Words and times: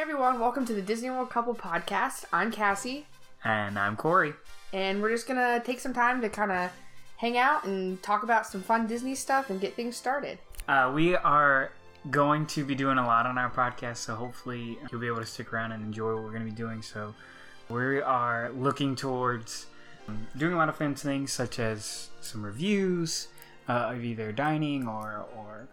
everyone, 0.00 0.40
welcome 0.40 0.64
to 0.64 0.72
the 0.72 0.80
Disney 0.80 1.10
World 1.10 1.28
Couple 1.28 1.54
Podcast. 1.54 2.24
I'm 2.32 2.50
Cassie, 2.50 3.06
And 3.44 3.78
I'm 3.78 3.96
Corey. 3.96 4.32
and 4.72 5.02
we're 5.02 5.10
just 5.10 5.28
gonna 5.28 5.60
take 5.62 5.78
some 5.78 5.92
time 5.92 6.22
to 6.22 6.30
kind 6.30 6.50
of 6.50 6.70
hang 7.18 7.36
out 7.36 7.64
and 7.64 8.02
talk 8.02 8.22
about 8.22 8.46
some 8.46 8.62
fun 8.62 8.86
Disney 8.86 9.14
stuff 9.14 9.50
and 9.50 9.60
get 9.60 9.74
things 9.74 9.96
started. 9.98 10.38
Uh, 10.66 10.90
we 10.94 11.14
are 11.16 11.70
going 12.10 12.46
to 12.46 12.64
be 12.64 12.74
doing 12.74 12.96
a 12.96 13.06
lot 13.06 13.26
on 13.26 13.36
our 13.36 13.50
podcast, 13.50 13.98
so 13.98 14.14
hopefully 14.14 14.78
you'll 14.90 15.02
be 15.02 15.06
able 15.06 15.20
to 15.20 15.26
stick 15.26 15.52
around 15.52 15.72
and 15.72 15.84
enjoy 15.84 16.14
what 16.14 16.22
we're 16.24 16.30
to 16.46 16.50
be 16.50 16.56
doing. 16.56 16.80
So 16.80 17.14
we 17.68 18.00
are 18.00 18.50
looking 18.56 18.96
towards 18.96 19.66
um, 20.08 20.26
doing 20.34 20.54
a 20.54 20.56
lot 20.56 20.70
of 20.70 20.76
fun 20.76 20.94
things, 20.94 21.30
such 21.30 21.58
as 21.58 22.08
some 22.22 22.42
reviews 22.42 23.28
uh, 23.68 23.92
of 23.92 24.02
either 24.02 24.32
dining 24.32 24.88
or 24.88 25.26
or 25.36 25.68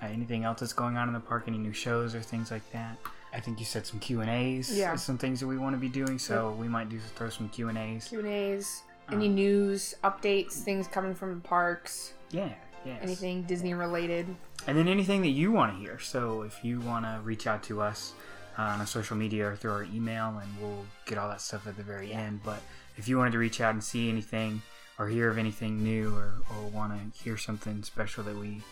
uh, 0.00 0.06
anything 0.06 0.44
else 0.44 0.60
that's 0.60 0.72
going 0.72 0.96
on 0.96 1.08
in 1.08 1.14
the 1.14 1.20
park, 1.20 1.44
any 1.48 1.58
new 1.58 1.72
shows 1.72 2.14
or 2.14 2.20
things 2.20 2.52
like 2.52 2.70
that. 2.70 2.98
I 3.34 3.40
think 3.40 3.58
you 3.58 3.64
said 3.64 3.84
some 3.86 3.98
Q 3.98 4.20
and 4.20 4.30
A's, 4.30 4.70
Yeah. 4.76 4.94
some 4.96 5.18
things 5.18 5.40
that 5.40 5.46
we 5.48 5.58
want 5.58 5.74
to 5.74 5.80
be 5.80 5.88
doing. 5.88 6.18
So 6.18 6.52
we 6.52 6.68
might 6.68 6.88
do 6.88 6.98
throw 7.16 7.28
some 7.30 7.48
Q 7.48 7.68
and 7.68 7.76
A's. 7.76 8.08
Q 8.08 8.20
and 8.20 8.28
A's, 8.28 8.82
any 9.10 9.28
news, 9.28 9.94
updates, 10.04 10.52
things 10.52 10.86
coming 10.86 11.14
from 11.14 11.34
the 11.34 11.40
parks, 11.40 12.12
Yeah, 12.30 12.50
yes. 12.84 12.98
anything 13.02 13.42
Disney 13.42 13.74
related. 13.74 14.26
And 14.66 14.78
then 14.78 14.86
anything 14.88 15.20
that 15.22 15.30
you 15.30 15.50
want 15.52 15.72
to 15.74 15.78
hear. 15.78 15.98
So 15.98 16.42
if 16.42 16.64
you 16.64 16.80
want 16.80 17.04
to 17.04 17.20
reach 17.24 17.46
out 17.46 17.62
to 17.64 17.82
us 17.82 18.12
uh, 18.56 18.62
on 18.62 18.80
our 18.80 18.86
social 18.86 19.16
media 19.16 19.48
or 19.48 19.56
through 19.56 19.72
our 19.72 19.82
email, 19.82 20.38
and 20.40 20.48
we'll 20.60 20.86
get 21.06 21.18
all 21.18 21.28
that 21.28 21.40
stuff 21.40 21.66
at 21.66 21.76
the 21.76 21.82
very 21.82 22.12
end. 22.12 22.40
But 22.44 22.62
if 22.96 23.08
you 23.08 23.18
wanted 23.18 23.32
to 23.32 23.38
reach 23.38 23.60
out 23.60 23.74
and 23.74 23.82
see 23.82 24.08
anything 24.08 24.62
or 24.96 25.08
hear 25.08 25.28
of 25.28 25.38
anything 25.38 25.82
new 25.82 26.14
or, 26.14 26.34
or 26.50 26.68
want 26.68 26.92
to 27.12 27.18
hear 27.22 27.36
something 27.36 27.82
special 27.82 28.22
that 28.24 28.36
we 28.36 28.62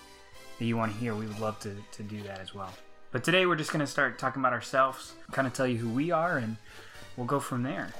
that 0.58 0.64
you 0.66 0.76
want 0.76 0.92
to 0.92 0.98
hear, 0.98 1.16
we 1.16 1.26
would 1.26 1.40
love 1.40 1.58
to, 1.60 1.74
to 1.90 2.02
do 2.04 2.22
that 2.22 2.38
as 2.38 2.54
well. 2.54 2.72
But 3.12 3.24
today 3.24 3.44
we're 3.44 3.56
just 3.56 3.70
going 3.70 3.80
to 3.80 3.86
start 3.86 4.18
talking 4.18 4.40
about 4.40 4.54
ourselves, 4.54 5.12
kind 5.32 5.46
of 5.46 5.52
tell 5.52 5.66
you 5.66 5.76
who 5.76 5.90
we 5.90 6.10
are, 6.10 6.38
and 6.38 6.56
we'll 7.14 7.26
go 7.26 7.40
from 7.40 7.62
there. 7.62 7.92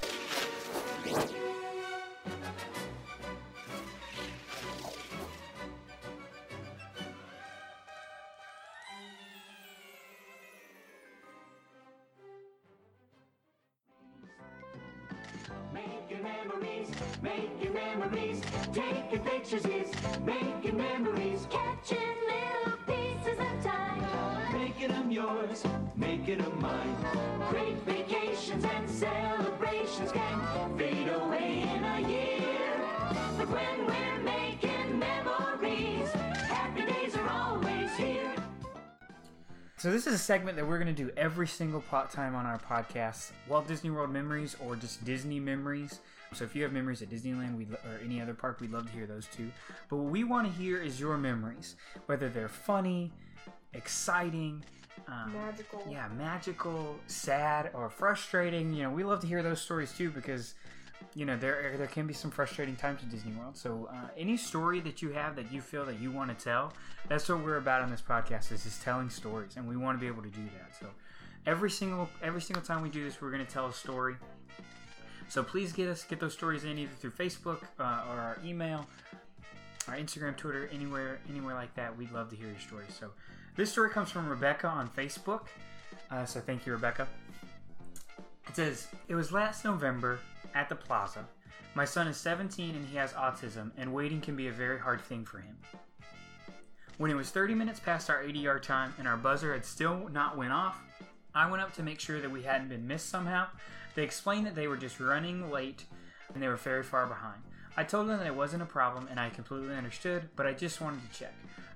Memories, 17.73 18.41
pictures 19.25 19.65
is 19.67 19.91
making 20.25 20.77
memories, 20.77 21.32
Great 26.41 27.77
vacations 27.85 28.65
and 28.65 28.89
celebrations 28.89 30.11
can 30.13 30.79
fade 30.79 31.09
away 31.09 31.61
in 31.61 31.85
a 31.85 32.09
year. 32.09 32.81
But 33.37 33.51
when 33.51 33.87
we're 33.87 34.19
making 34.23 34.99
memories, 34.99 36.11
happy 36.13 36.87
days 36.87 37.15
are 37.17 37.29
always 37.29 37.95
here. 37.97 38.35
So 39.77 39.91
this 39.91 40.07
is 40.07 40.15
a 40.15 40.19
segment 40.19 40.57
that 40.57 40.67
we're 40.67 40.79
going 40.79 40.95
to 40.95 41.05
do 41.05 41.11
every 41.19 41.47
single 41.47 41.83
pot 41.83 42.11
time 42.11 42.35
on 42.35 42.47
our 42.47 42.59
podcast, 42.59 43.33
Walt 43.47 43.69
Disney 43.69 43.91
World 43.91 44.11
memories 44.11 44.57
or 44.65 44.75
just 44.75 45.05
Disney 45.05 45.39
memories. 45.39 46.01
So 46.33 46.45
if 46.45 46.57
you 46.57 46.63
have 46.63 46.73
memories 46.73 47.03
at 47.03 47.11
Disneyland 47.11 47.59
we 47.59 47.65
or 47.65 48.01
any 48.03 48.23
other 48.23 48.33
park, 48.33 48.59
we'd 48.61 48.73
love 48.73 48.87
to 48.87 48.93
hear 48.93 49.07
those 49.07 49.27
too. 49.27 49.51
But 49.91 49.97
what 49.97 50.11
we 50.11 50.25
want 50.25 50.47
to 50.47 50.53
hear 50.55 50.81
is 50.81 50.99
your 50.99 51.19
memories, 51.19 51.77
whether 52.07 52.31
they're 52.31 52.49
funny, 52.49 53.13
exciting, 53.75 54.65
um, 55.09 55.33
Magical. 55.33 55.87
yeah, 55.91 56.09
magical, 56.17 56.97
sad, 57.07 57.71
or 57.75 57.89
frustrating. 57.91 58.73
You 58.75 58.85
know, 58.85 58.91
we 58.91 59.05
love 59.05 59.21
to 59.21 59.27
hear 59.27 59.43
those 59.43 59.61
stories 59.61 59.93
too 59.93 60.11
because 60.11 60.55
you 61.15 61.25
know 61.25 61.37
there 61.37 61.75
there 61.77 61.87
can 61.89 62.07
be 62.07 62.15
some 62.15 62.31
frustrating 62.31 62.77
times 62.77 63.01
at 63.03 63.11
Disney 63.11 63.33
World. 63.33 63.57
So 63.57 63.89
uh, 63.93 64.09
any 64.17 64.37
story 64.37 64.81
that 64.81 65.03
you 65.03 65.11
have 65.11 65.37
that 65.37 65.53
you 65.53 65.61
feel 65.61 65.85
that 65.87 66.01
you 66.01 66.11
want 66.11 66.37
to 66.37 66.45
tell, 66.45 66.73
that's 67.09 67.29
what 67.29 67.43
we're 67.43 67.57
about 67.59 67.83
on 67.83 67.91
this 67.91 68.03
podcast. 68.03 68.53
Is 68.53 68.65
just 68.65 68.83
telling 68.83 69.11
stories, 69.11 69.57
and 69.57 69.69
we 69.69 69.77
want 69.77 69.99
to 69.99 70.01
be 70.01 70.07
able 70.07 70.23
to 70.23 70.31
do 70.31 70.45
that. 70.59 70.75
So 70.79 70.87
every 71.47 71.71
single 71.71 72.09
every 72.23 72.41
single 72.41 72.65
time 72.65 72.83
we 72.83 72.89
do 72.89 73.05
this, 73.05 73.21
we're 73.21 73.31
going 73.33 73.45
to 73.45 73.53
tell 73.53 73.67
a 73.67 73.73
story. 73.73 74.17
So 75.29 75.43
please 75.43 75.73
get 75.73 75.89
us 75.89 76.05
get 76.05 76.21
those 76.21 76.35
stories 76.35 76.65
in 76.65 76.79
either 76.79 76.93
through 76.99 77.13
Facebook 77.13 77.63
uh, 77.81 78.05
or 78.11 78.21
our 78.21 78.39
email, 78.45 78.87
our 79.89 79.95
Instagram, 79.97 80.37
Twitter, 80.37 80.69
anywhere 80.73 81.19
anywhere 81.29 81.55
like 81.55 81.75
that. 81.75 81.97
We'd 81.97 82.13
love 82.13 82.29
to 82.31 82.37
hear 82.37 82.49
your 82.49 82.61
stories. 82.61 82.95
So 82.99 83.11
this 83.57 83.71
story 83.71 83.91
comes 83.91 84.11
from 84.11 84.29
Rebecca 84.29 84.67
on 84.67 84.89
Facebook. 84.89 85.43
Uh, 86.11 86.25
so 86.25 86.41
thank 86.41 86.67
you, 86.67 86.73
Rebecca. 86.73 87.07
It 88.49 88.57
says, 88.57 88.89
It 89.09 89.15
was 89.15 89.33
last 89.33 89.65
November 89.65 90.19
at 90.55 90.69
the 90.69 90.75
plaza. 90.75 91.27
My 91.75 91.85
son 91.85 92.07
is 92.07 92.17
17 92.19 92.75
and 92.75 92.87
he 92.87 92.97
has 92.97 93.13
autism, 93.15 93.71
and 93.79 93.95
waiting 93.95 94.21
can 94.21 94.37
be 94.37 94.49
a 94.49 94.53
very 94.53 94.79
hard 94.79 95.01
thing 95.01 95.25
for 95.25 95.39
him. 95.39 95.57
When 96.99 97.11
it 97.11 97.15
was 97.15 97.31
30 97.31 97.55
minutes 97.55 97.81
past 97.81 98.11
our 98.11 98.23
ADR 98.23 98.61
time 98.61 98.95
and 98.99 99.09
our 99.09 99.17
buzzer 99.17 99.55
had 99.55 99.65
still 99.65 100.09
not 100.13 100.37
went 100.37 100.53
off, 100.53 100.79
I 101.35 101.51
went 101.51 101.63
up 101.63 101.75
to 101.75 101.83
make 101.83 101.99
sure 101.99 102.21
that 102.21 102.31
we 102.31 102.43
hadn't 102.43 102.69
been 102.69 102.87
missed 102.87 103.09
somehow. 103.09 103.47
They 103.95 104.03
explained 104.03 104.47
that 104.47 104.55
they 104.55 104.69
were 104.69 104.77
just 104.77 105.01
running 105.01 105.51
late 105.51 105.85
and 106.35 106.43
they 106.43 106.49
were 106.49 106.57
very 106.57 106.83
far 106.83 107.07
behind. 107.07 107.43
I 107.77 107.85
told 107.85 108.09
them 108.09 108.19
that 108.19 108.27
it 108.27 108.35
wasn't 108.35 108.63
a 108.63 108.67
problem 108.67 109.09
and 109.11 109.19
I 109.19 109.31
completely 109.31 109.75
understood, 109.75 110.29
but 110.37 110.47
I 110.47 110.53
just 110.53 110.81
wanted 110.81 111.11
to 111.11 111.19
check. 111.19 111.33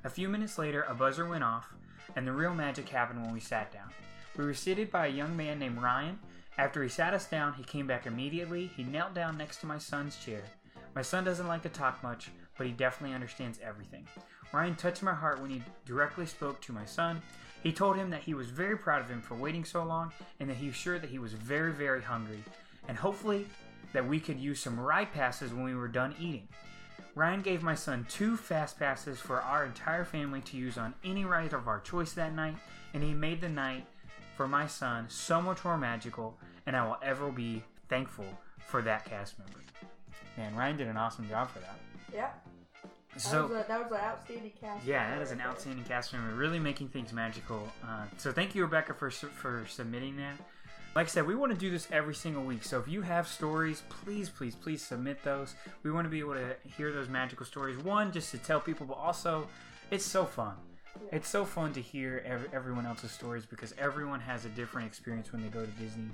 A 0.07 0.09
few 0.09 0.29
minutes 0.29 0.57
later, 0.57 0.83
a 0.89 0.95
buzzer 0.95 1.27
went 1.27 1.43
off, 1.43 1.75
and 2.15 2.25
the 2.25 2.31
real 2.31 2.55
magic 2.55 2.89
happened 2.89 3.21
when 3.21 3.33
we 3.33 3.41
sat 3.41 3.73
down. 3.73 3.91
We 4.37 4.45
were 4.45 4.55
seated 4.55 4.89
by 4.89 5.09
a 5.09 5.11
young 5.11 5.37
man 5.37 5.59
named 5.59 5.83
Ryan. 5.83 6.21
After 6.59 6.81
he 6.81 6.89
sat 6.89 7.13
us 7.13 7.27
down, 7.27 7.55
he 7.55 7.65
came 7.65 7.89
back 7.89 8.07
immediately. 8.07 8.71
He 8.77 8.85
knelt 8.85 9.15
down 9.15 9.37
next 9.37 9.57
to 9.63 9.67
my 9.67 9.79
son's 9.79 10.17
chair. 10.17 10.45
My 10.95 11.03
son 11.03 11.25
doesn't 11.25 11.49
like 11.49 11.63
to 11.63 11.69
talk 11.69 12.05
much, 12.05 12.31
but 12.57 12.69
he 12.69 12.73
definitely 12.73 13.17
understands 13.17 13.59
everything. 13.61 14.07
Ryan 14.53 14.77
touched 14.77 15.03
my 15.03 15.13
heart 15.13 15.41
when 15.41 15.51
he 15.51 15.61
directly 15.85 16.27
spoke 16.27 16.61
to 16.61 16.73
my 16.73 16.85
son. 16.85 17.21
He 17.65 17.73
told 17.73 17.97
him 17.97 18.11
that 18.11 18.23
he 18.23 18.35
was 18.35 18.49
very 18.49 18.79
proud 18.79 19.01
of 19.01 19.11
him 19.11 19.21
for 19.21 19.35
waiting 19.35 19.65
so 19.65 19.83
long 19.83 20.13
and 20.39 20.49
that 20.49 20.57
he 20.57 20.69
was 20.69 20.77
sure 20.77 21.01
that 21.01 21.11
he 21.11 21.19
was 21.19 21.33
very, 21.33 21.73
very 21.73 22.01
hungry, 22.01 22.45
and 22.87 22.97
hopefully 22.97 23.49
that 23.93 24.07
we 24.07 24.21
could 24.21 24.39
use 24.39 24.61
some 24.61 24.79
ride 24.79 25.13
passes 25.13 25.53
when 25.53 25.65
we 25.65 25.75
were 25.75 25.89
done 25.89 26.15
eating. 26.21 26.47
Ryan 27.17 27.41
gave 27.41 27.63
my 27.63 27.75
son 27.75 28.07
two 28.11 28.37
fast 28.37 28.79
passes 28.79 29.19
for 29.19 29.41
our 29.41 29.65
entire 29.65 30.05
family 30.05 30.43
to 30.43 30.57
use 30.59 30.77
on 30.77 30.93
any 31.03 31.25
ride 31.25 31.55
of 31.55 31.67
our 31.67 31.81
choice 31.81 32.13
that 32.13 32.35
night, 32.35 32.57
and 32.93 33.03
he 33.03 33.15
made 33.15 33.41
the 33.41 33.49
night 33.49 33.87
for 34.37 34.47
my 34.47 34.67
son 34.67 35.07
so 35.09 35.41
much 35.41 35.65
more 35.65 35.79
magical, 35.79 36.37
and 36.67 36.77
I 36.77 36.87
will 36.87 36.99
ever 37.03 37.33
be 37.33 37.65
thankful 37.89 38.27
for 38.67 38.83
that 38.83 39.07
cast 39.07 39.39
member. 39.39 39.61
Man, 40.37 40.55
Ryan 40.55 40.77
did 40.77 40.89
an 40.89 40.99
awesome 40.99 41.27
job 41.27 41.51
for 41.51 41.61
that. 41.61 41.79
Yeah. 42.13 42.29
So, 43.17 43.49
that 43.49 43.83
was 43.83 43.91
an 43.93 43.97
outstanding 43.97 44.53
cast. 44.61 44.85
yeah, 44.85 45.09
that 45.09 45.23
is 45.23 45.31
an 45.31 45.41
outstanding 45.41 45.87
cast 45.87 46.13
member, 46.13 46.35
really 46.37 46.59
making 46.59 46.89
things 46.89 47.15
magical. 47.15 47.67
Uh, 47.83 48.05
so 48.19 48.31
thank 48.31 48.55
you, 48.55 48.61
Rebecca, 48.61 48.93
for 48.93 49.11
for 49.11 49.65
submitting 49.71 50.19
that. 50.19 50.37
Like 50.97 51.09
I 51.09 51.11
said, 51.11 51.27
we 51.27 51.35
want 51.35 51.53
to 51.53 51.59
do 51.59 51.71
this 51.71 51.87
every 51.93 52.15
single 52.15 52.43
week. 52.43 52.65
So 52.65 52.81
if 52.81 52.89
you 52.89 53.03
have 53.03 53.29
stories, 53.29 53.83
please, 53.91 54.31
please, 54.31 54.55
please 54.55 54.81
submit 54.81 55.23
those. 55.23 55.55
We 55.83 55.91
want 55.91 56.07
to 56.07 56.09
be 56.09 56.21
able 56.21 56.33
to 56.33 56.57
hear 56.65 56.91
those 56.91 57.11
magical 57.11 57.45
stories. 57.45 57.77
One, 57.77 58.11
just 58.11 58.31
to 58.31 58.39
tell 58.39 58.61
people, 58.61 58.87
but 58.87 58.97
also, 58.97 59.47
it's 59.91 60.07
so 60.07 60.25
fun. 60.25 60.55
It's 61.13 61.29
so 61.29 61.45
fun 61.45 61.75
to 61.75 61.83
hear 61.83 62.23
ev- 62.25 62.49
everyone 62.55 62.87
else's 62.87 63.11
stories 63.11 63.45
because 63.45 63.75
everyone 63.77 64.21
has 64.21 64.47
a 64.47 64.49
different 64.49 64.89
experience 64.89 65.33
when 65.33 65.43
they 65.43 65.49
go 65.49 65.67
to 65.67 65.71
Disney. 65.73 66.09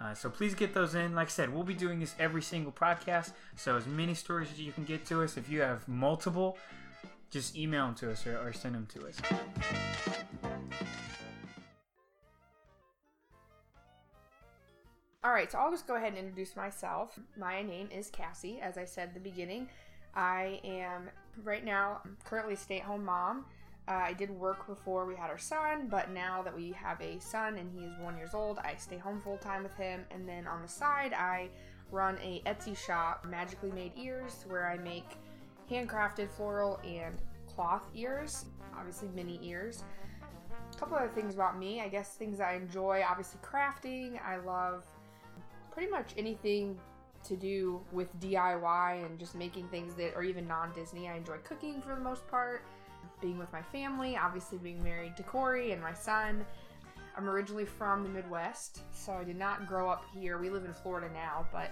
Uh, 0.00 0.14
so 0.14 0.30
please 0.30 0.54
get 0.54 0.72
those 0.72 0.94
in. 0.94 1.16
Like 1.16 1.26
I 1.26 1.30
said, 1.30 1.52
we'll 1.52 1.64
be 1.64 1.74
doing 1.74 1.98
this 1.98 2.14
every 2.20 2.42
single 2.42 2.70
podcast. 2.70 3.32
So 3.56 3.76
as 3.76 3.88
many 3.88 4.14
stories 4.14 4.52
as 4.52 4.60
you 4.60 4.70
can 4.70 4.84
get 4.84 5.04
to 5.06 5.24
us. 5.24 5.36
If 5.36 5.50
you 5.50 5.62
have 5.62 5.88
multiple, 5.88 6.58
just 7.30 7.56
email 7.56 7.86
them 7.86 7.96
to 7.96 8.12
us 8.12 8.24
or, 8.24 8.38
or 8.38 8.52
send 8.52 8.76
them 8.76 8.86
to 8.94 9.08
us. 9.08 9.20
All 15.24 15.30
right, 15.30 15.52
so 15.52 15.58
I'll 15.58 15.70
just 15.70 15.86
go 15.86 15.94
ahead 15.94 16.08
and 16.08 16.18
introduce 16.18 16.56
myself. 16.56 17.16
My 17.38 17.62
name 17.62 17.88
is 17.92 18.10
Cassie, 18.10 18.58
as 18.60 18.76
I 18.76 18.84
said 18.84 19.10
at 19.10 19.14
the 19.14 19.20
beginning. 19.20 19.68
I 20.16 20.60
am 20.64 21.10
right 21.44 21.64
now 21.64 22.00
currently 22.24 22.54
a 22.54 22.56
stay-at-home 22.56 23.04
mom. 23.04 23.44
Uh, 23.86 23.92
I 23.92 24.14
did 24.14 24.30
work 24.30 24.66
before 24.66 25.06
we 25.06 25.14
had 25.14 25.30
our 25.30 25.38
son, 25.38 25.86
but 25.88 26.10
now 26.10 26.42
that 26.42 26.52
we 26.52 26.72
have 26.72 27.00
a 27.00 27.20
son 27.20 27.56
and 27.58 27.70
he 27.70 27.84
is 27.84 27.96
one 28.00 28.16
years 28.16 28.34
old, 28.34 28.58
I 28.64 28.74
stay 28.78 28.98
home 28.98 29.20
full 29.20 29.36
time 29.36 29.62
with 29.62 29.76
him. 29.76 30.04
And 30.10 30.28
then 30.28 30.48
on 30.48 30.60
the 30.60 30.66
side, 30.66 31.12
I 31.12 31.50
run 31.92 32.18
a 32.20 32.42
Etsy 32.44 32.76
shop, 32.76 33.24
Magically 33.24 33.70
Made 33.70 33.92
Ears, 33.96 34.44
where 34.48 34.68
I 34.68 34.76
make 34.78 35.18
handcrafted 35.70 36.30
floral 36.30 36.80
and 36.84 37.14
cloth 37.46 37.84
ears, 37.94 38.46
obviously 38.76 39.08
mini 39.14 39.38
ears. 39.44 39.84
A 40.74 40.78
couple 40.78 40.96
other 40.96 41.12
things 41.14 41.34
about 41.34 41.60
me, 41.60 41.80
I 41.80 41.86
guess 41.86 42.14
things 42.16 42.40
I 42.40 42.54
enjoy, 42.54 43.04
obviously 43.08 43.38
crafting. 43.40 44.20
I 44.20 44.38
love 44.38 44.84
pretty 45.72 45.90
much 45.90 46.12
anything 46.16 46.78
to 47.24 47.36
do 47.36 47.80
with 47.92 48.08
DIY 48.20 49.06
and 49.06 49.18
just 49.18 49.34
making 49.34 49.68
things 49.68 49.94
that 49.94 50.14
are 50.14 50.22
even 50.22 50.46
non 50.46 50.72
Disney. 50.72 51.08
I 51.08 51.16
enjoy 51.16 51.38
cooking 51.44 51.80
for 51.80 51.94
the 51.94 52.00
most 52.00 52.26
part, 52.28 52.64
being 53.20 53.38
with 53.38 53.52
my 53.52 53.62
family, 53.62 54.16
obviously 54.16 54.58
being 54.58 54.82
married 54.82 55.16
to 55.16 55.22
Corey 55.22 55.72
and 55.72 55.80
my 55.80 55.92
son. 55.92 56.44
I'm 57.16 57.28
originally 57.28 57.66
from 57.66 58.02
the 58.02 58.08
Midwest, 58.08 58.80
so 58.92 59.12
I 59.12 59.24
did 59.24 59.36
not 59.36 59.68
grow 59.68 59.90
up 59.90 60.04
here. 60.14 60.38
We 60.38 60.48
live 60.48 60.64
in 60.64 60.72
Florida 60.72 61.12
now, 61.12 61.46
but 61.52 61.70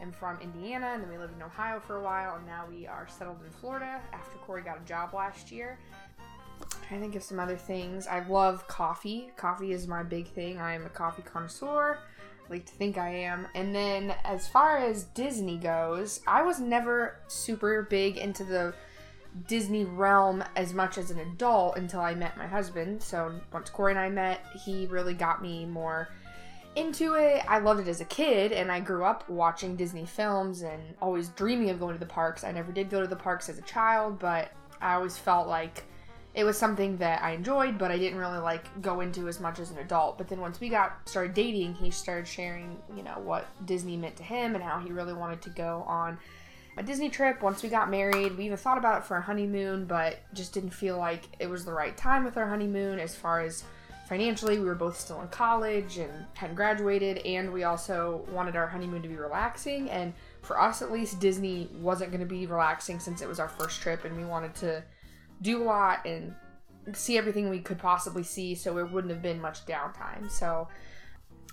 I'm 0.00 0.12
from 0.12 0.38
Indiana, 0.40 0.92
and 0.94 1.02
then 1.02 1.10
we 1.10 1.18
lived 1.18 1.34
in 1.36 1.42
Ohio 1.42 1.80
for 1.80 1.96
a 1.96 2.02
while, 2.02 2.36
and 2.36 2.46
now 2.46 2.64
we 2.68 2.86
are 2.86 3.06
settled 3.08 3.38
in 3.44 3.50
Florida 3.50 4.00
after 4.12 4.38
Corey 4.38 4.62
got 4.62 4.80
a 4.80 4.84
job 4.84 5.12
last 5.12 5.52
year. 5.52 5.78
trying 6.86 7.00
to 7.00 7.04
think 7.06 7.16
of 7.16 7.22
some 7.22 7.38
other 7.38 7.56
things. 7.56 8.06
I 8.06 8.26
love 8.26 8.66
coffee. 8.66 9.30
Coffee 9.36 9.72
is 9.72 9.86
my 9.86 10.02
big 10.02 10.28
thing. 10.28 10.58
I 10.58 10.74
am 10.74 10.86
a 10.86 10.88
coffee 10.88 11.22
connoisseur. 11.22 11.98
Like 12.50 12.66
to 12.66 12.72
think 12.72 12.98
I 12.98 13.10
am. 13.10 13.46
And 13.54 13.74
then 13.74 14.14
as 14.24 14.48
far 14.48 14.78
as 14.78 15.04
Disney 15.04 15.58
goes, 15.58 16.20
I 16.26 16.42
was 16.42 16.60
never 16.60 17.16
super 17.28 17.82
big 17.82 18.16
into 18.16 18.44
the 18.44 18.74
Disney 19.46 19.84
realm 19.84 20.42
as 20.56 20.72
much 20.72 20.98
as 20.98 21.10
an 21.10 21.18
adult 21.18 21.76
until 21.76 22.00
I 22.00 22.14
met 22.14 22.36
my 22.36 22.46
husband. 22.46 23.02
So 23.02 23.40
once 23.52 23.70
Corey 23.70 23.92
and 23.92 24.00
I 24.00 24.08
met, 24.08 24.40
he 24.64 24.86
really 24.86 25.14
got 25.14 25.42
me 25.42 25.66
more 25.66 26.08
into 26.76 27.14
it. 27.14 27.42
I 27.48 27.58
loved 27.58 27.80
it 27.80 27.88
as 27.88 28.00
a 28.00 28.06
kid, 28.06 28.52
and 28.52 28.70
I 28.70 28.80
grew 28.80 29.04
up 29.04 29.28
watching 29.28 29.76
Disney 29.76 30.06
films 30.06 30.62
and 30.62 30.80
always 31.02 31.28
dreaming 31.30 31.70
of 31.70 31.80
going 31.80 31.94
to 31.94 32.00
the 32.00 32.06
parks. 32.06 32.44
I 32.44 32.52
never 32.52 32.72
did 32.72 32.88
go 32.88 33.00
to 33.00 33.06
the 33.06 33.16
parks 33.16 33.48
as 33.48 33.58
a 33.58 33.62
child, 33.62 34.18
but 34.18 34.52
I 34.80 34.94
always 34.94 35.18
felt 35.18 35.48
like 35.48 35.84
it 36.38 36.44
was 36.44 36.56
something 36.56 36.98
that 36.98 37.20
I 37.20 37.32
enjoyed, 37.32 37.78
but 37.78 37.90
I 37.90 37.98
didn't 37.98 38.20
really 38.20 38.38
like 38.38 38.80
go 38.80 39.00
into 39.00 39.26
as 39.26 39.40
much 39.40 39.58
as 39.58 39.72
an 39.72 39.78
adult. 39.78 40.18
But 40.18 40.28
then 40.28 40.40
once 40.40 40.60
we 40.60 40.68
got 40.68 40.96
started 41.08 41.34
dating, 41.34 41.74
he 41.74 41.90
started 41.90 42.28
sharing, 42.28 42.80
you 42.96 43.02
know, 43.02 43.18
what 43.24 43.48
Disney 43.66 43.96
meant 43.96 44.14
to 44.18 44.22
him 44.22 44.54
and 44.54 44.62
how 44.62 44.78
he 44.78 44.92
really 44.92 45.14
wanted 45.14 45.42
to 45.42 45.50
go 45.50 45.84
on 45.88 46.16
a 46.76 46.82
Disney 46.84 47.10
trip. 47.10 47.42
Once 47.42 47.64
we 47.64 47.68
got 47.68 47.90
married, 47.90 48.38
we 48.38 48.44
even 48.44 48.56
thought 48.56 48.78
about 48.78 48.98
it 48.98 49.04
for 49.04 49.16
a 49.16 49.20
honeymoon, 49.20 49.86
but 49.86 50.20
just 50.32 50.54
didn't 50.54 50.70
feel 50.70 50.96
like 50.96 51.24
it 51.40 51.50
was 51.50 51.64
the 51.64 51.72
right 51.72 51.96
time 51.96 52.22
with 52.22 52.36
our 52.36 52.46
honeymoon 52.46 53.00
as 53.00 53.16
far 53.16 53.40
as 53.40 53.64
financially. 54.08 54.60
We 54.60 54.66
were 54.66 54.76
both 54.76 54.96
still 54.96 55.20
in 55.22 55.28
college 55.28 55.98
and 55.98 56.12
hadn't 56.34 56.54
graduated, 56.54 57.18
and 57.26 57.52
we 57.52 57.64
also 57.64 58.24
wanted 58.30 58.54
our 58.54 58.68
honeymoon 58.68 59.02
to 59.02 59.08
be 59.08 59.16
relaxing. 59.16 59.90
And 59.90 60.14
for 60.42 60.60
us, 60.60 60.82
at 60.82 60.92
least, 60.92 61.18
Disney 61.18 61.68
wasn't 61.80 62.12
going 62.12 62.20
to 62.20 62.26
be 62.26 62.46
relaxing 62.46 63.00
since 63.00 63.22
it 63.22 63.28
was 63.28 63.40
our 63.40 63.48
first 63.48 63.82
trip, 63.82 64.04
and 64.04 64.16
we 64.16 64.24
wanted 64.24 64.54
to 64.54 64.84
do 65.40 65.62
a 65.62 65.64
lot 65.64 66.06
and 66.06 66.34
see 66.92 67.18
everything 67.18 67.48
we 67.48 67.60
could 67.60 67.78
possibly 67.78 68.22
see, 68.22 68.54
so 68.54 68.78
it 68.78 68.90
wouldn't 68.90 69.12
have 69.12 69.22
been 69.22 69.40
much 69.40 69.64
downtime. 69.66 70.30
So 70.30 70.68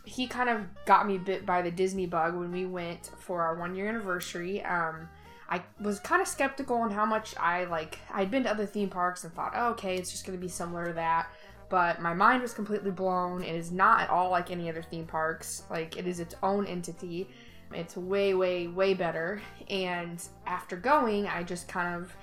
he 0.05 0.27
kind 0.27 0.49
of 0.49 0.61
got 0.85 1.07
me 1.07 1.17
bit 1.17 1.45
by 1.45 1.61
the 1.61 1.71
Disney 1.71 2.05
bug 2.05 2.35
when 2.35 2.51
we 2.51 2.65
went 2.65 3.11
for 3.17 3.41
our 3.41 3.55
one 3.55 3.75
year 3.75 3.87
anniversary. 3.87 4.63
Um, 4.63 5.09
I 5.49 5.61
was 5.79 5.99
kind 5.99 6.21
of 6.21 6.27
skeptical 6.27 6.77
on 6.77 6.91
how 6.91 7.05
much 7.05 7.35
I 7.37 7.65
like. 7.65 7.99
I'd 8.11 8.31
been 8.31 8.43
to 8.43 8.51
other 8.51 8.65
theme 8.65 8.89
parks 8.89 9.23
and 9.23 9.33
thought, 9.33 9.53
oh, 9.55 9.71
okay, 9.71 9.95
it's 9.95 10.11
just 10.11 10.25
going 10.25 10.37
to 10.37 10.41
be 10.41 10.49
similar 10.49 10.87
to 10.87 10.93
that. 10.93 11.27
But 11.69 12.01
my 12.01 12.13
mind 12.13 12.41
was 12.41 12.53
completely 12.53 12.91
blown. 12.91 13.43
It 13.43 13.55
is 13.55 13.71
not 13.71 14.01
at 14.01 14.09
all 14.09 14.29
like 14.29 14.51
any 14.51 14.69
other 14.69 14.83
theme 14.83 15.05
parks. 15.05 15.63
Like 15.69 15.97
it 15.97 16.07
is 16.07 16.19
its 16.19 16.35
own 16.43 16.65
entity. 16.67 17.27
It's 17.73 17.97
way, 17.97 18.33
way, 18.33 18.67
way 18.67 18.93
better. 18.93 19.41
And 19.69 20.23
after 20.45 20.77
going, 20.77 21.27
I 21.27 21.43
just 21.43 21.67
kind 21.67 21.95
of 21.95 22.15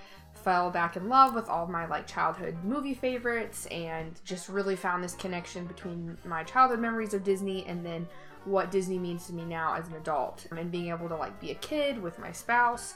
fell 0.43 0.71
back 0.71 0.97
in 0.97 1.09
love 1.09 1.35
with 1.35 1.49
all 1.49 1.67
my 1.67 1.87
like 1.87 2.07
childhood 2.07 2.57
movie 2.65 2.95
favorites 2.95 3.67
and 3.67 4.21
just 4.25 4.49
really 4.49 4.77
found 4.77 5.03
this 5.03 5.15
connection 5.15 5.67
between 5.67 6.17
my 6.25 6.43
childhood 6.45 6.81
memories 6.81 7.15
of 7.15 7.25
Disney 7.25 7.65
and 7.67 7.85
then 7.85 8.07
what 8.45 8.71
Disney 8.71 8.99
means 8.99 9.27
to 9.27 9.33
me 9.33 9.45
now 9.45 9.75
as 9.75 9.89
an 9.89 9.95
adult. 9.95 10.47
And 10.51 10.71
being 10.71 10.89
able 10.89 11.09
to 11.09 11.17
like 11.17 11.41
be 11.41 11.51
a 11.51 11.57
kid 11.57 12.01
with 12.01 12.19
my 12.19 12.33
spouse 12.33 12.95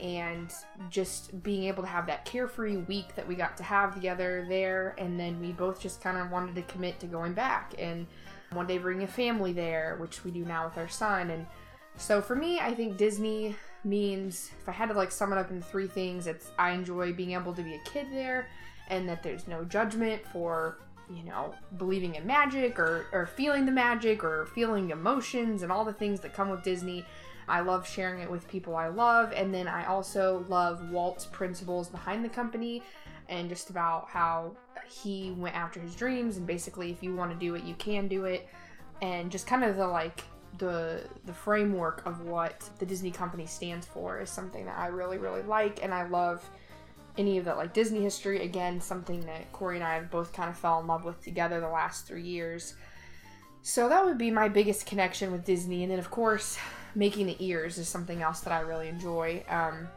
and 0.00 0.52
just 0.90 1.42
being 1.42 1.64
able 1.64 1.82
to 1.82 1.88
have 1.88 2.06
that 2.06 2.24
carefree 2.24 2.78
week 2.78 3.14
that 3.14 3.26
we 3.26 3.34
got 3.34 3.56
to 3.56 3.62
have 3.62 3.94
together 3.94 4.44
there. 4.48 4.94
And 4.98 5.18
then 5.18 5.40
we 5.40 5.52
both 5.52 5.80
just 5.80 6.00
kind 6.00 6.16
of 6.16 6.30
wanted 6.30 6.54
to 6.56 6.62
commit 6.62 7.00
to 7.00 7.06
going 7.06 7.32
back 7.32 7.74
and 7.78 8.06
one 8.52 8.66
day 8.66 8.78
bring 8.78 9.02
a 9.02 9.06
family 9.06 9.52
there 9.52 9.96
which 9.98 10.24
we 10.24 10.30
do 10.30 10.44
now 10.44 10.66
with 10.66 10.78
our 10.78 10.88
son. 10.88 11.30
And 11.30 11.46
so 11.96 12.20
for 12.20 12.34
me 12.34 12.60
i 12.60 12.74
think 12.74 12.96
disney 12.96 13.54
means 13.84 14.50
if 14.60 14.68
i 14.68 14.72
had 14.72 14.88
to 14.88 14.94
like 14.94 15.10
sum 15.10 15.32
it 15.32 15.38
up 15.38 15.50
in 15.50 15.60
three 15.60 15.86
things 15.86 16.26
it's 16.26 16.50
i 16.58 16.70
enjoy 16.70 17.12
being 17.12 17.32
able 17.32 17.52
to 17.52 17.62
be 17.62 17.74
a 17.74 17.80
kid 17.80 18.06
there 18.10 18.48
and 18.88 19.08
that 19.08 19.22
there's 19.22 19.46
no 19.46 19.64
judgment 19.64 20.22
for 20.32 20.78
you 21.14 21.22
know 21.22 21.54
believing 21.76 22.14
in 22.14 22.26
magic 22.26 22.78
or, 22.78 23.06
or 23.12 23.26
feeling 23.26 23.66
the 23.66 23.72
magic 23.72 24.24
or 24.24 24.46
feeling 24.46 24.90
emotions 24.90 25.62
and 25.62 25.70
all 25.70 25.84
the 25.84 25.92
things 25.92 26.20
that 26.20 26.32
come 26.32 26.48
with 26.48 26.62
disney 26.62 27.04
I 27.48 27.60
love 27.60 27.88
sharing 27.88 28.20
it 28.20 28.30
with 28.30 28.48
people 28.48 28.76
I 28.76 28.88
love. 28.88 29.32
And 29.32 29.52
then 29.52 29.68
I 29.68 29.86
also 29.86 30.44
love 30.48 30.90
Walt's 30.90 31.26
principles 31.26 31.88
behind 31.88 32.24
the 32.24 32.28
company 32.28 32.82
and 33.28 33.48
just 33.48 33.70
about 33.70 34.08
how 34.08 34.56
he 34.88 35.32
went 35.32 35.56
after 35.56 35.80
his 35.80 35.94
dreams 35.94 36.36
and 36.36 36.46
basically 36.46 36.90
if 36.90 37.02
you 37.02 37.14
want 37.14 37.32
to 37.32 37.38
do 37.38 37.54
it, 37.54 37.64
you 37.64 37.74
can 37.74 38.08
do 38.08 38.24
it. 38.24 38.48
And 39.02 39.30
just 39.30 39.46
kind 39.46 39.64
of 39.64 39.76
the 39.76 39.86
like 39.86 40.24
the 40.58 41.02
the 41.24 41.32
framework 41.32 42.04
of 42.06 42.22
what 42.22 42.68
the 42.78 42.86
Disney 42.86 43.10
company 43.10 43.46
stands 43.46 43.86
for 43.86 44.20
is 44.20 44.30
something 44.30 44.66
that 44.66 44.78
I 44.78 44.86
really 44.88 45.18
really 45.18 45.42
like 45.42 45.82
and 45.82 45.92
I 45.92 46.06
love 46.06 46.48
any 47.16 47.38
of 47.38 47.44
that 47.44 47.56
like 47.56 47.72
Disney 47.72 48.02
history 48.02 48.42
again 48.42 48.80
something 48.80 49.20
that 49.26 49.52
Corey 49.52 49.76
and 49.76 49.84
I 49.84 49.94
have 49.94 50.10
both 50.10 50.32
kind 50.32 50.50
of 50.50 50.56
fell 50.56 50.80
in 50.80 50.86
love 50.86 51.04
with 51.04 51.22
together 51.22 51.60
the 51.60 51.68
last 51.68 52.06
3 52.06 52.22
years. 52.22 52.74
So 53.62 53.88
that 53.88 54.04
would 54.04 54.18
be 54.18 54.30
my 54.30 54.48
biggest 54.48 54.86
connection 54.86 55.32
with 55.32 55.44
Disney 55.44 55.82
and 55.82 55.92
then 55.92 55.98
of 55.98 56.10
course 56.10 56.58
making 56.94 57.26
the 57.26 57.36
ears 57.40 57.78
is 57.78 57.88
something 57.88 58.22
else 58.22 58.40
that 58.40 58.52
I 58.52 58.60
really 58.60 58.88
enjoy. 58.88 59.42
Um, 59.48 59.88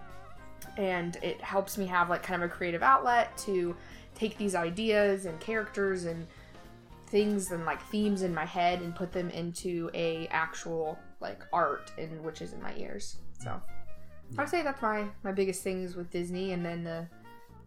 and 0.77 1.17
it 1.21 1.41
helps 1.41 1.77
me 1.77 1.85
have 1.87 2.09
like 2.09 2.23
kind 2.23 2.41
of 2.41 2.49
a 2.49 2.53
creative 2.53 2.83
outlet 2.83 3.37
to 3.39 3.75
take 4.15 4.37
these 4.37 4.55
ideas 4.55 5.25
and 5.25 5.39
characters 5.39 6.05
and 6.05 6.27
things 7.07 7.51
and 7.51 7.65
like 7.65 7.81
themes 7.87 8.21
in 8.21 8.33
my 8.33 8.45
head 8.45 8.81
and 8.81 8.95
put 8.95 9.11
them 9.11 9.29
into 9.29 9.89
a 9.93 10.27
actual 10.27 10.99
like 11.19 11.43
art 11.51 11.91
in 11.97 12.21
which 12.23 12.41
is 12.41 12.53
in 12.53 12.61
my 12.61 12.73
ears. 12.77 13.17
So 13.41 13.61
I'd 14.37 14.49
say 14.49 14.61
that's 14.61 14.81
my 14.81 15.07
my 15.23 15.31
biggest 15.31 15.63
things 15.63 15.95
with 15.95 16.11
Disney 16.11 16.51
and 16.51 16.65
then 16.65 16.83
the 16.83 17.07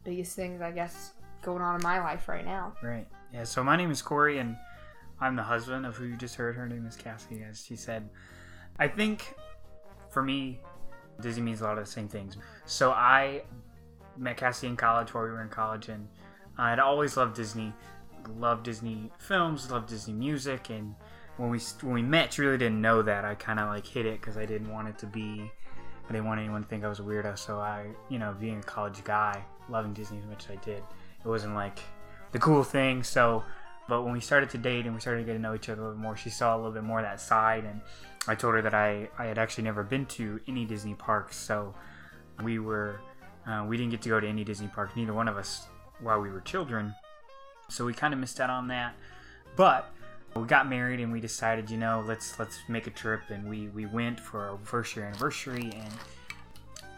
biggest 0.05 0.37
things 0.37 0.61
I 0.61 0.71
guess 0.71 1.13
going 1.43 1.63
on 1.63 1.77
in 1.77 1.83
my 1.83 2.01
life 2.01 2.29
right 2.29 2.45
now. 2.45 2.75
Right. 2.83 3.07
Yeah. 3.33 3.45
So 3.45 3.63
my 3.63 3.77
name 3.77 3.91
is 3.91 4.03
Corey, 4.03 4.39
and 4.39 4.57
I'm 5.21 5.37
the 5.37 5.43
husband 5.43 5.87
of 5.87 5.97
who 5.97 6.05
you 6.05 6.17
just 6.17 6.35
heard. 6.35 6.57
Her 6.57 6.69
name 6.69 6.87
is 6.87 6.97
Cassie, 6.97 7.45
as 7.49 7.65
she 7.65 7.77
said. 7.77 8.09
I 8.79 8.89
think 8.89 9.35
for 10.11 10.23
me, 10.23 10.61
Disney 11.21 11.43
means 11.43 11.61
a 11.61 11.65
lot 11.65 11.79
of 11.79 11.85
the 11.85 11.91
same 11.91 12.09
things. 12.09 12.37
So 12.67 12.91
I 12.91 13.43
met 14.17 14.37
Cassie 14.37 14.67
in 14.67 14.77
college 14.77 15.15
while 15.15 15.25
we 15.25 15.31
were 15.31 15.43
in 15.43 15.49
college, 15.49 15.89
and 15.89 16.09
I'd 16.59 16.79
always 16.79 17.17
loved 17.17 17.37
Disney, 17.37 17.73
loved 18.29 18.65
Disney 18.65 19.11
films, 19.19 19.71
love 19.71 19.87
Disney 19.87 20.15
music, 20.15 20.71
and 20.71 20.95
when 21.37 21.51
we 21.51 21.59
when 21.83 21.95
we 21.95 22.03
met, 22.03 22.35
she 22.35 22.43
really 22.43 22.59
didn't 22.59 22.81
know 22.81 23.03
that. 23.03 23.25
I 23.25 23.35
kind 23.35 23.59
of 23.59 23.69
like 23.69 23.87
hid 23.87 24.07
it 24.07 24.21
because 24.21 24.37
I 24.37 24.47
didn't 24.47 24.71
want 24.71 24.89
it 24.89 24.99
to 24.99 25.07
be. 25.07 25.51
I 26.09 26.13
didn't 26.13 26.27
want 26.27 26.41
anyone 26.41 26.63
to 26.63 26.69
think 26.69 26.85
I 26.85 26.89
was 26.89 26.99
a 26.99 27.03
weirdo. 27.03 27.39
So 27.39 27.59
I, 27.59 27.87
you 28.09 28.19
know, 28.19 28.35
being 28.39 28.59
a 28.59 28.63
college 28.63 29.03
guy, 29.05 29.43
loving 29.69 29.93
Disney 29.93 30.19
as 30.19 30.27
much 30.27 30.45
as 30.45 30.51
I 30.51 30.57
did, 30.57 30.83
it 31.25 31.29
wasn't 31.29 31.55
like 31.55 31.79
the 32.33 32.39
cool 32.39 32.65
thing. 32.65 33.03
So, 33.03 33.45
but 33.89 34.03
when 34.03 34.13
we 34.13 34.21
started 34.21 34.51
to 34.51 34.59
date 34.59 34.87
and 34.87 34.95
we 34.95 35.01
started 35.01 35.21
to 35.21 35.27
get 35.27 35.33
to 35.35 35.39
know 35.39 35.55
each 35.55 35.69
other 35.69 35.81
a 35.81 35.85
little 35.87 36.01
more, 36.01 36.17
she 36.17 36.31
saw 36.31 36.55
a 36.55 36.59
little 36.59 36.73
bit 36.73 36.85
more 36.85 36.99
of 36.99 37.05
that 37.05 37.21
side, 37.21 37.65
and 37.65 37.81
I 38.29 38.35
told 38.35 38.55
her 38.55 38.63
that 38.63 38.75
I, 38.75 39.09
I 39.19 39.27
had 39.27 39.39
actually 39.39 39.65
never 39.65 39.83
been 39.83 40.07
to 40.07 40.41
any 40.47 40.65
Disney 40.65 40.95
parks, 40.95 41.37
so 41.37 41.75
we 42.43 42.59
were 42.59 43.01
uh, 43.47 43.65
we 43.67 43.77
didn't 43.77 43.91
get 43.91 44.03
to 44.03 44.09
go 44.09 44.21
to 44.21 44.29
any 44.29 44.45
Disney 44.45 44.69
park, 44.69 44.97
neither 44.97 45.15
one 45.15 45.29
of 45.29 45.37
us, 45.37 45.67
while 46.01 46.21
we 46.21 46.31
were 46.31 46.41
children. 46.41 46.95
So 47.71 47.85
we 47.85 47.95
kind 47.95 48.13
of 48.13 48.21
missed 48.21 48.41
out 48.41 48.51
on 48.51 48.69
that. 48.69 48.95
But 49.57 49.93
we 50.37 50.45
got 50.45 50.69
married 50.69 51.01
and 51.01 51.13
we 51.13 51.21
decided, 51.21 51.71
you 51.71 51.77
know, 51.77 52.05
let's 52.07 52.39
let's 52.39 52.61
make 52.69 52.87
a 52.87 52.91
trip, 52.91 53.23
and 53.31 53.49
we 53.49 53.69
we 53.69 53.87
went 53.87 54.21
for 54.21 54.51
our 54.51 54.59
first 54.63 54.95
year 54.95 55.07
anniversary, 55.07 55.71
and 55.75 55.95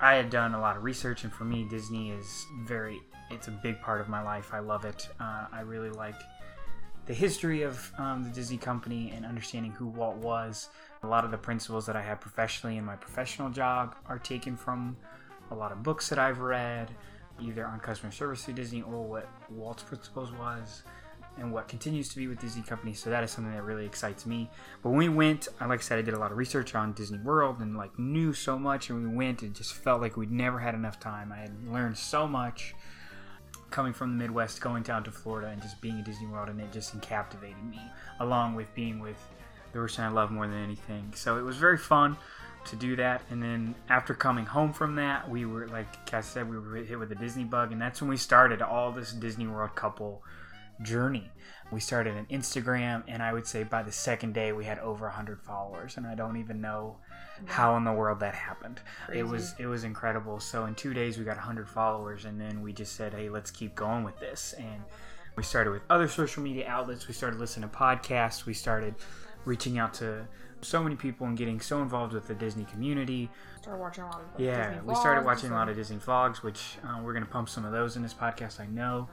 I 0.00 0.14
had 0.14 0.30
done 0.30 0.54
a 0.54 0.60
lot 0.60 0.76
of 0.76 0.82
research, 0.82 1.24
and 1.24 1.32
for 1.32 1.44
me, 1.44 1.64
Disney 1.64 2.10
is 2.10 2.46
very 2.64 3.00
it's 3.30 3.48
a 3.48 3.50
big 3.50 3.80
part 3.80 4.00
of 4.00 4.08
my 4.08 4.22
life. 4.22 4.52
I 4.52 4.58
love 4.58 4.84
it. 4.84 5.08
Uh, 5.18 5.46
I 5.52 5.60
really 5.60 5.90
like 5.90 6.16
the 7.06 7.14
history 7.14 7.62
of 7.62 7.90
um, 7.98 8.22
the 8.22 8.30
Disney 8.30 8.58
company 8.58 9.12
and 9.14 9.24
understanding 9.24 9.72
who 9.72 9.86
Walt 9.86 10.16
was. 10.16 10.68
A 11.02 11.06
lot 11.06 11.24
of 11.24 11.30
the 11.30 11.38
principles 11.38 11.86
that 11.86 11.96
I 11.96 12.02
have 12.02 12.20
professionally 12.20 12.76
in 12.76 12.84
my 12.84 12.94
professional 12.94 13.50
job 13.50 13.96
are 14.06 14.18
taken 14.18 14.56
from 14.56 14.96
a 15.50 15.54
lot 15.54 15.72
of 15.72 15.82
books 15.82 16.08
that 16.10 16.18
I've 16.18 16.38
read, 16.38 16.90
either 17.40 17.66
on 17.66 17.80
customer 17.80 18.12
service 18.12 18.44
through 18.44 18.54
Disney 18.54 18.82
or 18.82 19.02
what 19.02 19.28
Walt's 19.50 19.82
principles 19.82 20.32
was 20.32 20.82
and 21.38 21.52
what 21.52 21.66
continues 21.66 22.08
to 22.10 22.16
be 22.16 22.26
with 22.26 22.40
Disney 22.40 22.62
Company. 22.62 22.92
So 22.92 23.10
that 23.10 23.24
is 23.24 23.30
something 23.30 23.52
that 23.52 23.62
really 23.62 23.86
excites 23.86 24.26
me. 24.26 24.50
But 24.82 24.90
when 24.90 24.98
we 24.98 25.08
went, 25.08 25.48
like 25.60 25.80
I 25.80 25.82
said, 25.82 25.98
I 25.98 26.02
did 26.02 26.14
a 26.14 26.18
lot 26.18 26.30
of 26.30 26.36
research 26.36 26.74
on 26.74 26.92
Disney 26.92 27.18
World 27.18 27.60
and 27.60 27.76
like 27.76 27.98
knew 27.98 28.32
so 28.32 28.58
much. 28.58 28.90
And 28.90 29.08
we 29.08 29.16
went, 29.16 29.42
it 29.42 29.54
just 29.54 29.72
felt 29.72 30.00
like 30.00 30.16
we'd 30.16 30.30
never 30.30 30.58
had 30.58 30.74
enough 30.74 31.00
time. 31.00 31.32
I 31.32 31.38
had 31.38 31.66
learned 31.66 31.96
so 31.96 32.28
much 32.28 32.74
coming 33.70 33.94
from 33.94 34.10
the 34.10 34.24
Midwest, 34.24 34.60
going 34.60 34.82
down 34.82 35.02
to 35.04 35.10
Florida, 35.10 35.48
and 35.48 35.62
just 35.62 35.80
being 35.80 35.98
at 35.98 36.04
Disney 36.04 36.26
World, 36.26 36.50
and 36.50 36.60
it 36.60 36.70
just 36.70 37.00
captivated 37.00 37.64
me, 37.64 37.80
along 38.20 38.54
with 38.54 38.72
being 38.74 39.00
with 39.00 39.16
the 39.72 39.78
person 39.78 40.04
I 40.04 40.08
love 40.08 40.30
more 40.30 40.46
than 40.46 40.62
anything. 40.62 41.12
So 41.16 41.38
it 41.38 41.42
was 41.42 41.56
very 41.56 41.78
fun 41.78 42.18
to 42.66 42.76
do 42.76 42.96
that. 42.96 43.22
And 43.30 43.42
then 43.42 43.74
after 43.88 44.14
coming 44.14 44.46
home 44.46 44.72
from 44.72 44.94
that, 44.96 45.28
we 45.28 45.44
were 45.44 45.68
like 45.68 46.06
Cass 46.06 46.26
said, 46.26 46.48
we 46.48 46.58
were 46.58 46.76
hit 46.76 46.98
with 46.98 47.08
the 47.08 47.14
Disney 47.14 47.44
bug, 47.44 47.72
and 47.72 47.80
that's 47.80 48.00
when 48.00 48.10
we 48.10 48.16
started 48.16 48.62
all 48.62 48.92
this 48.92 49.12
Disney 49.12 49.46
World 49.46 49.74
couple 49.74 50.22
journey. 50.82 51.30
We 51.70 51.80
started 51.80 52.16
an 52.16 52.26
Instagram, 52.30 53.02
and 53.08 53.22
I 53.22 53.32
would 53.32 53.46
say 53.46 53.62
by 53.62 53.82
the 53.82 53.92
second 53.92 54.34
day 54.34 54.52
we 54.52 54.64
had 54.64 54.78
over 54.80 55.06
100 55.06 55.40
followers, 55.40 55.96
and 55.96 56.06
I 56.06 56.14
don't 56.14 56.36
even 56.36 56.60
know 56.60 56.98
how 57.46 57.76
in 57.76 57.84
the 57.84 57.92
world 57.92 58.20
that 58.20 58.34
happened. 58.34 58.80
It 59.12 59.26
was 59.26 59.54
it 59.58 59.66
was 59.66 59.84
incredible. 59.84 60.38
So 60.40 60.66
in 60.66 60.74
two 60.74 60.94
days 60.94 61.18
we 61.18 61.24
got 61.24 61.36
100 61.36 61.68
followers, 61.68 62.24
and 62.24 62.40
then 62.40 62.62
we 62.62 62.72
just 62.72 62.94
said, 62.94 63.14
hey, 63.14 63.28
let's 63.28 63.50
keep 63.50 63.74
going 63.74 64.04
with 64.04 64.18
this. 64.20 64.54
And 64.58 64.82
we 65.36 65.42
started 65.42 65.70
with 65.70 65.82
other 65.88 66.08
social 66.08 66.42
media 66.42 66.68
outlets. 66.68 67.08
We 67.08 67.14
started 67.14 67.40
listening 67.40 67.68
to 67.68 67.76
podcasts. 67.76 68.44
We 68.44 68.54
started 68.54 68.94
reaching 69.44 69.78
out 69.78 69.94
to 69.94 70.26
so 70.62 70.82
many 70.82 70.96
people 70.96 71.26
and 71.26 71.36
getting 71.36 71.60
so 71.60 71.82
involved 71.82 72.12
with 72.12 72.26
the 72.28 72.34
Disney 72.34 72.64
community. 72.64 73.28
Started 73.60 73.80
watching 73.80 74.04
a 74.04 74.06
lot 74.06 74.20
of 74.20 74.26
like, 74.34 74.40
Yeah, 74.40 74.80
we 74.82 74.94
started 74.94 75.24
watching 75.24 75.50
a 75.50 75.54
lot 75.54 75.68
of 75.68 75.76
Disney 75.76 75.96
vlogs, 75.98 76.42
which 76.42 76.76
uh, 76.84 77.00
we're 77.02 77.12
going 77.12 77.24
to 77.24 77.30
pump 77.30 77.48
some 77.48 77.64
of 77.64 77.72
those 77.72 77.96
in 77.96 78.02
this 78.02 78.14
podcast, 78.14 78.60
I 78.60 78.66
know, 78.66 79.08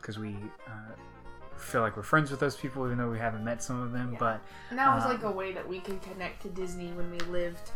because 0.00 0.18
we 0.18 0.36
uh, 0.66 0.70
feel 1.56 1.82
like 1.82 1.96
we're 1.96 2.02
friends 2.02 2.30
with 2.30 2.40
those 2.40 2.56
people, 2.56 2.84
even 2.86 2.98
though 2.98 3.10
we 3.10 3.18
haven't 3.18 3.44
met 3.44 3.62
some 3.62 3.80
of 3.82 3.92
them. 3.92 4.12
Yeah. 4.12 4.18
But 4.18 4.40
And 4.70 4.78
that 4.78 4.94
was 4.94 5.04
Uh, 5.04 5.08
like 5.08 5.22
a 5.22 5.30
way 5.30 5.52
that 5.52 5.66
we 5.68 5.80
could 5.80 6.00
connect 6.02 6.42
to 6.42 6.48
Disney 6.48 6.90
when 6.92 7.10
we 7.10 7.18
lived 7.20 7.70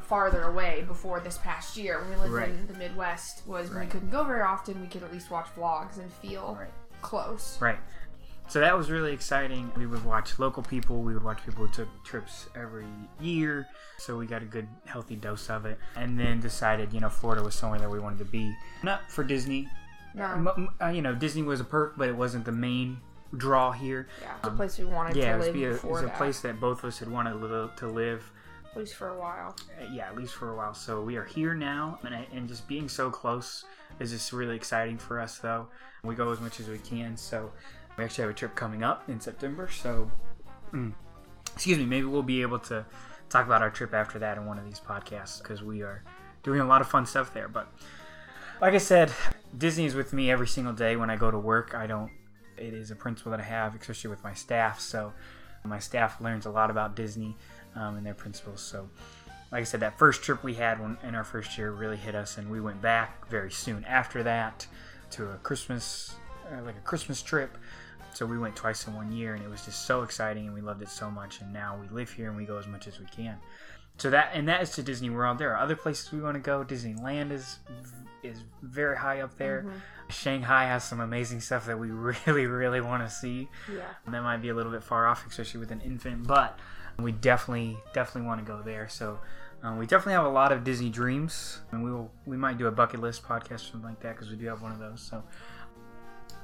farther 0.00 0.42
away 0.42 0.84
before 0.86 1.18
this 1.20 1.38
past 1.38 1.76
year. 1.76 2.00
When 2.00 2.10
we 2.10 2.16
lived 2.16 2.32
Right. 2.34 2.48
in 2.50 2.66
the 2.66 2.74
Midwest, 2.74 3.46
was 3.46 3.70
when 3.70 3.80
we 3.80 3.86
couldn't 3.86 4.10
go 4.10 4.22
very 4.22 4.42
often. 4.42 4.80
We 4.80 4.86
could 4.86 5.02
at 5.02 5.12
least 5.12 5.30
watch 5.30 5.48
vlogs 5.56 5.98
and 5.98 6.12
feel 6.12 6.56
Right. 6.60 6.70
close. 7.02 7.58
Right. 7.60 7.78
So 8.46 8.60
that 8.60 8.76
was 8.76 8.90
really 8.90 9.12
exciting. 9.12 9.72
We 9.76 9.86
would 9.86 10.04
watch 10.04 10.38
local 10.38 10.62
people. 10.62 11.02
We 11.02 11.14
would 11.14 11.24
watch 11.24 11.44
people 11.44 11.66
who 11.66 11.72
took 11.72 11.88
trips 12.04 12.46
every 12.54 12.86
year. 13.20 13.66
So 13.98 14.16
we 14.16 14.26
got 14.26 14.42
a 14.42 14.44
good, 14.44 14.68
healthy 14.84 15.16
dose 15.16 15.48
of 15.50 15.64
it. 15.66 15.78
And 15.96 16.18
then 16.18 16.40
decided, 16.40 16.92
you 16.92 17.00
know, 17.00 17.08
Florida 17.08 17.42
was 17.42 17.54
somewhere 17.54 17.80
that 17.80 17.90
we 17.90 17.98
wanted 17.98 18.18
to 18.18 18.24
be. 18.26 18.54
Not 18.82 19.10
for 19.10 19.24
Disney. 19.24 19.68
No. 20.14 20.68
Uh, 20.80 20.88
you 20.88 21.02
know, 21.02 21.14
Disney 21.14 21.42
was 21.42 21.60
a 21.60 21.64
perk, 21.64 21.94
but 21.96 22.08
it 22.08 22.14
wasn't 22.16 22.44
the 22.44 22.52
main 22.52 22.98
draw 23.36 23.72
here. 23.72 24.06
Yeah, 24.22 24.34
it's 24.38 24.46
a 24.48 24.50
place 24.52 24.78
we 24.78 24.84
wanted 24.84 25.16
Yeah, 25.16 25.30
to 25.30 25.34
it 25.34 25.38
was, 25.38 25.46
live 25.46 25.54
be 25.54 25.64
a, 25.64 25.74
it 25.74 25.84
was 25.84 26.02
a 26.02 26.08
place 26.08 26.40
that 26.42 26.60
both 26.60 26.78
of 26.80 26.84
us 26.88 26.98
had 27.00 27.08
wanted 27.10 27.30
to 27.30 27.36
live, 27.38 27.76
to 27.76 27.88
live 27.88 28.30
at 28.70 28.78
least 28.78 28.94
for 28.94 29.08
a 29.08 29.18
while. 29.18 29.56
uh, 29.80 29.86
yeah, 29.92 30.06
at 30.06 30.16
least 30.16 30.34
for 30.34 30.50
a 30.52 30.56
while. 30.56 30.74
So 30.74 31.00
we 31.00 31.16
are 31.16 31.24
here 31.24 31.54
now, 31.54 31.98
and, 32.04 32.14
I- 32.14 32.26
and 32.32 32.46
just 32.46 32.68
being 32.68 32.88
so 32.88 33.10
close 33.10 33.64
is 33.98 34.10
just 34.12 34.32
really 34.32 34.54
exciting 34.54 34.98
for 34.98 35.20
us, 35.20 35.38
though. 35.38 35.66
We 36.04 36.14
go 36.14 36.30
as 36.30 36.40
much 36.40 36.60
as 36.60 36.68
we 36.68 36.78
can. 36.78 37.16
So 37.16 37.50
we 37.96 38.04
actually 38.04 38.22
have 38.22 38.30
a 38.30 38.34
trip 38.34 38.54
coming 38.54 38.82
up 38.82 39.08
in 39.08 39.20
September. 39.20 39.68
So, 39.68 40.10
mm, 40.72 40.92
excuse 41.52 41.78
me, 41.78 41.84
maybe 41.84 42.06
we'll 42.06 42.22
be 42.22 42.42
able 42.42 42.58
to 42.60 42.84
talk 43.28 43.46
about 43.46 43.62
our 43.62 43.70
trip 43.70 43.94
after 43.94 44.18
that 44.20 44.36
in 44.36 44.46
one 44.46 44.58
of 44.58 44.64
these 44.64 44.80
podcasts 44.80 45.42
because 45.42 45.62
we 45.62 45.82
are 45.82 46.02
doing 46.42 46.60
a 46.60 46.66
lot 46.66 46.80
of 46.80 46.88
fun 46.88 47.06
stuff 47.06 47.32
there. 47.34 47.48
But 47.48 47.68
like 48.60 48.74
I 48.74 48.78
said, 48.78 49.12
Disney 49.56 49.86
is 49.86 49.94
with 49.94 50.12
me 50.12 50.30
every 50.30 50.48
single 50.48 50.72
day 50.72 50.96
when 50.96 51.10
I 51.10 51.16
go 51.16 51.30
to 51.30 51.38
work. 51.38 51.74
I 51.74 51.86
don't. 51.86 52.10
It 52.56 52.72
is 52.72 52.90
a 52.90 52.96
principle 52.96 53.30
that 53.32 53.40
I 53.40 53.44
have, 53.44 53.74
especially 53.74 54.10
with 54.10 54.22
my 54.22 54.32
staff. 54.34 54.80
So 54.80 55.12
my 55.64 55.78
staff 55.78 56.20
learns 56.20 56.46
a 56.46 56.50
lot 56.50 56.70
about 56.70 56.94
Disney 56.94 57.36
um, 57.74 57.96
and 57.96 58.06
their 58.06 58.14
principles. 58.14 58.60
So, 58.60 58.88
like 59.50 59.62
I 59.62 59.64
said, 59.64 59.80
that 59.80 59.98
first 59.98 60.22
trip 60.22 60.42
we 60.42 60.54
had 60.54 60.80
when, 60.80 60.98
in 61.02 61.14
our 61.14 61.24
first 61.24 61.56
year 61.56 61.72
really 61.72 61.96
hit 61.96 62.14
us, 62.14 62.38
and 62.38 62.50
we 62.50 62.60
went 62.60 62.80
back 62.82 63.28
very 63.28 63.50
soon 63.50 63.84
after 63.84 64.22
that 64.22 64.66
to 65.12 65.30
a 65.30 65.36
Christmas, 65.38 66.14
uh, 66.52 66.62
like 66.62 66.76
a 66.76 66.80
Christmas 66.80 67.22
trip. 67.22 67.56
So 68.14 68.26
we 68.26 68.38
went 68.38 68.56
twice 68.56 68.86
in 68.86 68.94
one 68.94 69.12
year, 69.12 69.34
and 69.34 69.44
it 69.44 69.48
was 69.48 69.64
just 69.64 69.86
so 69.86 70.02
exciting, 70.02 70.46
and 70.46 70.54
we 70.54 70.60
loved 70.60 70.82
it 70.82 70.88
so 70.88 71.10
much. 71.10 71.40
And 71.40 71.52
now 71.52 71.78
we 71.80 71.88
live 71.88 72.10
here, 72.10 72.28
and 72.28 72.36
we 72.36 72.44
go 72.44 72.58
as 72.58 72.66
much 72.66 72.86
as 72.86 72.98
we 72.98 73.06
can. 73.06 73.36
So 73.98 74.10
that 74.10 74.30
and 74.34 74.48
that 74.48 74.62
is 74.62 74.70
to 74.70 74.82
Disney 74.82 75.10
World. 75.10 75.38
There 75.38 75.52
are 75.52 75.58
other 75.58 75.76
places 75.76 76.10
we 76.12 76.20
want 76.20 76.34
to 76.34 76.40
go. 76.40 76.64
Disneyland 76.64 77.30
is 77.30 77.58
is 78.22 78.38
very 78.62 78.96
high 78.96 79.20
up 79.20 79.36
there. 79.36 79.66
Shanghai 80.08 80.64
has 80.64 80.84
some 80.84 81.00
amazing 81.00 81.40
stuff 81.40 81.66
that 81.66 81.78
we 81.78 81.90
really, 82.26 82.46
really 82.46 82.80
want 82.80 83.06
to 83.06 83.14
see. 83.14 83.48
Yeah. 83.72 83.82
And 84.04 84.14
that 84.14 84.22
might 84.22 84.38
be 84.38 84.48
a 84.48 84.54
little 84.54 84.72
bit 84.72 84.82
far 84.82 85.06
off, 85.06 85.26
especially 85.26 85.60
with 85.60 85.70
an 85.70 85.80
infant, 85.80 86.26
but 86.26 86.58
we 86.98 87.12
definitely, 87.12 87.76
definitely 87.92 88.26
want 88.26 88.44
to 88.44 88.46
go 88.46 88.62
there. 88.62 88.88
So 88.88 89.18
um, 89.62 89.78
we 89.78 89.86
definitely 89.86 90.14
have 90.14 90.26
a 90.26 90.30
lot 90.30 90.52
of 90.52 90.64
Disney 90.64 90.90
dreams, 90.90 91.60
and 91.72 91.82
we 91.82 91.90
will, 91.90 92.10
we 92.26 92.36
might 92.36 92.58
do 92.58 92.66
a 92.66 92.70
bucket 92.70 93.00
list 93.00 93.22
podcast 93.22 93.54
or 93.54 93.58
something 93.58 93.88
like 93.88 94.00
that 94.00 94.14
because 94.14 94.30
we 94.30 94.36
do 94.36 94.46
have 94.46 94.62
one 94.62 94.72
of 94.72 94.78
those. 94.78 95.00
So 95.00 95.22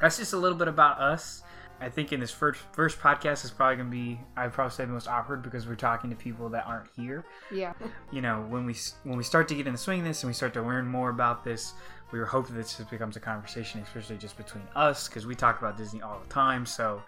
that's 0.01 0.17
just 0.17 0.33
a 0.33 0.39
little 0.39 0.59
bit 0.59 0.69
about 0.69 1.01
us. 1.01 1.43
I 1.81 1.89
think 1.89 2.13
in 2.13 2.21
this 2.21 2.31
first 2.31 2.61
first 2.73 2.99
podcast 2.99 3.45
is 3.45 3.51
probably 3.51 3.77
gonna 3.77 3.91
be 3.91 4.21
I'd 4.37 4.53
probably 4.53 4.73
say 4.75 4.85
the 4.85 4.93
most 4.93 5.09
awkward 5.09 5.43
because 5.43 5.67
we're 5.67 5.77
talking 5.77 6.11
to 6.11 6.17
people 6.17 6.49
that 6.51 6.67
aren't 6.67 6.91
here. 6.95 7.25
Yeah. 7.51 7.73
you 8.13 8.21
know 8.21 8.45
when 8.49 8.67
we 8.67 8.75
when 9.05 9.17
we 9.17 9.25
start 9.25 9.49
to 9.49 9.55
get 9.55 9.67
in 9.67 9.73
the 9.73 9.79
swing 9.79 10.01
of 10.01 10.07
this 10.07 10.23
and 10.23 10.29
we 10.29 10.35
start 10.35 10.53
to 10.55 10.63
learn 10.63 10.87
more 10.87 11.11
about 11.11 11.43
this 11.45 11.73
we 12.13 12.19
were 12.19 12.27
hoping 12.27 12.55
that 12.57 12.63
this 12.63 12.77
just 12.77 12.91
becomes 12.91 13.17
a 13.17 13.21
conversation 13.21 13.81
especially 13.81 14.17
just 14.19 14.37
between 14.37 14.65
us 14.77 15.09
because 15.09 15.27
we 15.27 15.35
talk 15.35 15.59
about 15.59 15.77
disney 15.79 16.03
all 16.03 16.21
the 16.21 16.29
time. 16.29 16.67
So 16.67 17.03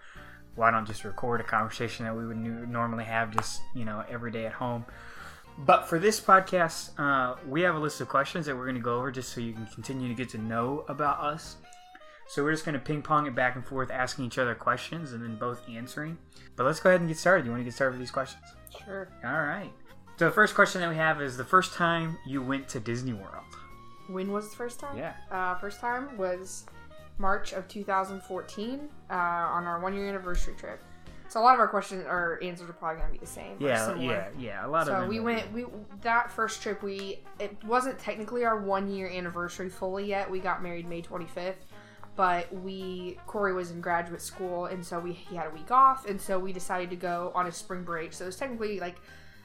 why 0.55 0.71
don't 0.71 0.85
just 0.85 1.03
record 1.03 1.41
a 1.41 1.43
conversation 1.43 2.05
that 2.05 2.15
we 2.15 2.25
would 2.25 2.37
normally 2.37 3.03
have 3.05 3.31
just 3.31 3.61
you 3.75 3.85
know 3.85 4.03
every 4.09 4.31
day 4.31 4.45
at 4.45 4.53
home. 4.53 4.85
But 5.59 5.87
for 5.87 5.99
this 5.99 6.19
podcast 6.19 6.97
uh, 6.99 7.35
we 7.47 7.61
have 7.61 7.75
a 7.75 7.79
list 7.79 8.01
of 8.01 8.09
questions 8.09 8.47
that 8.47 8.55
we're 8.55 8.65
going 8.65 8.75
to 8.75 8.81
go 8.81 8.97
over 8.97 9.11
just 9.11 9.33
so 9.33 9.39
you 9.41 9.53
can 9.53 9.67
continue 9.67 10.07
to 10.07 10.15
get 10.15 10.29
to 10.29 10.39
know 10.39 10.83
about 10.87 11.19
us 11.19 11.57
so 12.27 12.43
we're 12.43 12.51
just 12.51 12.65
going 12.65 12.73
to 12.73 12.79
ping 12.79 13.01
pong 13.01 13.25
it 13.27 13.35
back 13.35 13.55
and 13.55 13.65
forth 13.65 13.91
asking 13.91 14.25
each 14.25 14.37
other 14.37 14.55
questions 14.55 15.13
and 15.13 15.23
then 15.23 15.35
both 15.35 15.61
answering 15.69 16.17
but 16.55 16.65
let's 16.65 16.79
go 16.79 16.89
ahead 16.89 17.01
and 17.01 17.09
get 17.09 17.17
started 17.17 17.45
you 17.45 17.51
want 17.51 17.59
to 17.61 17.65
get 17.65 17.73
started 17.73 17.91
with 17.93 17.99
these 17.99 18.11
questions 18.11 18.43
Sure. 18.85 19.07
all 19.23 19.31
right. 19.43 19.71
So 20.17 20.25
the 20.25 20.31
first 20.31 20.55
question 20.55 20.81
that 20.81 20.89
we 20.89 20.95
have 20.95 21.21
is 21.21 21.37
the 21.37 21.43
first 21.45 21.73
time 21.73 22.17
you 22.25 22.41
went 22.41 22.67
to 22.69 22.79
Disney 22.79 23.13
World. 23.13 23.45
When 24.07 24.31
was 24.31 24.49
the 24.49 24.55
first 24.55 24.79
time? 24.79 24.97
Yeah. 24.97 25.13
Uh, 25.31 25.55
first 25.55 25.79
time 25.79 26.17
was 26.17 26.65
March 27.17 27.53
of 27.53 27.67
2014 27.67 28.89
uh, 29.09 29.13
on 29.13 29.65
our 29.65 29.79
one 29.79 29.93
year 29.95 30.07
anniversary 30.07 30.53
trip. 30.55 30.79
So 31.29 31.39
a 31.39 31.43
lot 31.43 31.55
of 31.55 31.59
our 31.59 31.67
questions 31.67 32.05
or 32.07 32.37
answers 32.43 32.69
are 32.69 32.73
probably 32.73 33.01
gonna 33.01 33.13
be 33.13 33.17
the 33.19 33.25
same. 33.25 33.57
Yeah, 33.59 33.95
yeah, 33.95 34.27
yeah. 34.37 34.65
A 34.65 34.67
lot 34.67 34.87
of 34.87 35.03
So 35.03 35.07
we 35.07 35.19
went. 35.19 35.51
We 35.51 35.65
that 36.01 36.31
first 36.31 36.61
trip 36.61 36.83
we 36.83 37.19
it 37.39 37.55
wasn't 37.63 37.97
technically 37.97 38.45
our 38.45 38.59
one 38.59 38.87
year 38.91 39.07
anniversary 39.09 39.69
fully 39.69 40.05
yet. 40.05 40.29
We 40.29 40.39
got 40.39 40.61
married 40.61 40.87
May 40.87 41.01
25th, 41.01 41.55
but 42.15 42.53
we 42.53 43.17
Corey 43.25 43.53
was 43.53 43.71
in 43.71 43.81
graduate 43.81 44.21
school 44.21 44.65
and 44.65 44.85
so 44.85 44.99
we 44.99 45.13
he 45.13 45.35
had 45.35 45.47
a 45.47 45.49
week 45.49 45.71
off 45.71 46.05
and 46.07 46.19
so 46.21 46.37
we 46.37 46.53
decided 46.53 46.89
to 46.91 46.95
go 46.95 47.31
on 47.35 47.47
a 47.47 47.51
spring 47.51 47.83
break. 47.83 48.13
So 48.13 48.25
it 48.25 48.27
was 48.27 48.37
technically 48.37 48.79
like 48.79 48.97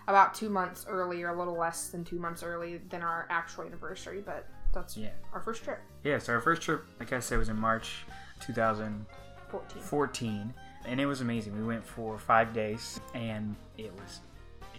about 0.06 0.34
two 0.34 0.48
months 0.48 0.86
early 0.88 1.22
or 1.22 1.30
a 1.30 1.38
little 1.38 1.56
less 1.58 1.88
than 1.88 2.04
two 2.04 2.18
months 2.18 2.42
early 2.42 2.78
than 2.90 3.02
our 3.02 3.26
actual 3.30 3.64
anniversary. 3.64 4.22
But 4.24 4.46
that's 4.72 4.96
Yeah. 4.96 5.10
our 5.32 5.40
first 5.40 5.64
trip. 5.64 5.80
Yeah. 6.04 6.18
So 6.18 6.32
our 6.34 6.40
first 6.40 6.62
trip, 6.62 6.84
like 7.00 7.12
I 7.12 7.20
said, 7.20 7.38
was 7.38 7.48
in 7.48 7.56
March 7.58 8.04
2014, 8.40 9.82
14. 9.82 10.54
and 10.86 11.00
it 11.00 11.06
was 11.06 11.20
amazing. 11.20 11.56
We 11.58 11.64
went 11.64 11.84
for 11.84 12.18
five 12.18 12.52
days, 12.52 13.00
and 13.14 13.54
it 13.76 13.92
was 13.94 14.20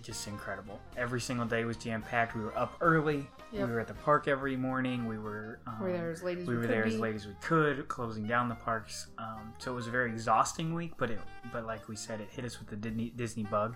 just 0.10 0.28
incredible. 0.28 0.80
Every 0.98 1.22
single 1.22 1.46
day 1.46 1.66
was 1.66 1.78
jam 1.78 2.02
packed. 2.02 2.36
We 2.36 2.42
were 2.42 2.58
up 2.58 2.76
early. 2.82 3.28
Yep. 3.52 3.68
We 3.68 3.74
were 3.74 3.80
at 3.80 3.88
the 3.88 3.94
park 3.94 4.28
every 4.28 4.56
morning. 4.58 5.06
We 5.06 5.20
were. 5.20 5.60
Um, 5.68 5.76
We 5.80 5.86
were 5.88 5.94
there 5.94 6.12
as 6.12 6.24
late 6.24 6.40
as 6.40 6.48
we 6.48 6.54
we 6.54 6.56
were 6.58 6.62
could 6.62 6.72
there 6.72 6.86
as 6.86 7.00
late 7.00 7.16
as 7.16 7.28
we 7.28 7.34
could, 7.42 7.88
closing 7.88 8.26
down 8.28 8.50
the 8.50 8.56
parks. 8.56 9.08
Um, 9.20 9.54
so 9.60 9.72
it 9.72 9.76
was 9.76 9.86
a 9.88 9.92
very 9.92 10.10
exhausting 10.10 10.74
week, 10.74 10.94
but 10.98 11.12
it, 11.12 11.20
but 11.54 11.66
like 11.68 11.88
we 11.88 11.96
said, 11.96 12.22
it 12.22 12.28
hit 12.32 12.44
us 12.44 12.60
with 12.60 12.70
the 12.70 12.76
Disney, 12.76 13.14
Disney 13.16 13.44
bug, 13.44 13.76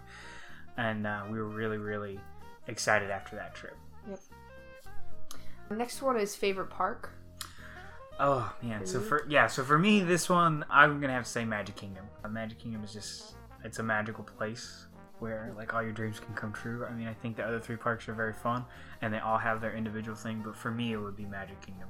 and 0.78 1.06
uh, 1.06 1.22
we 1.30 1.38
were 1.38 1.48
really, 1.48 1.78
really 1.78 2.20
excited 2.68 3.12
after 3.12 3.36
that 3.36 3.54
trip. 3.54 3.78
The 5.70 5.76
next 5.76 6.02
one 6.02 6.18
is 6.18 6.36
favorite 6.36 6.72
park. 6.72 7.12
Oh 8.20 8.52
man! 8.62 8.86
So 8.86 9.00
for 9.00 9.26
yeah, 9.30 9.48
so 9.48 9.64
for 9.64 9.78
me, 9.78 10.02
this 10.02 10.30
one 10.30 10.66
I'm 10.70 11.00
gonna 11.00 11.14
have 11.14 11.26
to 11.26 11.30
say 11.30 11.46
Magic 11.46 11.76
Kingdom. 11.76 12.06
Uh, 12.24 12.28
Magic 12.28 12.60
Kingdom 12.60 12.84
is 12.84 12.94
just 12.94 13.36
it's 13.64 13.80
a 13.80 13.84
magical 13.84 14.24
place 14.24 14.88
where 15.24 15.54
like 15.56 15.74
all 15.74 15.82
your 15.82 15.94
dreams 15.94 16.20
can 16.20 16.36
come 16.36 16.52
true. 16.52 16.86
I 16.86 16.92
mean, 16.92 17.08
I 17.08 17.14
think 17.14 17.38
the 17.38 17.46
other 17.46 17.60
three 17.60 17.78
parks 17.78 18.10
are 18.10 18.14
very 18.14 18.34
fun, 18.34 18.66
and 19.02 19.14
they 19.14 19.20
all 19.20 19.38
have 19.38 19.62
their 19.62 19.74
individual 19.74 20.18
thing. 20.18 20.42
But 20.44 20.54
for 20.54 20.70
me, 20.70 20.92
it 20.92 20.98
would 20.98 21.16
be 21.16 21.24
Magic 21.24 21.60
Kingdom. 21.62 21.88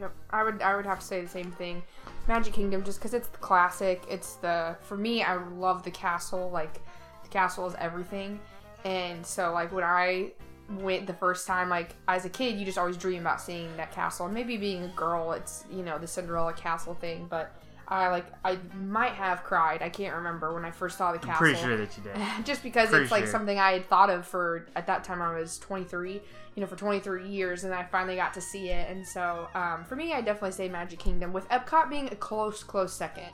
Yep, 0.00 0.12
I 0.30 0.42
would 0.42 0.62
I 0.62 0.74
would 0.74 0.86
have 0.86 1.00
to 1.00 1.04
say 1.04 1.20
the 1.20 1.28
same 1.28 1.52
thing. 1.52 1.82
Magic 2.26 2.54
Kingdom, 2.54 2.82
just 2.82 2.98
because 2.98 3.12
it's 3.12 3.28
the 3.28 3.38
classic. 3.38 4.02
It's 4.08 4.36
the 4.36 4.76
for 4.80 4.96
me, 4.96 5.22
I 5.22 5.34
love 5.34 5.82
the 5.82 5.90
castle. 5.90 6.50
Like 6.50 6.80
the 7.22 7.28
castle 7.28 7.66
is 7.66 7.74
everything, 7.78 8.40
and 8.84 9.24
so 9.24 9.52
like 9.52 9.72
when 9.72 9.84
I 9.84 10.32
went 10.70 11.06
the 11.06 11.14
first 11.14 11.46
time, 11.46 11.68
like 11.68 11.96
as 12.08 12.24
a 12.24 12.30
kid, 12.30 12.58
you 12.58 12.64
just 12.64 12.78
always 12.78 12.96
dream 12.96 13.20
about 13.20 13.42
seeing 13.42 13.76
that 13.76 13.92
castle. 13.92 14.24
And 14.24 14.34
maybe 14.34 14.56
being 14.56 14.84
a 14.84 14.92
girl, 14.96 15.32
it's 15.32 15.64
you 15.70 15.82
know 15.82 15.98
the 15.98 16.06
Cinderella 16.06 16.54
castle 16.54 16.94
thing. 16.94 17.26
But 17.28 17.52
I 17.90 18.08
like 18.08 18.26
I 18.44 18.58
might 18.74 19.12
have 19.12 19.42
cried. 19.42 19.82
I 19.82 19.88
can't 19.88 20.14
remember 20.14 20.54
when 20.54 20.64
I 20.64 20.70
first 20.70 20.96
saw 20.96 21.10
the 21.10 21.18
I'm 21.18 21.26
castle 21.26 21.38
pretty 21.38 21.58
sure 21.58 21.76
that 21.76 21.96
you 21.96 22.04
did. 22.04 22.16
just 22.44 22.62
because 22.62 22.90
Pretty 22.90 23.02
it's 23.02 23.10
like 23.10 23.24
sure. 23.24 23.32
something 23.32 23.58
I 23.58 23.72
had 23.72 23.88
thought 23.88 24.10
of 24.10 24.26
for 24.26 24.66
at 24.76 24.86
that 24.86 25.02
time 25.02 25.20
I 25.20 25.36
was 25.36 25.58
23, 25.58 26.12
you 26.12 26.60
know, 26.60 26.66
for 26.66 26.76
23 26.76 27.28
years, 27.28 27.64
and 27.64 27.74
I 27.74 27.82
finally 27.82 28.14
got 28.14 28.32
to 28.34 28.40
see 28.40 28.68
it. 28.68 28.88
And 28.88 29.04
so 29.06 29.48
um, 29.54 29.84
for 29.84 29.96
me, 29.96 30.12
I 30.12 30.20
definitely 30.20 30.52
say 30.52 30.68
Magic 30.68 31.00
Kingdom, 31.00 31.32
with 31.32 31.48
Epcot 31.48 31.90
being 31.90 32.06
a 32.12 32.16
close, 32.16 32.62
close 32.62 32.92
second. 32.92 33.28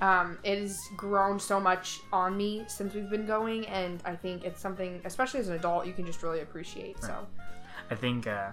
Um, 0.00 0.38
it 0.44 0.58
has 0.58 0.78
grown 0.96 1.40
so 1.40 1.58
much 1.58 2.00
on 2.12 2.36
me 2.36 2.64
since 2.68 2.94
we've 2.94 3.10
been 3.10 3.26
going, 3.26 3.66
and 3.66 4.00
I 4.04 4.14
think 4.14 4.44
it's 4.44 4.60
something, 4.60 5.00
especially 5.04 5.40
as 5.40 5.48
an 5.48 5.56
adult, 5.56 5.86
you 5.86 5.94
can 5.94 6.06
just 6.06 6.22
really 6.22 6.40
appreciate. 6.40 7.02
So 7.02 7.26
I 7.90 7.94
think 7.94 8.26
uh, 8.26 8.50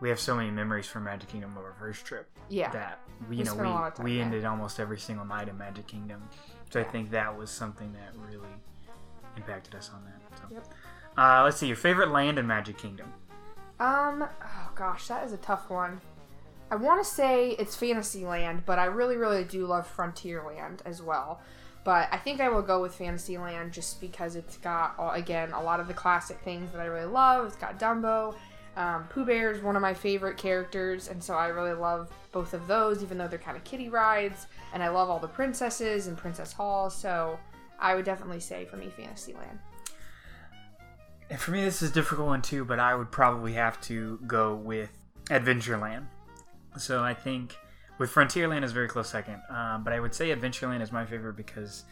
we 0.00 0.08
have 0.08 0.18
so 0.20 0.34
many 0.34 0.50
memories 0.50 0.86
from 0.86 1.04
Magic 1.04 1.28
Kingdom 1.28 1.56
of 1.56 1.64
our 1.64 1.74
first 1.78 2.04
trip 2.04 2.28
Yeah. 2.48 2.70
that 2.72 3.00
we, 3.28 3.28
We 3.28 3.36
you 3.36 3.44
know 3.44 3.52
spent 3.52 3.66
a 3.66 3.70
lot 3.70 3.92
of 3.92 3.92
we 3.92 3.96
time 3.96 4.04
we 4.04 4.14
there. 4.16 4.24
ended 4.24 4.44
almost 4.44 4.80
every 4.80 4.98
single 4.98 5.24
night 5.26 5.48
in 5.48 5.56
Magic 5.58 5.86
Kingdom. 5.86 6.22
So 6.70 6.80
I 6.80 6.84
think 6.84 7.10
that 7.10 7.36
was 7.36 7.50
something 7.50 7.92
that 7.92 8.12
really 8.30 8.48
impacted 9.36 9.74
us 9.74 9.90
on 9.94 10.04
that. 10.04 10.38
So. 10.38 10.44
Yep. 10.54 10.64
Uh, 11.18 11.42
let's 11.44 11.56
see 11.58 11.66
your 11.66 11.76
favorite 11.76 12.10
land 12.10 12.38
in 12.38 12.46
Magic 12.46 12.78
Kingdom. 12.78 13.12
Um, 13.78 14.24
oh 14.44 14.70
gosh, 14.74 15.08
that 15.08 15.24
is 15.24 15.32
a 15.32 15.36
tough 15.38 15.68
one. 15.70 16.00
I 16.70 16.76
want 16.76 17.02
to 17.04 17.10
say 17.10 17.50
it's 17.58 17.74
Fantasyland, 17.74 18.62
but 18.64 18.78
I 18.78 18.84
really, 18.84 19.16
really 19.16 19.42
do 19.42 19.66
love 19.66 19.92
Frontierland 19.94 20.80
as 20.84 21.02
well. 21.02 21.40
But 21.82 22.08
I 22.12 22.18
think 22.18 22.40
I 22.40 22.48
will 22.50 22.62
go 22.62 22.80
with 22.80 22.94
Fantasyland 22.94 23.72
just 23.72 24.00
because 24.00 24.36
it's 24.36 24.58
got, 24.58 24.94
again, 25.14 25.50
a 25.52 25.62
lot 25.62 25.80
of 25.80 25.88
the 25.88 25.94
classic 25.94 26.38
things 26.42 26.70
that 26.72 26.80
I 26.80 26.84
really 26.84 27.06
love. 27.10 27.46
It's 27.46 27.56
got 27.56 27.80
Dumbo. 27.80 28.34
Um, 28.80 29.04
Pooh 29.08 29.26
Bear 29.26 29.52
is 29.52 29.62
one 29.62 29.76
of 29.76 29.82
my 29.82 29.92
favorite 29.92 30.38
characters, 30.38 31.08
and 31.08 31.22
so 31.22 31.34
I 31.34 31.48
really 31.48 31.74
love 31.74 32.10
both 32.32 32.54
of 32.54 32.66
those, 32.66 33.02
even 33.02 33.18
though 33.18 33.28
they're 33.28 33.38
kind 33.38 33.54
of 33.54 33.62
kiddie 33.62 33.90
rides. 33.90 34.46
And 34.72 34.82
I 34.82 34.88
love 34.88 35.10
all 35.10 35.18
the 35.18 35.28
princesses 35.28 36.06
and 36.06 36.16
Princess 36.16 36.50
Hall, 36.50 36.88
so 36.88 37.38
I 37.78 37.94
would 37.94 38.06
definitely 38.06 38.40
say 38.40 38.64
for 38.64 38.78
me, 38.78 38.88
Fantasyland. 38.88 39.58
And 41.28 41.38
for 41.38 41.50
me, 41.50 41.62
this 41.62 41.82
is 41.82 41.90
a 41.90 41.92
difficult 41.92 42.28
one 42.28 42.40
too, 42.40 42.64
but 42.64 42.80
I 42.80 42.94
would 42.94 43.10
probably 43.10 43.52
have 43.52 43.78
to 43.82 44.18
go 44.26 44.54
with 44.54 44.90
Adventureland. 45.26 46.06
So 46.78 47.02
I 47.02 47.12
think 47.12 47.58
with 47.98 48.10
Frontierland 48.10 48.64
is 48.64 48.72
very 48.72 48.88
close 48.88 49.10
second, 49.10 49.42
um, 49.50 49.84
but 49.84 49.92
I 49.92 50.00
would 50.00 50.14
say 50.14 50.34
Adventureland 50.34 50.80
is 50.80 50.90
my 50.90 51.04
favorite 51.04 51.36
because 51.36 51.84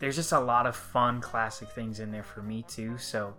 there's 0.00 0.16
just 0.16 0.32
a 0.32 0.40
lot 0.40 0.66
of 0.66 0.74
fun 0.74 1.20
classic 1.20 1.68
things 1.70 2.00
in 2.00 2.10
there 2.10 2.24
for 2.24 2.42
me 2.42 2.64
too. 2.66 2.98
So 2.98 3.34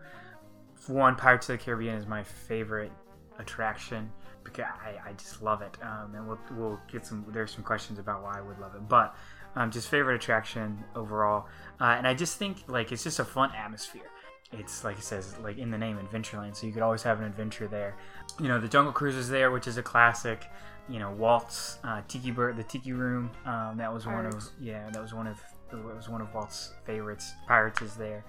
one, 0.89 1.15
Pirates 1.15 1.49
of 1.49 1.57
the 1.57 1.63
Caribbean 1.63 1.95
is 1.95 2.07
my 2.07 2.23
favorite 2.23 2.91
attraction 3.39 4.11
because 4.43 4.65
I, 4.65 5.09
I 5.09 5.13
just 5.13 5.41
love 5.41 5.61
it, 5.61 5.77
um, 5.81 6.15
and 6.15 6.27
we'll, 6.27 6.39
we'll 6.51 6.79
get 6.91 7.05
some. 7.05 7.25
There's 7.29 7.51
some 7.51 7.63
questions 7.63 7.99
about 7.99 8.23
why 8.23 8.37
I 8.37 8.41
would 8.41 8.59
love 8.59 8.75
it, 8.75 8.87
but 8.87 9.15
um, 9.55 9.71
just 9.71 9.89
favorite 9.89 10.15
attraction 10.15 10.83
overall, 10.95 11.47
uh, 11.81 11.95
and 11.97 12.07
I 12.07 12.13
just 12.13 12.37
think 12.37 12.63
like 12.67 12.91
it's 12.91 13.03
just 13.03 13.19
a 13.19 13.25
fun 13.25 13.51
atmosphere. 13.55 14.09
It's 14.53 14.83
like 14.83 14.97
it 14.97 15.03
says 15.03 15.37
like 15.39 15.57
in 15.57 15.71
the 15.71 15.77
name 15.77 15.97
adventureland 15.97 16.55
so 16.55 16.67
you 16.67 16.73
could 16.73 16.81
always 16.81 17.03
have 17.03 17.19
an 17.19 17.25
adventure 17.25 17.67
there. 17.67 17.97
You 18.39 18.47
know 18.47 18.59
the 18.59 18.69
jungle 18.69 18.93
cruise 18.93 19.15
is 19.15 19.27
there 19.27 19.51
which 19.51 19.67
is 19.67 19.77
a 19.77 19.83
classic 19.83 20.45
you 20.87 20.99
know 20.99 21.11
walt's 21.11 21.79
uh, 21.83 22.01
tiki 22.07 22.31
bird 22.31 22.55
the 22.55 22.63
tiki 22.63 22.93
room 22.93 23.29
um, 23.45 23.75
that 23.75 23.93
was 23.93 24.05
one 24.05 24.25
of 24.25 24.41
yeah 24.57 24.89
that 24.91 25.01
was 25.01 25.13
one 25.13 25.27
of 25.27 25.37
it 25.73 25.95
was 25.95 26.07
one 26.07 26.21
of 26.21 26.33
walt's 26.33 26.73
favorites. 26.85 27.33
Pirates 27.45 27.81
is 27.81 27.95
there 27.95 28.23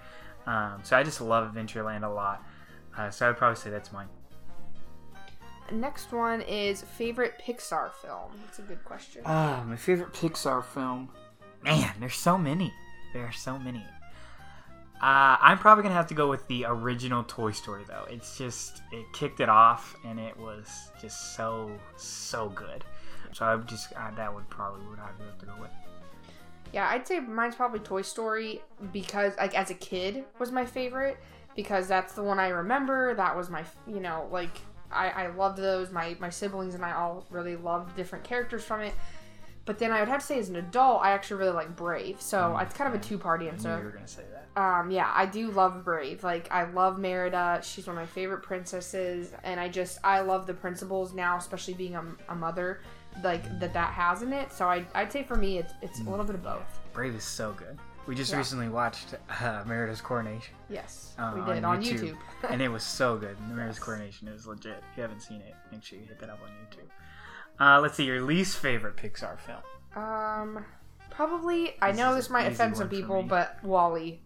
um, 0.49 0.81
so 0.83 0.97
i 0.97 1.03
just 1.03 1.21
love 1.21 1.53
adventureland 1.53 2.03
a 2.05 2.09
lot 2.09 2.43
uh, 2.97 3.11
so 3.11 3.27
i 3.27 3.29
would 3.29 3.37
probably 3.39 3.57
say 3.57 3.71
that's 3.71 3.93
mine 3.93 4.09
Next 5.71 6.13
one 6.13 6.41
is 6.41 6.81
favorite 6.81 7.35
Pixar 7.47 7.93
film. 7.93 8.33
That's 8.47 8.59
a 8.59 8.63
good 8.63 8.83
question. 8.85 9.21
ah 9.27 9.63
my 9.67 9.77
favorite 9.77 10.13
pixar 10.15 10.65
film 10.65 11.11
man 11.63 11.93
there's 12.01 12.15
so 12.15 12.39
many 12.39 12.73
there 13.13 13.25
are 13.27 13.33
so 13.33 13.59
many 13.59 13.85
uh, 15.01 15.37
I'm 15.41 15.59
probably 15.59 15.83
gonna 15.83 15.95
have 15.95 16.09
to 16.09 16.15
go 16.15 16.29
with 16.29 16.45
the 16.49 16.65
original 16.67 17.23
Toy 17.23 17.53
Story 17.53 17.85
though. 17.87 18.05
It's 18.11 18.37
just 18.37 18.83
it 18.91 19.07
kicked 19.13 19.39
it 19.39 19.49
off 19.49 19.95
and 20.05 20.19
it 20.19 20.37
was 20.37 20.91
just 21.01 21.37
so 21.37 21.71
so 21.97 22.49
good. 22.49 22.85
So 23.33 23.45
I 23.47 23.55
would 23.55 23.69
just 23.69 23.93
uh, 23.93 24.11
that 24.17 24.35
would 24.35 24.49
probably 24.51 24.85
what 24.87 24.99
I 24.99 25.11
would 25.17 25.29
have 25.29 25.39
to 25.39 25.47
go 25.47 25.55
with. 25.61 25.71
Yeah, 26.73 26.89
I'd 26.89 27.07
say 27.07 27.21
mine's 27.21 27.55
probably 27.55 27.81
Toy 27.81 28.03
Story 28.03 28.61
because, 28.93 29.37
like, 29.39 29.57
as 29.59 29.71
a 29.71 29.75
kid, 29.75 30.25
was 30.39 30.53
my 30.53 30.65
favorite 30.67 31.17
because 31.57 31.89
that's 31.89 32.13
the 32.13 32.23
one 32.23 32.39
I 32.39 32.49
remember. 32.49 33.15
That 33.15 33.37
was 33.37 33.49
my, 33.51 33.65
you 33.87 34.01
know, 34.01 34.29
like 34.31 34.57
I, 34.93 35.09
I 35.11 35.27
loved 35.29 35.59
those. 35.59 35.91
My 35.91 36.17
my 36.21 36.31
siblings 36.31 36.75
and 36.75 36.85
I 36.85 36.93
all 36.93 37.27
really 37.31 37.57
loved 37.57 37.97
different 37.97 38.25
characters 38.25 38.65
from 38.65 38.81
it. 38.83 38.95
But 39.65 39.79
then 39.79 39.91
I 39.93 40.01
would 40.01 40.09
have 40.09 40.21
to 40.21 40.27
say, 40.27 40.39
as 40.39 40.49
an 40.49 40.57
adult, 40.57 41.03
I 41.03 41.11
actually 41.11 41.41
really 41.41 41.53
like 41.53 41.77
Brave. 41.77 42.23
So 42.23 42.39
Mm, 42.39 42.63
it's 42.63 42.75
kind 42.75 42.95
of 42.95 42.99
a 42.99 43.05
two 43.05 43.19
part 43.19 43.41
I 43.41 43.45
knew 43.45 43.51
answer. 43.51 43.79
you 43.79 43.85
were 43.85 43.91
gonna 43.91 44.09
say 44.09 44.23
that. 44.33 44.61
Um, 44.61 44.91
yeah, 44.91 45.13
I 45.15 45.27
do 45.27 45.51
love 45.51 45.85
Brave. 45.85 46.25
Like, 46.25 46.51
I 46.51 46.65
love 46.65 46.99
Merida. 46.99 47.61
She's 47.63 47.87
one 47.87 47.97
of 47.97 48.03
my 48.03 48.07
favorite 48.07 48.43
princesses, 48.43 49.31
and 49.45 49.61
I 49.61 49.69
just 49.69 49.99
I 50.03 50.21
love 50.21 50.47
the 50.47 50.55
principles 50.55 51.13
now, 51.13 51.37
especially 51.37 51.75
being 51.75 51.95
a, 51.97 52.05
a 52.31 52.35
mother, 52.35 52.81
like 53.23 53.43
that 53.61 53.73
that 53.75 53.93
has 53.93 54.23
in 54.23 54.33
it. 54.33 54.53
So 54.53 54.69
I 54.69 54.85
I'd 54.95 55.13
say 55.13 55.23
for 55.23 55.37
me, 55.37 55.59
it's 55.59 55.73
it's 55.83 56.01
a 56.01 56.05
little 56.05 56.25
bit 56.25 56.35
of 56.35 56.43
both. 56.43 56.81
Brave 56.93 57.15
is 57.15 57.25
so 57.25 57.53
good. 57.53 57.79
We 58.07 58.15
just 58.15 58.31
Yeah. 58.33 58.39
recently 58.39 58.69
watched 58.71 59.15
uh, 59.43 59.63
Merida's 59.67 60.01
coronation, 60.01 60.55
Yes, 60.71 61.15
Uh, 61.19 61.33
we 61.35 61.41
on 61.43 61.55
did 61.55 61.65
on 61.65 61.83
YouTube. 61.83 62.17
YouTube. 62.43 62.51
and 62.51 62.63
it 62.63 62.69
was 62.69 62.83
so 62.83 63.19
good. 63.19 63.39
Merida's 63.43 63.77
Yes. 63.77 63.85
coronation 63.85 64.29
is 64.29 64.47
legit. 64.47 64.79
If 64.91 64.97
you 64.97 65.03
haven't 65.03 65.21
seen 65.21 65.43
it, 65.43 65.55
make 65.71 65.83
sure 65.83 65.99
you 65.99 66.07
hit 66.07 66.19
that 66.21 66.31
up 66.31 66.39
on 66.43 66.49
YouTube. 66.49 66.89
Uh, 67.61 67.81
let's 67.81 67.97
see 67.97 68.05
your 68.05 68.23
least 68.23 68.57
favorite 68.59 68.97
Pixar 68.97 69.37
film. 69.41 69.59
Um, 70.03 70.65
probably. 71.11 71.77
I 71.83 71.93
know 71.93 72.15
this 72.15 72.31
might 72.31 72.47
offend 72.51 72.77
some 72.77 72.89
people, 72.89 73.23
but 73.23 73.63
WALL-E, 73.63 74.23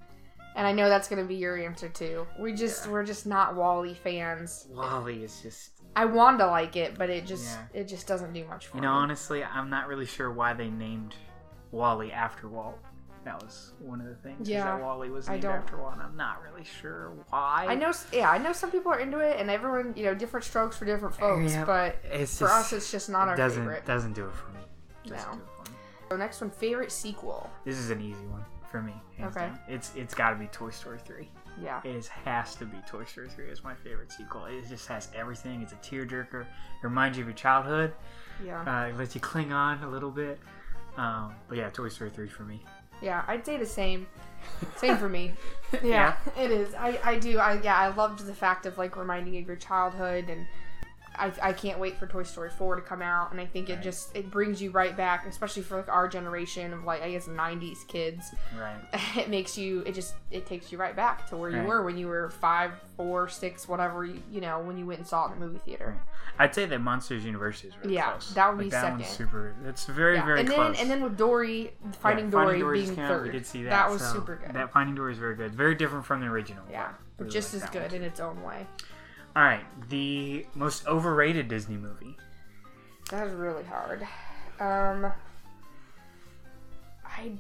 and 0.55 0.67
I 0.67 0.73
know 0.73 0.89
that's 0.89 1.09
gonna 1.09 1.25
be 1.25 1.35
your 1.37 1.57
answer 1.59 1.89
too. 1.89 2.27
We 2.39 2.53
just 2.53 2.87
Yeah. 2.87 2.93
we're 2.93 3.05
just 3.05 3.27
not 3.27 3.55
WALL-E 3.57 3.95
fans. 3.95 4.67
WALL-E 4.71 5.25
is 5.25 5.41
just 5.43 5.72
I 5.95 6.05
want 6.07 6.39
to 6.39 6.47
like 6.47 6.77
it, 6.77 6.97
but 6.97 7.11
it 7.11 7.27
just 7.27 7.59
Yeah. 7.73 7.81
it 7.81 7.89
just 7.89 8.07
doesn't 8.07 8.33
do 8.33 8.45
much 8.47 8.67
for 8.67 8.77
me. 8.77 8.79
You 8.79 8.83
me. 8.83 8.89
know, 8.89 8.95
honestly, 8.95 9.45
I'm 9.45 9.69
not 9.71 9.89
really 9.89 10.07
sure 10.07 10.31
why 10.31 10.53
they 10.55 10.71
named 10.71 11.15
WALL-E 11.71 12.11
after 12.13 12.49
Walt. 12.49 12.79
That 13.25 13.41
was 13.41 13.73
one 13.79 14.01
of 14.01 14.07
the 14.09 14.17
things. 14.17 14.41
is 14.43 14.49
Yeah, 14.49 14.65
that 14.65 14.83
WALL-E 14.83 15.11
was 15.11 15.29
named 15.29 15.45
after 15.45 15.77
Walt. 15.77 15.95
I'm 16.03 16.17
not 16.17 16.43
really 16.43 16.65
sure 16.65 17.13
why. 17.29 17.67
I 17.69 17.75
know, 17.77 17.93
yeah, 18.13 18.29
I 18.31 18.39
know 18.39 18.53
some 18.53 18.71
people 18.73 18.91
are 18.91 18.99
into 18.99 19.19
it, 19.21 19.39
and 19.39 19.49
everyone, 19.51 19.95
you 19.97 20.05
know, 20.05 20.15
different 20.15 20.45
strokes 20.45 20.77
for 20.77 20.87
different 20.87 21.15
folks. 21.15 21.53
Yeah, 21.53 21.65
but 21.65 21.97
It's 22.05 22.37
for 22.39 22.47
just, 22.47 22.67
us, 22.67 22.73
it's 22.73 22.91
just 22.91 23.09
not 23.11 23.29
our 23.29 23.37
doesn't 23.37 23.63
favorite. 23.63 23.85
doesn't 23.85 24.15
do 24.15 24.27
it 24.27 24.33
for 24.35 24.49
me. 24.51 24.61
Doesn't 25.07 25.33
No. 25.39 25.41
Do 26.17 26.23
it 26.23 26.25
for 26.25 26.25
me. 26.25 26.25
So 26.25 26.25
next 26.25 26.41
one, 26.41 26.51
favorite 26.51 26.93
sequel. 26.93 27.51
This 27.65 27.79
is 27.79 27.91
an 27.91 28.01
easy 28.01 28.27
one 28.27 28.45
for 28.71 28.81
me. 28.83 28.95
Okay. 29.21 29.41
down. 29.41 29.59
It's 29.69 29.93
it's 29.97 30.15
got 30.15 30.31
to 30.31 30.37
be 30.37 30.47
Toy 30.47 30.71
Story 30.71 30.99
three. 31.05 31.29
Yeah, 31.63 31.83
It 31.85 31.95
is, 31.95 32.09
has 32.09 32.55
to 32.57 32.65
be 32.65 32.79
Toy 32.87 33.05
Story 33.05 33.29
3 33.29 33.45
is 33.51 33.63
my 33.63 33.75
favorite 33.75 34.11
sequel. 34.11 34.47
It 34.47 34.67
just 34.71 34.89
has 34.89 35.11
everything. 35.15 35.61
It's 35.61 35.75
a 35.75 35.77
tearjerker. 35.77 36.41
It 36.41 36.47
reminds 36.83 37.19
you 37.19 37.25
of 37.25 37.29
your 37.29 37.37
childhood. 37.37 37.93
yeah, 38.43 38.63
Uh, 38.63 38.89
it 38.89 38.97
lets 38.97 39.15
you 39.15 39.21
cling 39.21 39.53
on 39.53 39.85
a 39.85 39.89
little 39.91 40.11
bit. 40.11 40.41
Um, 40.97 41.35
but 41.49 41.59
yeah, 41.59 41.69
Toy 41.69 41.91
Story 41.91 42.09
3 42.09 42.27
for 42.27 42.45
me. 42.45 42.65
yeah. 43.03 43.23
I'd 43.29 43.45
say 43.45 43.59
the 43.59 43.67
same. 43.67 44.07
Same 44.77 44.97
for 44.97 45.11
me. 45.11 45.35
Yeah, 45.85 46.17
it 46.39 46.51
is. 46.51 46.73
I, 46.75 46.99
I 47.05 47.19
do. 47.19 47.39
I 47.39 47.61
yeah. 47.61 47.77
I 47.77 47.89
loved 47.89 48.21
the 48.27 48.35
fact 48.35 48.65
of 48.65 48.79
like 48.79 48.97
reminding 48.97 49.35
you 49.35 49.43
of 49.43 49.47
your 49.47 49.57
childhood, 49.57 50.31
and 50.31 50.47
I, 51.17 51.33
I 51.43 51.53
can't 51.53 51.79
wait 51.79 51.99
for 51.99 52.07
Toy 52.07 52.23
Story 52.23 52.51
four 52.51 52.77
to 52.77 52.83
come 52.83 53.03
out. 53.03 53.33
And 53.33 53.41
I 53.41 53.47
think 53.47 53.71
it 53.71 53.83
just 53.83 54.15
it 54.17 54.31
brings 54.31 54.61
you 54.61 54.71
right 54.71 54.97
back, 54.97 55.27
especially 55.27 55.63
for 55.63 55.77
like 55.77 55.89
our 55.89 56.09
generation 56.09 56.73
of 56.73 56.85
like 56.85 57.03
I 57.03 57.11
guess 57.11 57.27
'90s 57.27 57.87
kids. 57.89 58.33
Right. 58.59 58.81
it 59.17 59.29
makes 59.29 59.57
you 59.59 59.83
it 59.87 59.95
just 59.95 60.15
it 60.31 60.47
takes 60.47 60.73
you 60.73 60.79
right 60.79 60.97
back 60.97 61.29
to 61.29 61.37
where 61.37 61.51
you 61.51 61.63
were 61.63 61.83
when 61.85 61.97
you 61.97 62.07
were 62.07 62.31
five 62.31 62.73
four 62.97 63.29
six 63.29 63.69
whatever 63.69 64.05
you, 64.05 64.23
you 64.31 64.41
know 64.41 64.61
when 64.61 64.77
you 64.77 64.87
went 64.87 65.01
and 65.01 65.09
saw 65.09 65.27
it 65.29 65.33
in 65.33 65.41
the 65.41 65.47
movie 65.47 65.59
theater 65.59 65.99
I'd 66.39 66.55
say 66.55 66.67
that 66.67 66.79
Monsters 66.81 67.25
University 67.25 67.69
is 67.69 67.77
really 67.77 67.89
good. 67.89 67.95
Yeah, 67.95 68.11
close. 68.13 68.35
that 68.35 68.51
would 68.51 68.65
be 68.65 68.71
that 68.71 68.83
second. 68.83 69.01
One's 69.01 69.11
super. 69.11 69.55
It's 69.67 69.85
very 69.87 70.17
yeah. 70.17 70.25
very 70.25 70.41
and 70.41 70.49
then 70.49 70.57
close. 70.57 70.81
and 70.81 70.91
then 70.91 71.03
with 71.03 71.17
dory 71.17 71.73
Yeah, 71.85 71.93
finding 72.01 72.31
Finding 72.31 72.61
dory, 72.61 72.81
just 72.81 72.95
being 72.97 73.05
out. 73.05 73.09
third 73.09 73.23
We 73.25 73.33
did 73.33 73.47
see 73.47 73.63
that. 73.65 73.71
That 73.71 73.91
was 73.91 74.01
so 74.01 74.15
super 74.15 74.37
good 74.37 74.55
That 74.55 74.73
Finding 74.73 74.95
Dory 74.95 75.13
is 75.13 75.19
very 75.19 75.37
good. 75.37 75.55
Very 75.55 75.75
different 75.75 76.05
from 76.05 76.21
the 76.21 76.27
original. 76.27 76.65
yeah 76.71 76.93
but 77.17 77.25
Really 77.25 77.35
just 77.35 77.53
like 77.55 77.63
as 77.63 77.71
that 77.71 77.81
one, 77.81 77.89
good 77.91 77.97
in 77.97 78.03
its 78.03 78.21
own 78.21 78.43
way 78.43 78.67
All 79.35 79.43
right, 79.43 79.65
the 79.89 80.47
most 80.55 80.87
overrated 80.87 81.49
Disney 81.49 81.77
movie. 81.77 82.17
that 83.11 83.27
is 83.27 83.33
really 83.35 83.65
hard 83.65 84.07
um 84.61 85.13
i 87.05 87.33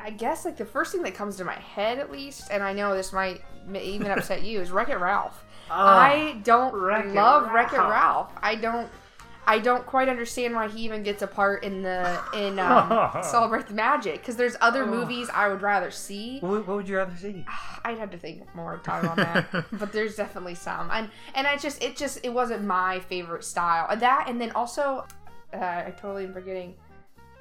i 0.00 0.10
guess 0.10 0.44
like 0.44 0.56
the 0.56 0.64
first 0.64 0.92
thing 0.92 1.02
that 1.02 1.14
comes 1.14 1.36
to 1.36 1.44
my 1.44 1.54
head 1.54 1.98
at 1.98 2.10
least 2.12 2.48
and 2.50 2.62
i 2.62 2.72
know 2.72 2.94
this 2.94 3.12
might 3.12 3.42
even 3.74 4.10
upset 4.10 4.42
you 4.42 4.60
is 4.60 4.70
wreck 4.70 4.88
it 4.88 4.96
ralph 4.98 5.44
I 5.70 6.40
don't 6.44 6.72
Wreck-It 6.74 7.12
love 7.14 7.50
Wreck 7.52 7.72
It. 7.74 7.78
Ralph. 7.78 8.32
I 8.40 8.54
don't. 8.54 8.88
I 9.48 9.58
don't 9.58 9.86
quite 9.86 10.10
understand 10.10 10.54
why 10.54 10.68
he 10.68 10.82
even 10.82 11.02
gets 11.02 11.22
a 11.22 11.26
part 11.26 11.64
in 11.64 11.82
the 11.82 12.20
in 12.34 12.58
um, 12.58 13.10
Celebrate 13.22 13.66
the 13.66 13.74
Magic 13.74 14.18
because 14.20 14.36
there's 14.36 14.56
other 14.60 14.84
movies 14.84 15.30
I 15.32 15.48
would 15.48 15.62
rather 15.62 15.90
see. 15.90 16.38
What, 16.40 16.66
what 16.68 16.76
would 16.76 16.88
you 16.88 16.98
rather 16.98 17.16
see? 17.16 17.46
I'd 17.84 17.96
have 17.98 18.10
to 18.10 18.18
think 18.18 18.54
more 18.54 18.78
time 18.84 19.08
on 19.08 19.16
that, 19.16 19.46
but 19.72 19.90
there's 19.90 20.16
definitely 20.16 20.54
some, 20.54 20.90
and 20.92 21.08
and 21.34 21.46
I 21.46 21.56
just 21.56 21.82
it 21.82 21.96
just 21.96 22.20
it 22.22 22.28
wasn't 22.32 22.64
my 22.64 23.00
favorite 23.00 23.42
style. 23.42 23.96
That 23.96 24.26
and 24.28 24.38
then 24.38 24.50
also, 24.52 25.06
uh, 25.54 25.56
I 25.56 25.94
totally 25.98 26.24
am 26.24 26.34
forgetting 26.34 26.74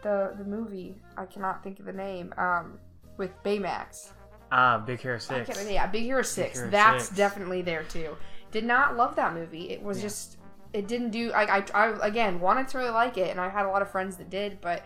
the 0.02 0.34
the 0.38 0.46
movie. 0.46 0.96
I 1.18 1.26
cannot 1.26 1.62
think 1.62 1.80
of 1.80 1.86
the 1.86 1.94
name. 1.94 2.34
Um, 2.38 2.80
with 3.18 3.32
Baymax. 3.44 4.12
Ah, 4.52 4.78
Big 4.78 5.02
Hero 5.02 5.18
Six. 5.18 5.66
yeah, 5.70 5.88
Big 5.88 6.04
Hero 6.04 6.22
Six. 6.22 6.58
Hero 6.60 6.70
That's 6.72 7.06
6. 7.06 7.18
definitely 7.18 7.64
there 7.64 7.84
too. 7.84 8.16
Did 8.52 8.64
not 8.64 8.96
love 8.96 9.16
that 9.18 9.34
movie. 9.34 9.72
It 9.72 9.82
was 9.82 9.98
Yeah. 9.98 10.04
just 10.04 10.37
it 10.74 10.88
didn't 10.88 11.12
do. 11.12 11.32
I, 11.34 11.60
I 11.60 11.64
I 11.74 12.08
again 12.08 12.40
wanted 12.40 12.68
to 12.70 12.78
really 12.78 12.92
like 12.92 13.18
it, 13.18 13.30
and 13.32 13.40
I 13.40 13.50
had 13.50 13.66
a 13.66 13.70
lot 13.70 13.82
of 13.82 13.90
friends 13.92 14.18
that 14.18 14.30
did, 14.30 14.60
but 14.62 14.84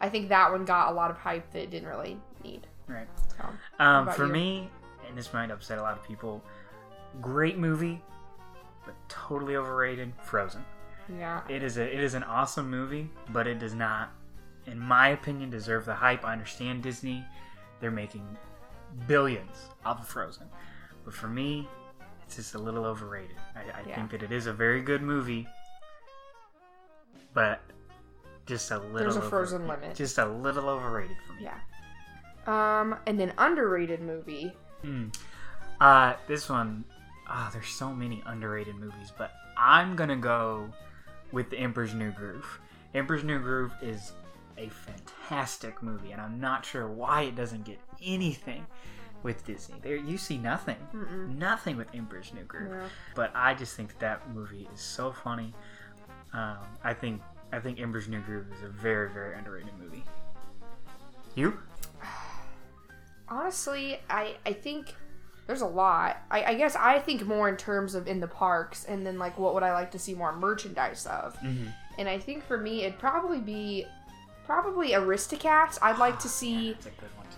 I 0.00 0.08
think 0.08 0.28
that 0.28 0.50
one 0.52 0.64
got 0.64 0.90
a 0.90 0.94
lot 0.94 1.10
of 1.10 1.16
hype 1.18 1.50
that 1.52 1.62
it 1.62 1.70
didn't 1.70 1.88
really 1.88 2.18
need. 2.44 2.66
Right. 2.86 3.08
So, 3.36 3.48
Um, 3.78 4.08
for 4.10 4.26
you? 4.26 4.32
me, 4.32 4.70
and 5.08 5.16
this 5.16 5.32
might 5.32 5.50
upset 5.50 5.78
a 5.78 5.82
lot 5.82 5.96
of 5.98 6.04
people, 6.04 6.42
great 7.20 7.58
movie, 7.58 8.02
but 8.84 8.94
totally 9.08 9.56
overrated. 9.56 10.12
Frozen. 10.22 10.64
Yeah. 11.18 11.40
It 11.48 11.62
is 11.62 11.78
a 11.78 11.82
it 11.82 12.02
is 12.02 12.14
an 12.14 12.22
awesome 12.24 12.70
movie, 12.70 13.10
but 13.30 13.46
it 13.46 13.58
does 13.58 13.74
not, 13.74 14.10
in 14.66 14.78
my 14.78 15.08
opinion, 15.08 15.50
deserve 15.50 15.84
the 15.84 15.94
hype. 15.94 16.24
I 16.24 16.32
understand 16.32 16.82
Disney; 16.82 17.24
they're 17.80 17.90
making 17.90 18.36
billions 19.06 19.68
off 19.84 20.00
of 20.00 20.08
Frozen, 20.08 20.48
but 21.04 21.12
for 21.14 21.28
me, 21.28 21.68
it's 22.26 22.36
just 22.36 22.54
a 22.54 22.58
little 22.58 22.84
overrated. 22.84 23.36
I, 23.54 23.60
I 23.60 23.82
Yeah. 23.88 23.94
think 23.94 24.10
that 24.10 24.22
it 24.22 24.32
is 24.32 24.46
a 24.46 24.52
very 24.52 24.82
good 24.82 25.02
movie, 25.02 25.46
but 27.34 27.60
just 28.46 28.70
a 28.70 28.78
little. 28.78 28.98
There's 28.98 29.16
a 29.16 29.20
over- 29.20 29.28
Frozen 29.28 29.66
limit. 29.68 29.94
Just 29.94 30.18
a 30.18 30.26
little 30.26 30.68
overrated 30.68 31.16
for 31.26 31.34
me. 31.34 31.44
Yeah. 31.44 31.58
Um, 32.46 32.96
and 33.06 33.18
then 33.18 33.32
underrated 33.38 34.00
movie. 34.00 34.52
Hmm. 34.82 35.08
Uh, 35.80 36.14
this 36.28 36.48
one, 36.48 36.84
ah, 37.28 37.50
there's 37.52 37.66
so 37.68 37.92
many 37.92 38.22
underrated 38.26 38.76
movies, 38.76 39.12
but 39.16 39.32
I'm 39.56 39.96
gonna 39.96 40.16
go 40.16 40.70
with 41.32 41.50
The 41.50 41.58
Emperor's 41.58 41.92
New 41.94 42.12
Groove. 42.12 42.60
Emperor's 42.94 43.24
New 43.24 43.38
Groove 43.40 43.72
is 43.82 44.12
a 44.56 44.68
fantastic 44.68 45.82
movie, 45.82 46.12
and 46.12 46.20
I'm 46.20 46.40
not 46.40 46.64
sure 46.64 46.86
why 46.88 47.22
it 47.22 47.34
doesn't 47.36 47.64
get 47.64 47.78
anything 48.02 48.66
with 49.26 49.44
Disney. 49.44 49.74
There, 49.82 49.96
you 49.96 50.16
see 50.16 50.38
nothing, 50.38 50.76
Mm-mm. 50.94 51.36
nothing 51.36 51.76
with 51.76 51.88
Emperor's 51.92 52.32
New 52.32 52.44
Groove. 52.44 52.70
Yeah. 52.70 52.88
But 53.16 53.32
I 53.34 53.54
just 53.54 53.74
think 53.74 53.90
that, 53.98 54.22
that 54.22 54.30
movie 54.30 54.68
is 54.72 54.80
so 54.80 55.12
funny. 55.12 55.52
Um, 56.32 56.58
I 56.84 56.94
think 56.94 57.20
I 57.52 57.58
think 57.58 57.80
Emperor's 57.80 58.08
New 58.08 58.20
Groove 58.20 58.46
is 58.56 58.62
a 58.62 58.68
very 58.68 59.10
very 59.10 59.36
underrated 59.36 59.72
movie. 59.78 60.04
You? 61.34 61.58
Honestly, 63.28 63.98
I 64.08 64.36
I 64.46 64.52
think 64.52 64.94
there's 65.46 65.60
a 65.60 65.66
lot. 65.66 66.22
I, 66.30 66.44
I 66.44 66.54
guess 66.54 66.76
I 66.76 67.00
think 67.00 67.26
more 67.26 67.48
in 67.48 67.56
terms 67.56 67.94
of 67.94 68.06
in 68.06 68.20
the 68.20 68.28
parks, 68.28 68.84
and 68.84 69.04
then 69.04 69.18
like 69.18 69.38
what 69.38 69.54
would 69.54 69.64
I 69.64 69.72
like 69.72 69.90
to 69.90 69.98
see 69.98 70.14
more 70.14 70.34
merchandise 70.34 71.04
of. 71.06 71.36
Mm-hmm. 71.38 71.68
And 71.98 72.08
I 72.08 72.18
think 72.18 72.44
for 72.44 72.58
me, 72.58 72.84
it'd 72.84 72.98
probably 72.98 73.40
be 73.40 73.86
probably 74.44 74.90
Aristocats. 74.90 75.78
I'd 75.82 75.98
like 75.98 76.20
to 76.20 76.28
see. 76.28 76.76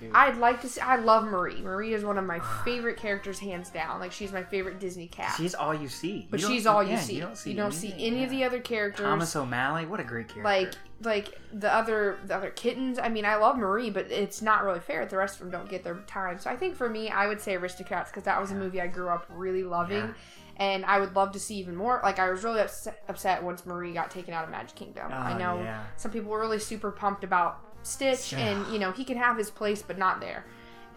That's 0.01 0.03
a 0.03 0.07
good 0.07 0.13
one 0.15 0.25
too. 0.25 0.33
I'd 0.33 0.39
like 0.41 0.61
to 0.63 0.69
see. 0.69 0.81
I 0.81 0.97
love 0.97 1.25
Marie. 1.25 1.61
Marie 1.61 1.95
is 1.95 2.05
one 2.05 2.19
of 2.19 2.25
my 2.25 2.41
favorite 2.65 2.97
characters, 2.97 3.39
hands 3.39 3.71
down. 3.71 4.01
Like 4.01 4.13
she's 4.13 4.33
my 4.33 4.43
favorite 4.43 4.79
Disney 4.81 5.07
cat. 5.09 5.35
She's 5.37 5.55
all 5.55 5.75
you 5.75 5.89
see. 5.89 6.27
but 6.31 6.41
You 6.41 6.47
don't 6.47 6.55
she's 6.57 6.67
all 6.67 6.83
you 6.83 6.97
see. 6.97 7.15
You 7.17 7.21
don't 7.23 7.37
see, 7.37 7.51
see 7.53 7.89
anything, 7.93 8.05
any 8.15 8.25
of 8.25 8.31
the 8.31 8.45
other 8.45 8.61
characters. 8.61 9.05
Thomas 9.05 9.35
O'Malley, 9.37 9.87
what 9.87 10.01
a 10.01 10.05
great 10.05 10.29
character. 10.29 10.43
like 10.45 10.73
like 11.01 11.39
the 11.53 11.73
other 11.73 12.19
the 12.27 12.35
other 12.35 12.51
kittens. 12.51 12.99
I 12.99 13.09
mean, 13.09 13.25
I 13.25 13.37
love 13.37 13.57
Marie, 13.57 13.91
but 13.91 14.11
it's 14.11 14.43
not 14.43 14.65
really 14.65 14.81
fair. 14.81 15.07
The 15.07 15.17
rest 15.17 15.35
of 15.37 15.41
them 15.43 15.51
don't 15.51 15.69
get 15.69 15.85
their 15.85 15.97
time. 16.07 16.39
So 16.39 16.51
I 16.51 16.57
think 16.57 16.75
for 16.77 16.89
me, 16.89 17.09
I 17.11 17.27
would 17.29 17.41
say 17.41 17.55
Aristocats 17.57 18.07
because 18.07 18.25
that 18.25 18.41
was 18.41 18.51
a 18.51 18.55
movie 18.55 18.81
I 18.81 18.87
grew 18.89 19.09
up 19.09 19.27
really 19.31 19.63
loving. 19.65 19.97
Yeah. 19.99 20.13
And 20.61 20.85
I 20.87 20.99
would 20.99 21.15
love 21.15 21.31
to 21.35 21.39
see 21.39 21.55
even 21.59 21.77
more. 21.77 22.01
Like 22.03 22.19
I 22.19 22.29
was 22.33 22.43
really 22.43 22.61
upset, 22.61 23.05
upset 23.09 23.45
once 23.45 23.65
Marie 23.65 23.93
got 23.93 24.11
taken 24.11 24.35
out 24.35 24.43
of 24.43 24.51
Magic 24.51 24.75
Kingdom. 24.75 25.13
I 25.13 25.35
Oh, 25.35 25.39
know 25.39 25.63
yeah. 25.63 25.85
some 25.97 26.11
people 26.11 26.33
were 26.33 26.41
really 26.41 26.59
super 26.59 26.91
pumped 26.91 27.23
about 27.23 27.68
Stitch, 27.89 28.33
and 28.35 28.67
you 28.73 28.79
know 28.79 28.93
he 28.93 29.05
can 29.05 29.17
have 29.17 29.37
his 29.37 29.51
place, 29.51 29.83
but 29.83 29.99
not 29.99 30.21
there. 30.21 30.45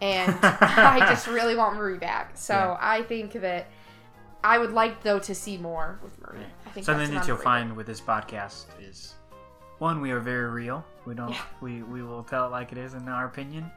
And 0.00 0.36
I 0.42 0.98
just 1.08 1.26
really 1.26 1.54
want 1.56 1.76
Marie 1.76 1.98
back. 1.98 2.32
So 2.36 2.54
Yeah. 2.54 2.76
I 2.80 3.02
think 3.02 3.32
that 3.34 3.68
I 4.44 4.58
would 4.58 4.72
like 4.72 5.02
though 5.02 5.20
to 5.20 5.34
see 5.34 5.56
more 5.56 5.98
with 6.02 6.20
Marie. 6.20 6.44
I 6.66 6.70
think 6.70 6.84
Something 6.86 7.12
that 7.14 7.26
you'll 7.28 7.36
find 7.36 7.76
with 7.76 7.86
this 7.86 8.00
podcast 8.00 8.64
is 8.80 9.14
one, 9.78 10.00
we 10.00 10.10
are 10.10 10.20
very 10.20 10.48
real. 10.50 10.84
We 11.06 11.14
don't 11.14 11.30
Yeah. 11.30 11.42
we, 11.60 11.82
we 11.82 12.02
will 12.02 12.22
tell 12.24 12.46
it 12.46 12.50
like 12.50 12.72
it 12.72 12.78
is 12.78 12.94
in 12.94 13.08
our 13.08 13.26
opinion. 13.26 13.70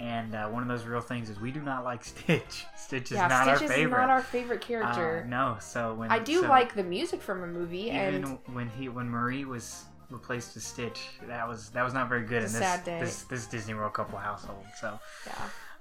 And 0.00 0.34
uh, 0.36 0.46
one 0.48 0.62
of 0.62 0.68
those 0.68 0.84
real 0.84 1.00
things 1.00 1.28
is 1.28 1.40
we 1.40 1.50
do 1.50 1.60
not 1.60 1.82
like 1.84 2.04
Stitch. 2.12 2.64
Stitch 2.76 3.10
is 3.10 3.16
yeah, 3.18 3.26
not 3.28 3.42
Stitch 3.44 3.58
our 3.58 3.64
is 3.64 3.70
favorite. 3.72 4.00
not 4.00 4.10
our 4.10 4.22
favorite 4.22 4.62
Uh, 4.62 4.66
character. 4.66 5.26
no, 5.28 5.56
so 5.60 5.94
when 5.94 6.10
I 6.12 6.18
do 6.20 6.42
so 6.42 6.48
like 6.48 6.74
the 6.74 6.84
music 6.84 7.20
from 7.22 7.42
a 7.42 7.46
movie, 7.48 7.86
even 7.88 7.96
and 8.24 8.38
when 8.52 8.68
he 8.68 8.88
when 8.88 9.08
Marie 9.08 9.44
was 9.44 9.84
replaced 10.10 10.54
with 10.54 10.64
Stitch, 10.64 11.00
that 11.26 11.46
was 11.46 11.70
that 11.70 11.84
was 11.84 11.94
not 11.94 12.08
very 12.08 12.24
good 12.24 12.42
It's 12.42 12.54
in 12.54 12.60
this, 12.60 12.80
this 12.84 13.22
this 13.24 13.46
Disney 13.46 13.74
World 13.74 13.92
couple 13.92 14.18
household. 14.18 14.64
So 14.80 14.98
yeah, 15.26 15.34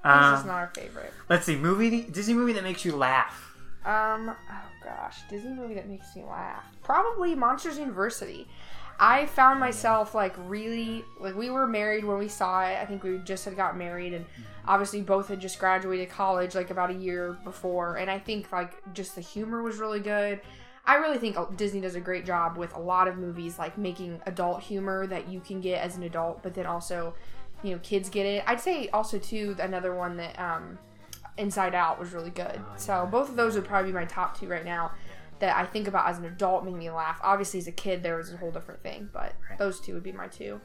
um, 0.03 0.31
this 0.31 0.41
is 0.41 0.45
not 0.45 0.55
our 0.55 0.71
favorite. 0.73 1.13
let's 1.29 1.45
see 1.45 1.55
movie 1.55 2.03
Disney 2.03 2.33
movie 2.33 2.53
that 2.53 2.63
makes 2.63 2.85
you 2.85 2.95
laugh. 2.95 3.55
Um, 3.85 4.35
oh 4.51 4.69
gosh, 4.83 5.17
Disney 5.29 5.53
movie 5.53 5.75
that 5.75 5.87
makes 5.87 6.15
me 6.15 6.23
laugh. 6.23 6.63
Probably 6.83 7.35
Monsters 7.35 7.77
University. 7.77 8.47
I 8.99 9.27
found 9.27 9.59
myself 9.59 10.15
like 10.15 10.33
really 10.37 11.05
like 11.19 11.35
we 11.35 11.49
were 11.49 11.67
married 11.67 12.03
when 12.03 12.17
we 12.17 12.27
saw 12.27 12.63
it. 12.63 12.77
I 12.81 12.85
think 12.85 13.03
we 13.03 13.19
just 13.19 13.45
had 13.45 13.55
got 13.55 13.77
married 13.77 14.13
and 14.13 14.25
obviously 14.67 15.01
both 15.01 15.27
had 15.27 15.39
just 15.39 15.59
graduated 15.59 16.09
college 16.09 16.55
like 16.55 16.71
about 16.71 16.89
a 16.89 16.95
year 16.95 17.37
before 17.43 17.97
and 17.97 18.09
I 18.11 18.19
think 18.19 18.51
like 18.51 18.73
just 18.93 19.15
the 19.15 19.21
humor 19.21 19.61
was 19.61 19.77
really 19.77 19.99
good. 19.99 20.41
I 20.87 20.95
really 20.95 21.17
think 21.17 21.35
Disney 21.57 21.81
does 21.81 21.95
a 21.95 21.99
great 21.99 22.25
job 22.25 22.57
with 22.57 22.73
a 22.73 22.79
lot 22.79 23.07
of 23.09 23.17
movies 23.17 23.59
like 23.59 23.77
making 23.77 24.21
adult 24.25 24.61
humor 24.63 25.05
that 25.07 25.27
you 25.27 25.41
can 25.41 25.59
get 25.61 25.83
as 25.83 25.97
an 25.97 26.03
adult 26.03 26.41
but 26.41 26.53
then 26.53 26.65
also 26.65 27.13
you 27.61 27.71
know 27.73 27.79
kids 27.83 28.09
get 28.09 28.25
it. 28.25 28.43
I'd 28.47 28.61
say 28.61 28.87
also 28.89 29.19
too 29.19 29.55
another 29.59 29.93
one 29.93 30.15
that 30.17 30.39
um 30.39 30.79
Inside 31.37 31.75
Out 31.75 31.99
was 31.99 32.13
really 32.13 32.31
good. 32.31 32.59
Oh, 32.59 32.73
so 32.77 32.93
yeah. 32.93 33.05
both 33.05 33.29
of 33.29 33.35
those 33.35 33.53
would 33.55 33.65
probably 33.65 33.91
be 33.91 33.95
my 33.95 34.05
top 34.05 34.39
two 34.39 34.47
right 34.47 34.65
now 34.65 34.91
that 35.39 35.55
I 35.55 35.65
think 35.65 35.87
about 35.87 36.07
as 36.07 36.17
an 36.17 36.25
adult 36.25 36.65
make 36.65 36.73
me 36.75 36.89
laugh. 36.89 37.19
Obviously 37.21 37.59
as 37.59 37.67
a 37.67 37.71
kid 37.71 38.01
there 38.01 38.15
was 38.15 38.33
a 38.33 38.37
whole 38.37 38.49
different 38.51 38.81
thing, 38.81 39.09
but 39.13 39.33
Right. 39.49 39.59
those 39.59 39.79
two 39.79 39.93
would 39.93 40.03
be 40.03 40.11
my 40.13 40.27
two. 40.27 40.59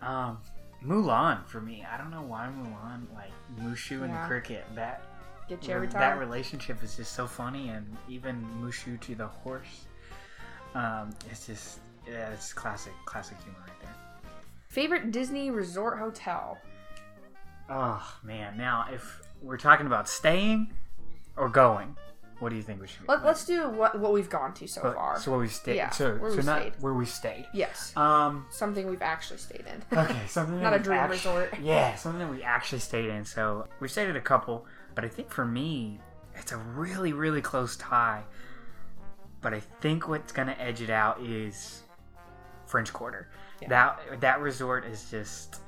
Um, 0.00 0.38
Mulan 0.84 1.46
for 1.46 1.60
me. 1.60 1.84
I 1.90 1.96
don't 1.96 2.10
know 2.10 2.22
why 2.22 2.46
Mulan 2.48 3.12
like 3.14 3.32
Mushu 3.60 4.02
and 4.02 4.12
Yeah. 4.12 4.22
the 4.22 4.26
cricket. 4.28 4.64
That 4.74 5.02
Get 5.48 5.66
you 5.66 5.74
every 5.74 5.86
that 5.88 6.18
relationship 6.18 6.82
is 6.82 6.96
just 6.96 7.12
so 7.12 7.26
funny, 7.26 7.68
and 7.70 7.96
even 8.08 8.44
Mushu 8.62 9.00
to 9.00 9.14
the 9.14 9.26
horse. 9.26 9.86
Um, 10.74 11.10
it's 11.30 11.46
just 11.46 11.80
yeah, 12.08 12.30
it's 12.30 12.52
classic 12.52 12.92
classic 13.04 13.36
humor 13.42 13.58
right 13.66 13.80
there. 13.80 13.94
Favorite 14.68 15.10
Disney 15.12 15.50
resort 15.50 15.98
hotel? 15.98 16.58
Oh 17.68 18.02
man, 18.22 18.56
now 18.56 18.86
if 18.92 19.20
we're 19.42 19.58
talking 19.58 19.86
about 19.86 20.08
staying 20.08 20.72
or 21.36 21.48
going, 21.48 21.96
what 22.38 22.48
do 22.50 22.56
you 22.56 22.62
think 22.62 22.80
we 22.80 22.86
should? 22.86 23.06
Let, 23.08 23.24
let's 23.24 23.44
do 23.44 23.68
what 23.68 23.98
what 23.98 24.12
we've 24.12 24.30
gone 24.30 24.54
to 24.54 24.66
so 24.66 24.82
But- 24.82 24.94
far. 24.94 25.18
So 25.20 25.30
where 25.32 25.40
we 25.40 25.48
stayed. 25.48 25.76
Yeah, 25.76 25.90
so 25.90 26.14
where 26.16 26.30
so 26.30 26.36
we 26.38 26.42
not 26.44 26.60
stayed. 26.60 26.72
where 26.80 26.94
we 26.94 27.04
stayed. 27.04 27.46
yes, 27.52 27.92
Um. 27.96 28.46
something 28.50 28.88
we've 28.88 29.02
actually 29.02 29.38
stayed 29.38 29.64
in. 29.66 29.98
Okay, 29.98 30.26
something 30.28 30.60
Not 30.62 30.72
a 30.74 30.78
dream 30.78 30.98
act- 31.00 31.10
resort. 31.12 31.52
Yeah, 31.62 31.94
something 31.96 32.20
that 32.20 32.30
we 32.30 32.42
actually 32.42 32.80
stayed 32.80 33.10
in. 33.10 33.24
So 33.24 33.68
we 33.80 33.88
stayed 33.88 34.08
at 34.08 34.16
a 34.16 34.20
couple, 34.20 34.66
but 34.94 35.04
I 35.04 35.08
think 35.08 35.30
for 35.30 35.44
me, 35.44 36.00
it's 36.34 36.52
a 36.52 36.56
really, 36.56 37.12
really 37.12 37.40
close 37.42 37.76
tie. 37.76 38.22
But 39.40 39.54
I 39.54 39.60
think 39.60 40.08
what's 40.08 40.32
gonna 40.32 40.56
edge 40.58 40.80
it 40.80 40.90
out 40.90 41.20
is 41.20 41.82
French 42.66 42.92
Quarter. 42.92 43.28
Yeah. 43.60 43.68
That 43.68 44.20
that 44.20 44.40
resort 44.40 44.84
is 44.84 45.10
just, 45.10 45.60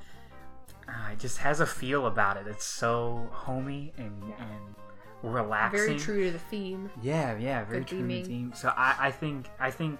uh, 0.87 1.11
it 1.11 1.19
just 1.19 1.37
has 1.39 1.59
a 1.59 1.65
feel 1.65 2.07
about 2.07 2.37
it. 2.37 2.47
It's 2.47 2.65
so 2.65 3.29
homey 3.31 3.93
and 3.97 4.23
Yeah. 4.29 4.35
and 4.45 4.75
relaxing. 5.33 5.79
Very 5.87 5.99
true 5.99 6.23
to 6.25 6.31
the 6.31 6.39
theme. 6.39 6.89
Yeah, 7.01 7.35
yeah, 7.37 7.63
very 7.65 7.79
Good 7.79 7.87
true 7.87 8.01
to 8.01 8.07
the 8.07 8.23
theme. 8.23 8.53
So 8.55 8.69
I, 8.75 8.95
I 8.99 9.11
think 9.11 9.49
I 9.59 9.71
think 9.71 9.99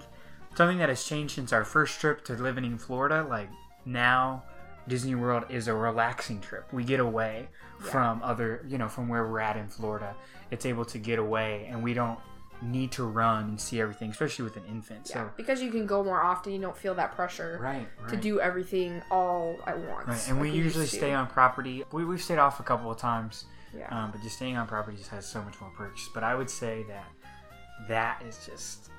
something 0.54 0.78
that 0.78 0.88
has 0.88 1.04
changed 1.04 1.34
since 1.34 1.52
our 1.52 1.64
first 1.64 2.00
trip 2.00 2.24
to 2.26 2.34
living 2.34 2.64
in 2.64 2.78
Florida, 2.78 3.26
like 3.28 3.50
now 3.84 4.44
Disney 4.88 5.14
World 5.14 5.44
is 5.48 5.68
a 5.68 5.74
relaxing 5.74 6.40
trip. 6.40 6.72
We 6.72 6.84
get 6.84 7.00
away 7.00 7.48
Yeah. 7.84 7.90
from 7.90 8.22
other 8.22 8.64
you 8.66 8.78
know, 8.78 8.88
from 8.88 9.08
where 9.08 9.26
we're 9.26 9.40
at 9.40 9.56
in 9.56 9.68
Florida. 9.68 10.14
It's 10.50 10.64
able 10.66 10.84
to 10.86 10.98
get 10.98 11.18
away 11.18 11.66
and 11.70 11.82
we 11.82 11.94
don't 11.94 12.18
need 12.62 12.90
to 12.92 13.04
run 13.04 13.44
and 13.44 13.60
see 13.60 13.80
everything, 13.82 14.10
especially 14.10 14.44
with 14.44 14.56
an 14.56 14.64
infant. 14.66 15.06
Yeah, 15.10 15.14
So 15.24 15.30
because 15.36 15.60
you 15.60 15.70
can 15.70 15.86
go 15.86 16.02
more 16.02 16.22
often, 16.22 16.52
you 16.54 16.60
don't 16.60 16.76
feel 16.76 16.94
that 16.94 17.14
pressure 17.14 17.58
Right, 17.60 17.86
right. 18.00 18.08
to 18.08 18.16
do 18.16 18.40
everything 18.40 19.02
all 19.10 19.56
at 19.66 19.78
once. 19.78 20.08
Right, 20.08 20.28
and 20.28 20.38
like 20.38 20.50
we 20.52 20.56
usually 20.56 20.86
stay 20.86 21.12
on 21.12 21.26
property. 21.26 21.84
We, 21.92 22.06
we've 22.06 22.22
stayed 22.22 22.38
off 22.38 22.58
a 22.58 22.62
couple 22.62 22.90
of 22.90 22.96
times, 22.96 23.44
Yeah. 23.74 23.88
um, 23.90 24.10
but 24.10 24.22
just 24.22 24.36
staying 24.36 24.56
on 24.56 24.66
property 24.66 24.96
just 24.96 25.10
has 25.10 25.26
so 25.26 25.42
much 25.42 25.60
more 25.60 25.70
perks. 25.76 26.08
But 26.14 26.24
I 26.24 26.34
would 26.34 26.48
say 26.48 26.84
that 26.88 27.04
that 27.88 28.22
is 28.26 28.46
just 28.46 28.90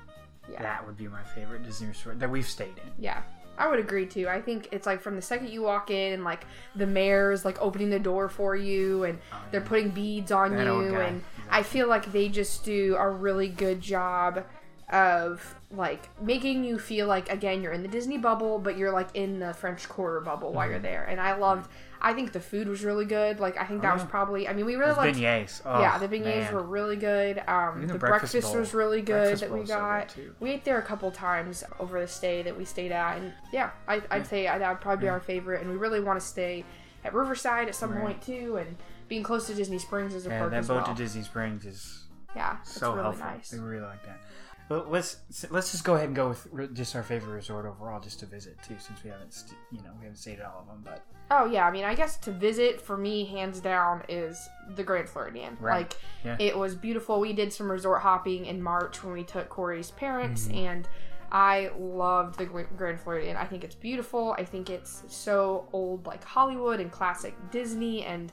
yeah. 0.48 0.62
that 0.62 0.86
would 0.86 0.96
be 0.96 1.08
my 1.08 1.22
favorite 1.24 1.64
Disney 1.64 1.88
resort 1.88 2.20
that 2.20 2.30
we've 2.30 2.46
stayed 2.46 2.76
in. 2.78 2.92
Yeah. 2.96 3.22
I 3.58 3.68
would 3.68 3.80
agree 3.80 4.06
too. 4.06 4.28
I 4.28 4.40
think 4.40 4.68
it's 4.72 4.86
like 4.86 5.00
from 5.02 5.16
the 5.16 5.22
second 5.22 5.48
you 5.48 5.62
walk 5.62 5.90
in 5.90 6.12
and 6.14 6.24
like 6.24 6.46
the 6.76 6.86
mayor's 6.86 7.44
like 7.44 7.60
opening 7.60 7.90
the 7.90 7.98
door 7.98 8.28
for 8.28 8.54
you 8.56 9.04
and 9.04 9.18
Oh, 9.32 9.36
they're 9.50 9.60
putting 9.60 9.90
beads 9.90 10.30
on 10.32 10.52
That 10.56 10.64
you 10.64 10.94
and 10.96 11.22
I 11.50 11.62
feel 11.62 11.88
like 11.88 12.12
they 12.12 12.28
just 12.28 12.64
do 12.64 12.94
a 12.96 13.10
really 13.10 13.48
good 13.48 13.80
job 13.80 14.44
of 14.90 15.54
like 15.70 16.08
making 16.22 16.64
you 16.64 16.78
feel 16.78 17.06
like 17.06 17.30
again 17.30 17.60
you're 17.62 17.72
in 17.72 17.82
the 17.82 17.88
Disney 17.88 18.16
bubble 18.16 18.58
but 18.58 18.78
you're 18.78 18.92
like 18.92 19.08
in 19.14 19.38
the 19.38 19.52
French 19.52 19.86
Quarter 19.88 20.20
bubble 20.20 20.52
while 20.52 20.68
you're 20.68 20.78
Mhm. 20.78 20.82
there. 20.82 21.04
And 21.04 21.20
I 21.20 21.34
loved 21.36 21.70
I 22.00 22.12
think 22.12 22.32
the 22.32 22.40
food 22.40 22.68
was 22.68 22.84
really 22.84 23.04
good. 23.04 23.40
Like 23.40 23.56
I 23.56 23.64
think 23.64 23.80
Oh, 23.80 23.82
that 23.82 23.94
was 23.94 24.04
probably 24.04 24.46
I 24.48 24.52
mean 24.52 24.66
we 24.66 24.76
really 24.76 24.92
liked 24.94 25.16
beignets. 25.18 25.62
Oh, 25.64 25.80
yeah, 25.80 25.98
the 25.98 26.08
beignets 26.08 26.24
man. 26.44 26.54
were 26.54 26.62
really 26.62 26.96
good. 26.96 27.42
Um, 27.48 27.86
the, 27.86 27.94
the 27.94 27.98
breakfast, 27.98 28.32
breakfast 28.34 28.54
was 28.56 28.74
really 28.74 29.02
good 29.02 29.36
that 29.38 29.50
we 29.50 29.58
bowl's 29.58 29.68
so 29.68 29.74
got. 29.76 30.16
we 30.40 30.50
ate 30.50 30.64
there 30.64 30.78
a 30.78 30.82
couple 30.82 31.10
times 31.10 31.64
over 31.80 32.00
the 32.00 32.06
stay 32.08 32.42
that 32.42 32.56
we 32.56 32.64
stayed 32.64 32.92
at, 32.92 33.18
and 33.18 33.32
yeah, 33.52 33.70
I, 33.88 34.00
I'd 34.10 34.26
say 34.26 34.44
that 34.44 34.60
would 34.68 34.80
probably 34.80 35.00
be 35.02 35.06
Yeah. 35.06 35.12
our 35.12 35.20
favorite. 35.20 35.60
And 35.62 35.70
we 35.70 35.76
really 35.76 36.00
want 36.00 36.20
to 36.20 36.24
stay 36.26 36.64
at 37.04 37.14
Riverside 37.14 37.68
at 37.68 37.74
some 37.74 37.92
Right. 37.92 38.00
point 38.02 38.22
too, 38.22 38.56
and 38.58 38.76
being 39.08 39.22
close 39.22 39.46
to 39.46 39.54
Disney 39.54 39.78
Springs 39.78 40.14
is 40.14 40.26
a 40.26 40.28
Yeah, 40.28 40.40
perk 40.40 40.50
that 40.50 40.58
as 40.58 40.68
boat 40.68 40.76
well. 40.76 40.86
to 40.86 40.94
Disney 40.94 41.22
Springs 41.22 41.64
is 41.66 42.04
yeah, 42.36 42.58
it's 42.60 42.72
so 42.72 42.90
really 42.92 43.02
helpful. 43.04 43.26
nice. 43.26 43.52
We 43.52 43.58
really 43.58 43.82
like 43.86 44.04
that. 44.04 44.20
Well, 44.68 44.84
let's 44.88 45.16
let's 45.50 45.70
just 45.72 45.82
go 45.84 45.94
ahead 45.94 46.08
and 46.08 46.14
go 46.16 46.28
with 46.52 46.76
just 46.76 46.94
our 46.94 47.02
favorite 47.02 47.32
resort 47.32 47.64
overall, 47.64 48.00
just 48.00 48.20
to 48.20 48.26
visit 48.26 48.56
too, 48.62 48.76
since 48.78 49.02
we 49.02 49.08
haven't 49.08 49.32
st- 49.32 49.56
you 49.72 49.78
know 49.82 49.90
we 49.98 50.04
haven't 50.04 50.18
stayed 50.18 50.40
at 50.40 50.44
all 50.46 50.60
of 50.60 50.66
them. 50.66 50.82
But 50.84 51.04
Oh 51.30 51.44
yeah, 51.46 51.66
I 51.66 51.70
mean, 51.70 51.84
I 51.84 51.94
guess 51.94 52.16
to 52.18 52.30
visit 52.30 52.80
for 52.80 52.96
me, 52.96 53.24
hands 53.26 53.60
down, 53.60 54.02
is 54.08 54.48
the 54.76 54.82
Grand 54.82 55.08
Floridian. 55.08 55.56
Right. 55.60 55.78
Like, 55.80 55.96
Yeah. 56.24 56.36
it 56.38 56.56
was 56.56 56.74
beautiful. 56.74 57.20
We 57.20 57.32
did 57.34 57.52
some 57.52 57.70
resort 57.70 58.00
hopping 58.02 58.46
in 58.46 58.62
March 58.62 59.04
when 59.04 59.12
we 59.12 59.24
took 59.24 59.48
Corey's 59.50 59.90
parents, 59.90 60.48
Mhm. 60.48 60.56
and 60.66 60.88
I 61.30 61.70
loved 61.78 62.38
the 62.38 62.46
Grand 62.46 63.00
Floridian. 63.00 63.36
I 63.36 63.44
think 63.44 63.62
it's 63.62 63.74
beautiful. 63.74 64.34
I 64.38 64.44
think 64.44 64.70
it's 64.70 65.02
so 65.08 65.68
old, 65.74 66.06
like 66.06 66.24
Hollywood 66.24 66.80
and 66.80 66.90
classic 66.90 67.34
Disney, 67.50 68.04
and 68.06 68.32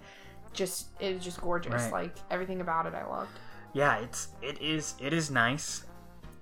just 0.54 0.88
it 1.02 1.16
was 1.16 1.24
just 1.24 1.42
gorgeous. 1.42 1.74
Right. 1.84 1.92
Like 1.92 2.16
everything 2.32 2.62
about 2.62 2.86
it, 2.86 2.94
I 2.94 3.06
loved. 3.06 3.32
yeah, 3.74 3.98
it's 3.98 4.30
it 4.42 4.62
is 4.62 4.94
it 5.02 5.12
is 5.12 5.30
nice. 5.30 5.84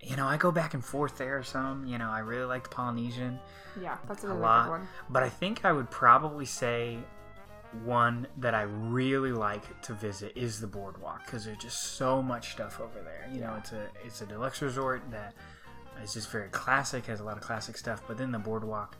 You 0.03 0.15
know, 0.15 0.27
I 0.27 0.37
go 0.37 0.51
back 0.51 0.73
and 0.73 0.83
forth 0.83 1.17
there 1.17 1.37
or 1.37 1.43
some. 1.43 1.85
You 1.85 1.97
know, 1.97 2.09
I 2.09 2.19
really 2.19 2.45
like 2.45 2.63
the 2.63 2.69
Polynesian. 2.69 3.39
Yeah, 3.81 3.97
that's 4.07 4.23
A 4.23 4.27
another 4.27 4.41
lot. 4.41 4.63
good 4.65 4.69
one. 4.71 4.87
But 5.09 5.23
I 5.23 5.29
think 5.29 5.65
I 5.65 5.71
would 5.71 5.89
probably 5.89 6.45
say 6.45 6.99
one 7.83 8.27
that 8.37 8.53
I 8.53 8.63
really 8.63 9.31
like 9.31 9.81
to 9.83 9.93
visit 9.93 10.33
is 10.35 10.59
the 10.61 10.67
boardwalk 10.67 11.25
because 11.25 11.45
there's 11.45 11.57
just 11.57 11.95
so 11.95 12.21
much 12.21 12.51
stuff 12.51 12.79
over 12.79 13.01
there. 13.01 13.27
You 13.33 13.41
know, 13.41 13.55
it's 13.57 13.71
a 13.71 13.87
it's 14.05 14.21
a 14.21 14.25
deluxe 14.25 14.61
resort 14.61 15.01
that 15.09 15.33
is 16.03 16.13
just 16.13 16.29
very 16.29 16.49
classic, 16.49 17.05
has 17.07 17.19
a 17.19 17.23
lot 17.23 17.37
of 17.37 17.41
classic 17.43 17.77
stuff. 17.77 18.03
But 18.07 18.17
then 18.17 18.31
the 18.31 18.37
boardwalk, 18.39 18.95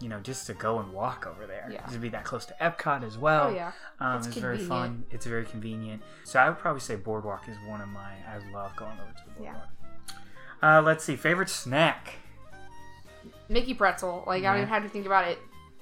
you 0.00 0.08
know, 0.08 0.18
just 0.20 0.46
to 0.48 0.54
go 0.54 0.80
and 0.80 0.92
walk 0.92 1.26
over 1.26 1.46
there, 1.46 1.68
Yeah. 1.70 1.86
to 1.86 1.98
be 1.98 2.08
that 2.10 2.24
close 2.24 2.46
to 2.46 2.54
Epcot 2.60 3.04
as 3.04 3.16
well. 3.16 3.48
Oh 3.48 3.54
yeah, 3.54 3.72
Um, 4.00 4.18
It's 4.18 4.26
it's 4.28 4.36
very 4.38 4.58
fun. 4.58 5.04
It's 5.10 5.26
very 5.26 5.44
convenient. 5.44 6.02
So 6.24 6.40
I 6.40 6.48
would 6.48 6.58
probably 6.58 6.80
say 6.80 6.96
boardwalk 6.96 7.48
is 7.48 7.56
one 7.68 7.80
of 7.80 7.88
my. 7.88 8.12
I 8.28 8.38
love 8.52 8.74
going 8.74 8.98
over 8.98 9.12
to 9.12 9.38
the 9.38 9.44
Yeah. 9.44 9.54
Uh, 10.62 10.82
let's 10.82 11.04
see, 11.04 11.16
favorite 11.16 11.48
snack. 11.48 12.14
Mickey 13.48 13.74
pretzel. 13.74 14.24
Like 14.26 14.44
I 14.44 14.52
don't 14.52 14.58
even 14.58 14.68
have 14.68 14.82
to 14.82 14.88
think 14.88 15.06
about 15.06 15.28
it 15.28 15.38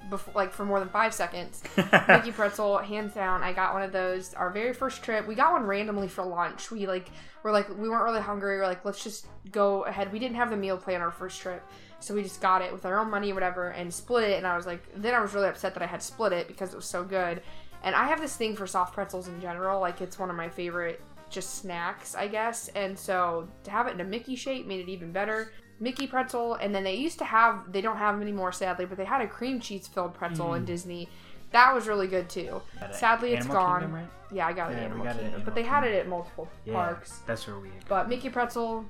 before, 0.09 0.33
like 0.35 0.51
for 0.51 0.65
more 0.65 0.79
than 0.79 0.89
five 0.89 1.13
seconds. 1.13 1.63
Mickey 2.07 2.31
pretzel, 2.31 2.77
hands 2.77 3.13
down. 3.13 3.43
I 3.43 3.53
got 3.53 3.73
one 3.73 3.83
of 3.83 3.91
those. 3.91 4.33
Our 4.33 4.49
very 4.49 4.73
first 4.73 5.03
trip, 5.03 5.27
we 5.27 5.35
got 5.35 5.51
one 5.51 5.65
randomly 5.65 6.07
for 6.07 6.23
lunch. 6.23 6.71
We 6.71 6.85
like 6.85 7.09
were 7.43 7.51
like 7.51 7.69
we 7.69 7.89
weren't 7.89 8.03
really 8.03 8.21
hungry. 8.21 8.57
We 8.57 8.61
are 8.61 8.67
like 8.67 8.85
let's 8.85 9.03
just 9.03 9.27
go 9.51 9.83
ahead. 9.83 10.11
We 10.11 10.19
didn't 10.19 10.35
have 10.35 10.49
the 10.49 10.57
meal 10.57 10.77
plan 10.77 11.01
our 11.01 11.11
first 11.11 11.41
trip, 11.41 11.63
so 11.99 12.13
we 12.13 12.23
just 12.23 12.41
got 12.41 12.61
it 12.61 12.71
with 12.71 12.85
our 12.85 12.99
own 12.99 13.09
money 13.09 13.31
or 13.31 13.33
whatever 13.33 13.69
and 13.69 13.93
split 13.93 14.29
it. 14.29 14.37
And 14.37 14.45
I 14.45 14.55
was 14.55 14.65
like, 14.65 14.83
then 14.95 15.13
I 15.13 15.21
was 15.21 15.33
really 15.33 15.47
upset 15.47 15.73
that 15.73 15.83
I 15.83 15.87
had 15.87 16.03
split 16.03 16.33
it 16.33 16.47
because 16.47 16.73
it 16.73 16.75
was 16.75 16.85
so 16.85 17.03
good. 17.03 17.41
And 17.83 17.95
I 17.95 18.05
have 18.05 18.19
this 18.19 18.35
thing 18.35 18.55
for 18.55 18.65
soft 18.65 18.93
pretzels 18.93 19.27
in 19.27 19.39
general. 19.41 19.79
Like 19.79 20.01
it's 20.01 20.19
one 20.19 20.29
of 20.29 20.35
my 20.35 20.49
favorite 20.49 21.01
just 21.29 21.55
snacks, 21.55 22.15
I 22.15 22.27
guess. 22.27 22.69
And 22.75 22.97
so 22.97 23.47
to 23.63 23.71
have 23.71 23.87
it 23.87 23.93
in 23.93 24.01
a 24.01 24.03
Mickey 24.05 24.35
shape 24.35 24.65
made 24.67 24.79
it 24.81 24.89
even 24.89 25.11
better. 25.11 25.51
Mickey 25.79 26.07
pretzel, 26.07 26.53
and 26.55 26.73
then 26.73 26.83
they 26.85 26.95
used 26.95 27.17
to 27.19 27.25
have 27.25 27.71
they 27.71 27.81
don't 27.81 27.97
have 27.97 28.15
them 28.15 28.21
anymore 28.21 28.51
sadly, 28.53 28.85
but 28.85 28.97
they 28.97 29.03
had 29.05 29.19
a 29.21 29.27
cream 29.27 29.59
cheese 29.59 29.87
filled 29.87 30.13
pretzel 30.13 30.53
in 30.53 30.63
Mm. 30.63 30.67
Disney. 30.67 31.09
That 31.51 31.73
was 31.75 31.87
really 31.87 32.07
good 32.07 32.29
too. 32.29 32.61
Sadly, 32.91 33.33
it's 33.33 33.45
gone. 33.45 33.81
Kingdom, 33.81 33.95
right? 33.99 34.09
Yeah, 34.31 34.47
I 34.47 34.53
got 34.53 34.71
it 34.71 34.75
Yeah, 34.75 34.79
we 34.79 34.85
Animal 34.85 35.05
got 35.05 35.15
it 35.15 35.19
Kingdom, 35.19 35.41
but 35.45 35.51
Animal 35.51 35.55
they 35.55 35.63
had 35.63 35.83
it 35.83 35.95
at 35.99 36.07
multiple 36.07 36.47
Yeah, 36.65 36.73
parks. 36.73 37.19
that's 37.27 37.45
where 37.47 37.59
we. 37.59 37.69
But 37.89 38.07
Mickey 38.09 38.29
pretzel, 38.29 38.85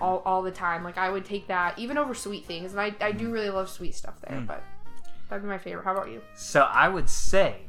all, 0.00 0.22
all 0.26 0.42
the 0.42 0.50
time. 0.50 0.84
Like 0.84 0.98
I 0.98 1.08
would 1.10 1.24
take 1.24 1.46
that 1.48 1.78
even 1.78 1.96
over 1.98 2.14
sweet 2.14 2.44
things, 2.44 2.72
and 2.72 2.80
I, 2.80 2.94
I 3.00 3.12
do 3.12 3.30
really 3.30 3.50
love 3.50 3.68
sweet 3.70 3.94
stuff 3.94 4.20
there. 4.20 4.38
Mm. 4.38 4.46
But 4.46 4.62
that'd 5.28 5.42
be 5.42 5.48
my 5.48 5.58
favorite. 5.58 5.84
How 5.84 5.92
about 5.94 6.10
you? 6.10 6.20
So 6.34 6.62
I 6.62 6.88
would 6.88 7.08
say 7.10 7.62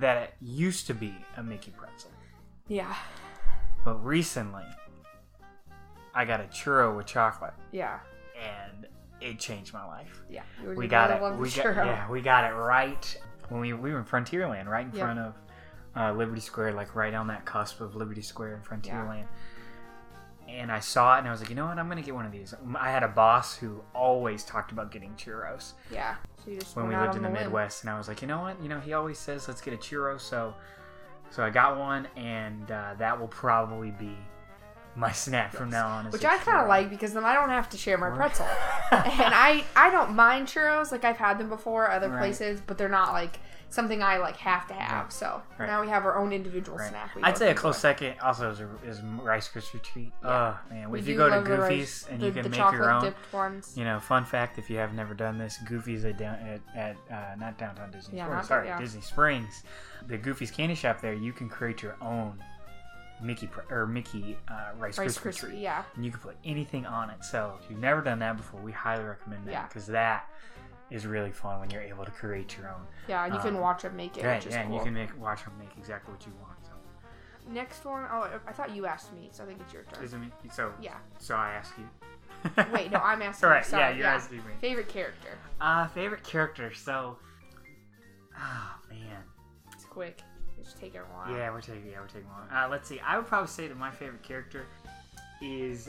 that 0.00 0.22
it 0.22 0.34
used 0.40 0.86
to 0.88 0.94
be 0.94 1.14
a 1.36 1.42
Mickey 1.42 1.70
pretzel, 1.76 2.10
Yeah, 2.66 2.94
but 3.84 4.04
recently 4.04 4.64
I 6.14 6.24
got 6.24 6.40
a 6.40 6.44
churro 6.44 6.96
with 6.96 7.06
chocolate, 7.06 7.54
yeah, 7.72 8.00
and 8.36 8.86
it 9.20 9.38
changed 9.38 9.72
my 9.72 9.84
life. 9.84 10.22
yeah. 10.28 10.42
We 10.76 10.86
got 10.88 11.10
it. 11.10 11.20
We 11.38 11.48
got, 11.50 11.64
churro. 11.64 11.86
yeah, 11.86 12.08
we 12.10 12.20
got 12.20 12.44
it 12.50 12.54
right 12.54 13.20
when 13.48 13.60
we 13.60 13.72
we 13.72 13.92
were 13.92 13.98
in 13.98 14.04
Frontierland, 14.04 14.66
right 14.66 14.86
in 14.86 14.92
Yep. 14.92 15.00
front 15.04 15.18
of 15.18 15.34
uh, 15.96 16.12
Liberty 16.12 16.40
Square, 16.40 16.74
like 16.74 16.94
right 16.94 17.14
on 17.14 17.26
that 17.28 17.44
cusp 17.44 17.80
of 17.80 17.96
Liberty 17.96 18.22
Square 18.22 18.54
and 18.54 18.64
Frontierland. 18.64 19.24
And 20.48 20.72
I 20.72 20.80
saw 20.80 21.14
it, 21.16 21.18
and 21.18 21.28
I 21.28 21.30
was 21.30 21.40
like, 21.40 21.50
you 21.50 21.56
know 21.56 21.66
what? 21.66 21.78
I'm 21.78 21.88
gonna 21.88 22.00
get 22.02 22.14
one 22.14 22.24
of 22.24 22.32
these. 22.32 22.54
I 22.78 22.90
had 22.90 23.02
a 23.02 23.08
boss 23.08 23.54
who 23.56 23.82
always 23.94 24.44
talked 24.44 24.72
about 24.72 24.90
getting 24.90 25.12
churros 25.14 25.72
Yeah. 25.92 26.14
So 26.64 26.80
when 26.80 26.88
we 26.88 26.96
lived 26.96 27.16
in 27.16 27.24
on 27.26 27.32
the. 27.34 27.38
Midwest, 27.38 27.82
and 27.82 27.90
I 27.90 27.98
was 27.98 28.08
like, 28.08 28.22
you 28.22 28.28
know 28.28 28.40
what? 28.40 28.60
You 28.62 28.70
know, 28.70 28.80
he 28.80 28.94
always 28.94 29.18
says 29.18 29.46
let's 29.46 29.60
get 29.60 29.74
a 29.74 29.76
churro, 29.76 30.18
so 30.18 30.54
so 31.30 31.44
I 31.44 31.50
got 31.50 31.78
one, 31.78 32.08
and 32.16 32.70
uh, 32.70 32.94
that 32.98 33.20
will 33.20 33.28
probably 33.28 33.90
be 33.90 34.16
my 34.96 35.12
snack 35.12 35.52
from 35.52 35.68
now 35.68 35.86
on. 35.88 36.06
Which 36.06 36.24
I 36.24 36.38
kind 36.38 36.62
of 36.62 36.68
like 36.68 36.88
because 36.88 37.12
then 37.12 37.24
I 37.24 37.34
don't 37.34 37.50
have 37.50 37.68
to 37.70 37.76
share 37.76 37.98
my 37.98 38.08
pretzel. 38.10 38.46
and 38.90 39.34
I 39.34 39.64
I 39.76 39.90
don't 39.90 40.14
mind 40.16 40.46
churros. 40.48 40.90
Like 40.90 41.04
I've 41.04 41.18
had 41.18 41.38
them 41.38 41.50
before 41.50 41.90
other 41.90 42.08
Right. 42.08 42.18
places, 42.18 42.62
but 42.66 42.78
they're 42.78 42.88
not 42.88 43.12
like 43.12 43.38
something 43.70 44.02
I 44.02 44.16
like 44.16 44.36
have 44.38 44.66
to 44.68 44.74
have. 44.74 45.04
Right. 45.04 45.12
So 45.12 45.42
Right. 45.58 45.66
now 45.66 45.80
we 45.82 45.88
have 45.88 46.04
our 46.06 46.16
own 46.16 46.32
individual 46.32 46.78
Right. 46.78 46.88
snack. 46.88 47.14
we 47.14 47.22
I'd 47.22 47.36
say 47.36 47.50
a 47.50 47.54
close 47.54 47.78
second 47.78 48.18
also 48.20 48.50
is, 48.50 48.60
a, 48.60 48.68
is 48.84 49.02
Rice 49.02 49.48
Krispie 49.48 49.82
treat. 49.82 50.12
Yeah. 50.24 50.54
Oh 50.68 50.74
man, 50.74 50.90
We 50.90 51.00
if 51.00 51.06
you 51.08 51.16
go 51.16 51.28
to 51.28 51.40
Goofy's 51.46 51.60
rice- 51.68 52.06
and 52.10 52.20
the, 52.20 52.26
you 52.26 52.32
can 52.32 52.50
make 52.50 52.58
your 52.72 52.90
own. 52.90 53.14
ones. 53.32 53.74
You 53.76 53.84
know, 53.84 54.00
fun 54.00 54.24
fact 54.24 54.58
if 54.58 54.70
you 54.70 54.78
have 54.78 54.94
never 54.94 55.12
done 55.14 55.36
this, 55.38 55.58
Goofy's 55.66 56.04
at 56.04 56.16
down 56.16 56.36
at, 56.36 56.60
at 56.76 56.96
uh, 57.10 57.34
not 57.36 57.58
downtown 57.58 57.90
Disney 57.90 58.16
Yeah, 58.18 58.26
Springs, 58.26 58.48
sorry, 58.48 58.66
yeah. 58.68 58.78
Disney 58.78 59.02
Springs. 59.02 59.62
The 60.06 60.16
Goofy's 60.16 60.50
candy 60.50 60.74
shop 60.74 61.00
there, 61.00 61.12
you 61.12 61.32
can 61.32 61.48
create 61.48 61.82
your 61.82 61.96
own 62.00 62.38
Mickey 63.20 63.50
or 63.68 63.84
Mickey 63.86 64.38
uh, 64.48 64.70
Rice, 64.78 64.96
Rice 64.96 65.18
Krispie 65.18 65.36
treat, 65.40 65.58
yeah. 65.58 65.82
and 65.96 66.04
you 66.04 66.10
can 66.12 66.20
put 66.20 66.36
anything 66.44 66.86
on 66.86 67.10
it. 67.10 67.24
So 67.24 67.58
if 67.62 67.68
you've 67.68 67.80
never 67.80 68.00
done 68.00 68.20
that 68.20 68.36
before, 68.36 68.60
we 68.60 68.70
highly 68.72 69.04
recommend 69.04 69.44
that 69.46 69.50
Yeah. 69.52 69.66
because 69.66 69.86
that 69.88 70.26
is 70.90 71.06
really 71.06 71.30
fun 71.32 71.60
when 71.60 71.70
you're 71.70 71.82
able 71.82 72.04
to 72.04 72.10
create 72.10 72.56
your 72.56 72.68
own. 72.68 72.86
Yeah, 73.08 73.24
and 73.24 73.34
you 73.34 73.40
can 73.40 73.56
Um, 73.56 73.60
watch 73.60 73.82
them 73.82 73.96
make 73.96 74.16
it, 74.16 74.24
Right, 74.24 74.36
which 74.36 74.46
is 74.46 74.54
yeah, 74.54 74.60
and 74.60 74.70
cool. 74.70 74.78
you 74.78 74.84
can 74.84 74.94
make 74.94 75.16
watch 75.18 75.44
them 75.44 75.52
make 75.58 75.76
exactly 75.76 76.12
what 76.14 76.26
you 76.26 76.32
want. 76.40 76.56
So. 76.64 76.72
Next 77.50 77.84
one, 77.84 78.06
oh, 78.10 78.28
I 78.46 78.52
thought 78.52 78.70
you 78.70 78.86
asked 78.86 79.12
me, 79.12 79.28
so 79.32 79.42
I 79.44 79.46
think 79.46 79.60
it's 79.60 79.72
your 79.72 79.82
turn. 79.84 80.04
Isn't 80.04 80.22
it? 80.44 80.52
So 80.52 80.72
Yeah. 80.80 80.96
So 81.18 81.34
I 81.34 81.50
ask 81.52 81.74
you. 81.78 81.88
Wait, 82.72 82.90
no, 82.92 82.98
I'm 82.98 83.20
asking. 83.22 83.46
All 83.48 83.50
you. 83.52 83.56
right. 83.56 83.66
Sorry, 83.66 83.82
yeah, 83.82 83.90
you're 83.98 84.06
asking 84.06 84.38
me. 84.38 84.52
Favorite 84.60 84.88
character. 84.88 85.30
Uh, 85.60 85.86
favorite 85.88 86.22
character. 86.24 86.72
So, 86.74 87.18
oh 88.38 88.74
man. 88.90 89.22
It's 89.72 89.84
quick. 89.84 90.22
Just 90.62 90.78
take 90.78 90.94
it 90.94 90.98
a 90.98 91.02
while. 91.14 91.34
Yeah, 91.36 91.50
we're 91.50 91.60
taking. 91.60 91.86
Yeah, 91.90 92.00
we're 92.00 92.06
taking 92.06 92.28
long. 92.28 92.48
Uh, 92.52 92.68
let's 92.68 92.88
see. 92.88 93.00
I 93.00 93.16
would 93.16 93.26
probably 93.26 93.48
say 93.48 93.68
that 93.68 93.76
my 93.78 93.90
favorite 93.90 94.22
character 94.22 94.66
is 95.40 95.88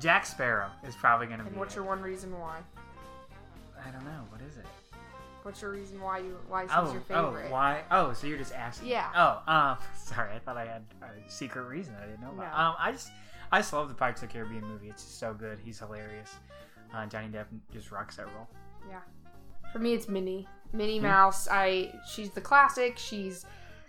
Jack 0.00 0.26
Sparrow. 0.26 0.70
Is 0.86 0.96
probably 0.96 1.26
gonna 1.26 1.44
And 1.44 1.52
be. 1.52 1.58
what's 1.58 1.74
it. 1.74 1.76
your 1.76 1.84
one 1.84 2.00
reason 2.02 2.38
why? 2.38 2.58
I 3.86 3.90
don't 3.90 4.04
know. 4.04 4.24
What 4.30 4.40
is 4.40 4.56
it? 4.56 4.66
What's 5.42 5.60
your 5.60 5.72
reason 5.72 6.00
why 6.00 6.18
you 6.18 6.38
why 6.48 6.66
Oh, 6.74 6.92
your 6.92 7.02
oh, 7.10 7.32
favorite? 7.32 7.50
why? 7.50 7.82
Oh, 7.90 8.14
so 8.14 8.26
you're 8.26 8.38
just 8.38 8.54
asking? 8.54 8.88
Yeah. 8.88 9.10
Oh, 9.14 9.52
um, 9.52 9.76
sorry. 9.96 10.32
I 10.34 10.38
thought 10.38 10.56
I 10.56 10.64
had 10.64 10.82
a 11.02 11.30
secret 11.30 11.64
reason 11.64 11.94
I 12.02 12.06
didn't 12.06 12.22
know 12.22 12.30
about. 12.30 12.56
No. 12.56 12.64
Um, 12.64 12.74
I 12.78 12.92
just, 12.92 13.10
I 13.52 13.58
just 13.58 13.72
love 13.72 13.88
the 13.88 13.94
Pirates 13.94 14.22
of 14.22 14.28
the 14.28 14.32
Caribbean 14.32 14.64
movie. 14.64 14.88
It's 14.88 15.04
just 15.04 15.18
so 15.18 15.34
good. 15.34 15.58
He's 15.62 15.78
hilarious. 15.78 16.34
Uh, 16.94 17.04
Johnny 17.06 17.28
Depp 17.28 17.46
just 17.72 17.90
rocks 17.90 18.16
that 18.16 18.26
role. 18.34 18.48
Yeah. 18.88 19.00
For 19.70 19.80
me, 19.80 19.92
it's 19.92 20.08
Minnie. 20.08 20.48
Minnie. 20.72 20.98
Mouse. 20.98 21.46
I 21.50 21.92
she's 22.10 22.30
the 22.30 22.40
classic. 22.40 22.96
She's 22.96 23.44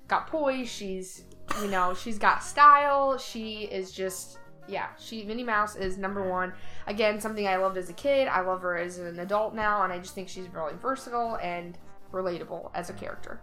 got 0.08 0.28
poise. 0.28 0.70
She's 0.70 1.24
you 1.62 1.70
know 1.70 1.94
she's 1.94 2.18
got 2.18 2.44
style. 2.44 3.18
She 3.18 3.64
is 3.72 3.92
just 3.92 4.40
yeah. 4.68 4.88
She 4.98 5.24
Minnie 5.24 5.44
Mouse 5.44 5.76
is 5.76 5.98
number 5.98 6.28
one. 6.28 6.54
Again, 6.88 7.20
something 7.20 7.48
I 7.48 7.58
loved 7.58 7.78
as 7.78 7.90
a 7.90 7.94
kid. 7.94 8.28
I 8.28 8.42
love 8.42 8.62
her 8.62 8.78
as 8.78 8.98
an 8.98 9.20
adult 9.20 9.54
now, 9.54 9.84
and 9.84 9.94
I 9.94 10.00
just 10.00 10.16
think 10.16 10.30
she's 10.30 10.48
really 10.50 10.74
versatile 10.82 11.38
and 11.42 11.78
relatable 12.12 12.72
as 12.74 12.90
a 12.90 12.94
character. 12.94 13.40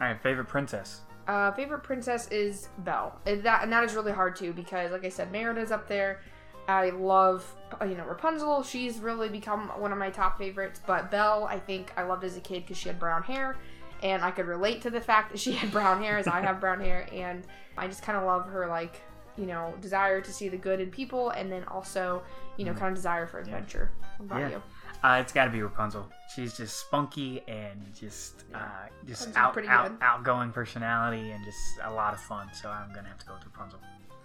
All 0.00 0.08
right, 0.08 0.22
favorite 0.22 0.48
princess. 0.48 1.00
Uh, 1.26 1.50
favorite 1.52 1.82
princess 1.82 2.28
is 2.28 2.68
Belle. 2.78 3.18
And 3.26 3.42
that 3.42 3.62
and 3.62 3.72
that 3.72 3.84
is 3.84 3.94
really 3.94 4.12
hard 4.12 4.36
too 4.36 4.52
because, 4.52 4.92
like 4.92 5.04
I 5.04 5.08
said, 5.08 5.32
Merida's 5.32 5.72
up 5.72 5.88
there. 5.88 6.20
I 6.68 6.90
love 6.90 7.44
you 7.82 7.94
know 7.96 8.04
Rapunzel. 8.04 8.62
She's 8.62 8.98
really 8.98 9.28
become 9.28 9.68
one 9.78 9.92
of 9.92 9.98
my 9.98 10.10
top 10.10 10.38
favorites. 10.38 10.80
But 10.86 11.10
Belle, 11.10 11.44
I 11.44 11.58
think 11.58 11.92
I 11.96 12.02
loved 12.02 12.24
as 12.24 12.36
a 12.36 12.40
kid 12.40 12.62
because 12.62 12.76
she 12.76 12.88
had 12.88 12.98
brown 12.98 13.22
hair, 13.22 13.56
and 14.02 14.22
I 14.22 14.30
could 14.30 14.46
relate 14.46 14.82
to 14.82 14.90
the 14.90 15.00
fact 15.00 15.32
that 15.32 15.38
she 15.38 15.52
had 15.52 15.70
brown 15.72 16.02
hair 16.02 16.18
as 16.18 16.26
I 16.26 16.40
have 16.40 16.60
brown 16.60 16.80
hair, 16.80 17.08
and 17.12 17.44
I 17.76 17.86
just 17.86 18.02
kind 18.02 18.18
of 18.18 18.24
love 18.24 18.46
her 18.46 18.66
like 18.66 19.00
you 19.36 19.46
know 19.46 19.74
desire 19.80 20.20
to 20.20 20.32
see 20.32 20.48
the 20.48 20.56
good 20.56 20.80
in 20.80 20.90
people, 20.90 21.30
and 21.30 21.50
then 21.50 21.64
also 21.64 22.22
you 22.56 22.64
know 22.64 22.72
Mhm. 22.72 22.78
kind 22.78 22.88
of 22.90 22.94
desire 22.96 23.26
for 23.26 23.38
Yeah. 23.40 23.44
adventure. 23.46 23.90
What 24.18 24.26
about 24.26 24.40
Yeah. 24.40 24.48
you? 24.48 24.62
Uh, 25.04 25.18
it's 25.20 25.32
got 25.32 25.44
to 25.44 25.50
be 25.50 25.62
Rapunzel. 25.62 26.10
She's 26.34 26.56
just 26.56 26.80
spunky 26.80 27.42
and 27.46 27.94
just, 27.94 28.44
uh, 28.54 28.58
just 29.04 29.36
out, 29.36 29.56
out, 29.68 29.88
good. 29.88 29.98
outgoing 30.00 30.50
personality 30.52 31.30
and 31.32 31.44
just 31.44 31.58
a 31.82 31.90
lot 31.90 32.14
of 32.14 32.20
fun. 32.20 32.48
So 32.54 32.70
I'm 32.70 32.92
gonna 32.94 33.08
have 33.08 33.18
to 33.18 33.26
go 33.26 33.34
with 33.34 33.44
Rapunzel. 33.44 33.78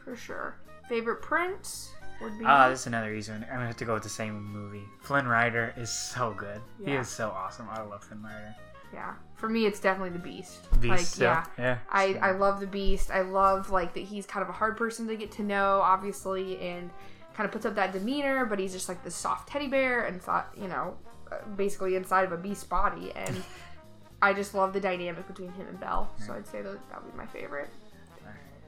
For 0.03 0.15
sure. 0.15 0.55
Favorite 0.87 1.21
prince 1.21 1.93
would 2.21 2.39
be. 2.39 2.45
Ah, 2.45 2.69
this 2.69 2.81
is 2.81 2.87
another 2.87 3.13
easy 3.13 3.31
one. 3.33 3.43
I'm 3.43 3.49
gonna 3.55 3.67
have 3.67 3.77
to 3.77 3.85
go 3.85 3.93
with 3.93 4.03
the 4.03 4.09
same 4.09 4.41
movie. 4.41 4.87
Flynn 5.01 5.27
Rider 5.27 5.73
is 5.77 5.91
so 5.91 6.33
good. 6.33 6.61
He 6.83 6.93
is 6.93 7.09
so 7.09 7.29
awesome. 7.31 7.67
I 7.69 7.81
love 7.81 8.03
Flynn 8.05 8.23
Rider. 8.23 8.55
Yeah. 8.93 9.13
For 9.35 9.49
me, 9.49 9.65
it's 9.65 9.79
definitely 9.79 10.11
the 10.11 10.19
Beast. 10.19 10.69
Beast. 10.79 10.89
Like, 10.89 10.99
still. 10.99 11.25
yeah. 11.25 11.45
Yeah. 11.57 11.77
I, 11.89 12.13
I 12.21 12.31
love 12.31 12.59
the 12.59 12.67
Beast. 12.67 13.09
I 13.11 13.21
love 13.21 13.69
like 13.71 13.93
that 13.93 14.01
he's 14.01 14.25
kind 14.25 14.43
of 14.43 14.49
a 14.49 14.53
hard 14.53 14.77
person 14.77 15.07
to 15.07 15.15
get 15.15 15.31
to 15.33 15.43
know, 15.43 15.81
obviously, 15.81 16.59
and 16.59 16.91
kind 17.33 17.45
of 17.45 17.51
puts 17.51 17.65
up 17.65 17.75
that 17.75 17.91
demeanor. 17.93 18.45
But 18.45 18.59
he's 18.59 18.73
just 18.73 18.87
like 18.87 19.03
this 19.03 19.15
soft 19.15 19.49
teddy 19.49 19.67
bear, 19.67 20.05
and 20.05 20.21
thought 20.21 20.53
you 20.59 20.67
know, 20.67 20.95
uh, 21.31 21.37
basically 21.55 21.95
inside 21.95 22.25
of 22.25 22.31
a 22.31 22.37
beast 22.37 22.69
body. 22.69 23.11
And 23.15 23.43
I 24.21 24.33
just 24.33 24.53
love 24.53 24.73
the 24.73 24.79
dynamic 24.79 25.27
between 25.27 25.51
him 25.53 25.67
and 25.67 25.79
Belle. 25.79 26.11
So 26.25 26.33
I'd 26.33 26.45
say 26.47 26.61
that 26.61 26.89
that 26.89 27.03
would 27.03 27.11
be 27.11 27.17
my 27.17 27.25
favorite. 27.25 27.69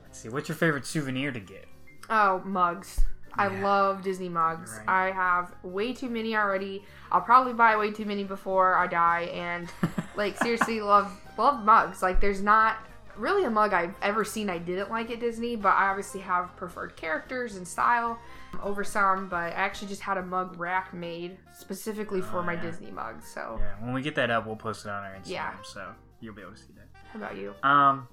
Let's 0.03 0.19
see. 0.19 0.29
What's 0.29 0.49
your 0.49 0.55
favorite 0.55 0.85
souvenir 0.85 1.31
to 1.31 1.39
get? 1.39 1.65
Oh, 2.09 2.41
mugs. 2.45 3.01
I 3.35 3.47
Yeah. 3.47 3.63
love 3.63 4.01
Disney 4.03 4.29
mugs. 4.29 4.79
Right. 4.87 5.09
I 5.09 5.11
have 5.11 5.53
way 5.63 5.93
too 5.93 6.09
many 6.09 6.35
already. 6.35 6.85
I'll 7.11 7.21
probably 7.21 7.53
buy 7.53 7.75
way 7.77 7.91
too 7.91 8.05
many 8.05 8.23
before 8.23 8.75
I 8.75 8.87
die. 8.87 9.21
And 9.33 9.69
like 10.15 10.37
seriously, 10.37 10.81
love 10.81 11.11
love 11.37 11.63
mugs. 11.63 12.01
Like 12.03 12.21
there's 12.21 12.41
not 12.41 12.77
really 13.15 13.43
a 13.43 13.49
mug 13.49 13.73
I've 13.73 13.93
ever 14.01 14.23
seen 14.25 14.49
I 14.49 14.57
didn't 14.57 14.89
like 14.89 15.11
at 15.11 15.19
Disney, 15.19 15.55
but 15.55 15.69
I 15.69 15.89
obviously 15.89 16.21
have 16.21 16.55
preferred 16.55 16.95
characters 16.95 17.55
and 17.55 17.67
style 17.67 18.17
over 18.61 18.83
some. 18.83 19.29
But 19.29 19.37
I 19.37 19.49
actually 19.49 19.87
just 19.89 20.01
had 20.01 20.17
a 20.17 20.23
mug 20.23 20.59
rack 20.59 20.93
made 20.93 21.37
specifically 21.53 22.21
for 22.21 22.39
Oh, 22.39 22.43
my 22.43 22.53
yeah. 22.53 22.61
Disney 22.61 22.91
mugs. 22.91 23.27
So 23.27 23.57
Yeah. 23.59 23.85
When 23.85 23.93
we 23.93 24.01
get 24.01 24.15
that 24.15 24.29
up, 24.31 24.45
we'll 24.47 24.55
post 24.55 24.85
it 24.85 24.89
on 24.89 25.03
our 25.03 25.11
Instagram, 25.13 25.27
Yeah. 25.29 25.53
so 25.63 25.91
you'll 26.21 26.33
be 26.35 26.41
able 26.41 26.53
to 26.53 26.57
see 26.57 26.73
that. 26.75 26.87
how 27.11 27.19
about 27.19 27.35
you? 27.37 27.53
Um, 27.63 28.07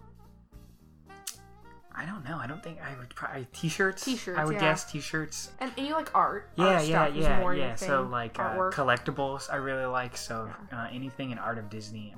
I 1.95 2.07
don't 2.07 2.25
know. 2.25 2.39
I 2.39 2.47
don't 2.47 2.63
think 2.63 2.79
I 2.81 2.97
would 2.99 3.15
probably 3.15 3.47
t-shirts. 3.53 4.05
T-shirts, 4.05 4.39
I 4.39 4.45
would 4.45 4.55
yeah. 4.55 4.61
guess 4.61 4.91
t-shirts. 4.91 5.51
And, 5.59 5.73
and 5.77 5.87
you 5.87 5.93
like 5.93 6.15
art? 6.15 6.49
Yeah, 6.57 6.65
art 6.65 6.85
yeah, 6.87 7.09
yeah, 7.09 7.53
yeah. 7.53 7.75
So 7.75 8.03
like 8.03 8.39
uh, 8.39 8.55
collectibles, 8.71 9.53
I 9.53 9.57
really 9.57 9.85
like. 9.87 10.17
So 10.17 10.49
uh, 10.73 10.87
anything 10.93 11.31
in 11.33 11.39
art 11.39 11.59
of 11.59 11.69
Disney, 11.69 12.15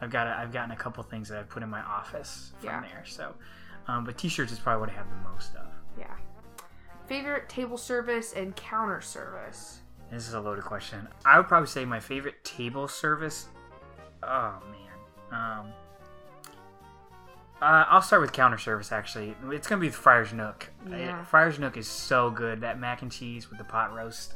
I've 0.00 0.10
got. 0.10 0.26
A, 0.28 0.30
I've 0.38 0.52
gotten 0.52 0.70
a 0.70 0.76
couple 0.76 1.02
things 1.02 1.28
that 1.28 1.38
I 1.38 1.42
put 1.42 1.62
in 1.62 1.68
my 1.68 1.82
office 1.82 2.52
from 2.60 2.68
Yeah. 2.70 2.80
there. 2.82 3.02
So, 3.06 3.34
um, 3.88 4.04
but 4.04 4.16
t-shirts 4.16 4.52
is 4.52 4.58
probably 4.58 4.80
what 4.80 4.90
I 4.90 4.92
have 4.94 5.08
the 5.08 5.28
most 5.30 5.54
of. 5.56 5.66
yeah. 5.98 6.06
Favorite 7.06 7.48
table 7.48 7.78
service 7.78 8.32
and 8.32 8.54
counter 8.56 9.00
service. 9.00 9.80
This 10.10 10.26
is 10.28 10.34
a 10.34 10.40
loaded 10.40 10.64
question. 10.64 11.06
I 11.24 11.36
would 11.36 11.48
probably 11.48 11.66
say 11.68 11.84
my 11.84 12.00
favorite 12.00 12.42
table 12.44 12.86
service. 12.88 13.46
Oh 14.22 14.54
man. 14.70 15.32
Um. 15.40 15.72
Uh, 17.60 17.84
I'll 17.88 18.02
start 18.02 18.20
with 18.20 18.32
counter 18.32 18.58
service. 18.58 18.92
Actually, 18.92 19.34
it's 19.50 19.66
gonna 19.66 19.80
be 19.80 19.88
the 19.88 19.94
Friar's 19.96 20.32
Nook. 20.32 20.68
Uh, 20.90 20.96
Yeah. 20.96 21.24
Friar's 21.24 21.58
Nook 21.58 21.76
is 21.76 21.88
so 21.88 22.30
good. 22.30 22.60
That 22.60 22.78
mac 22.78 23.02
and 23.02 23.10
cheese 23.10 23.48
with 23.48 23.58
the 23.58 23.64
pot 23.64 23.94
roast. 23.94 24.34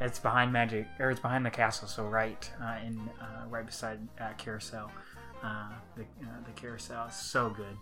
It's 0.00 0.18
behind 0.18 0.52
Magic, 0.52 0.86
or 0.98 1.10
it's 1.10 1.20
behind 1.20 1.44
the 1.46 1.50
castle. 1.50 1.88
So 1.88 2.04
right 2.06 2.48
uh, 2.62 2.76
in 2.84 3.10
uh, 3.20 3.46
right 3.48 3.66
beside 3.66 4.00
uh, 4.20 4.30
Carousel. 4.38 4.90
Uh, 5.42 5.68
the 5.96 6.02
uh, 6.02 6.26
the 6.46 6.52
Carousel 6.52 7.08
is 7.08 7.14
so 7.16 7.50
good. 7.50 7.76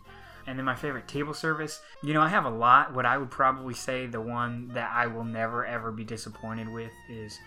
And 0.46 0.58
then 0.58 0.64
my 0.64 0.74
favorite 0.74 1.06
table 1.06 1.34
service, 1.34 1.80
you 2.02 2.12
know, 2.14 2.20
I 2.20 2.28
have 2.28 2.46
a 2.46 2.50
lot. 2.50 2.92
What 2.94 3.06
I 3.06 3.16
would 3.16 3.30
probably 3.30 3.74
say 3.74 4.06
the 4.06 4.20
one 4.20 4.68
that 4.74 4.90
I 4.92 5.06
will 5.06 5.22
never 5.24 5.64
ever 5.66 5.92
be 5.92 6.02
disappointed 6.02 6.68
with 6.68 6.90
is 7.08 7.38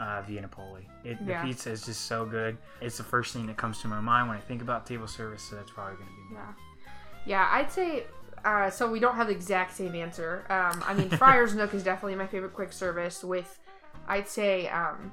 uh, 0.00 0.22
Via 0.22 0.40
Napoli. 0.40 0.88
It, 1.04 1.18
Yeah. 1.24 1.42
The 1.42 1.48
pizza 1.48 1.70
is 1.70 1.84
just 1.84 2.06
so 2.06 2.24
good. 2.24 2.56
It's 2.80 2.96
the 2.96 3.04
first 3.04 3.32
thing 3.34 3.46
that 3.46 3.56
comes 3.58 3.80
to 3.82 3.88
my 3.88 4.00
mind 4.00 4.28
when 4.28 4.36
I 4.38 4.40
think 4.40 4.62
about 4.62 4.86
table 4.86 5.06
service. 5.06 5.42
So 5.42 5.56
that's 5.56 5.70
probably 5.70 5.96
going 5.96 6.08
to 6.08 6.12
be 6.30 6.34
Yeah. 6.34 6.52
Yeah, 7.26 7.48
I'd 7.50 7.70
say. 7.70 8.04
Uh, 8.44 8.70
so 8.70 8.90
we 8.90 9.00
don't 9.00 9.16
have 9.16 9.26
the 9.26 9.34
exact 9.34 9.76
same 9.76 9.94
answer. 9.94 10.44
Um, 10.48 10.82
I 10.86 10.94
mean, 10.94 11.10
Friar's 11.10 11.54
Nook 11.54 11.74
is 11.74 11.84
definitely 11.84 12.14
my 12.16 12.26
favorite 12.26 12.54
quick 12.54 12.72
service. 12.72 13.22
With, 13.22 13.58
I'd 14.08 14.28
say, 14.28 14.68
um, 14.68 15.12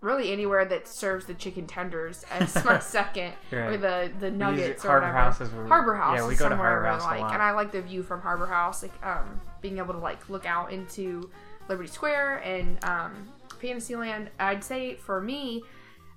really 0.00 0.32
anywhere 0.32 0.64
that 0.64 0.86
serves 0.88 1.26
the 1.26 1.34
chicken 1.34 1.66
tenders 1.66 2.24
as 2.30 2.64
my 2.64 2.78
second, 2.80 3.32
or 3.52 3.76
the 3.76 4.10
the 4.20 4.30
nuggets 4.30 4.84
or 4.84 4.88
Harbor 4.88 5.06
whatever. 5.06 5.18
House 5.18 5.40
as 5.40 5.50
well. 5.50 5.66
Harbor 5.66 5.94
House. 5.94 6.18
Yeah, 6.18 6.26
we 6.26 6.34
is 6.34 6.38
go 6.38 6.46
to 6.46 6.52
somewhere 6.52 6.68
Harbor 6.68 6.86
House 6.86 7.02
a 7.02 7.06
like, 7.06 7.20
lot. 7.20 7.34
and 7.34 7.42
I 7.42 7.50
like 7.52 7.72
the 7.72 7.82
view 7.82 8.02
from 8.02 8.20
Harbor 8.20 8.46
House, 8.46 8.82
like 8.82 9.06
um, 9.06 9.40
being 9.60 9.78
able 9.78 9.94
to 9.94 10.00
like 10.00 10.28
look 10.28 10.46
out 10.46 10.72
into 10.72 11.28
Liberty 11.68 11.88
Square 11.88 12.38
and 12.38 12.82
um, 12.84 13.28
Fantasyland. 13.60 14.30
I'd 14.38 14.62
say 14.64 14.94
for 14.94 15.20
me, 15.20 15.62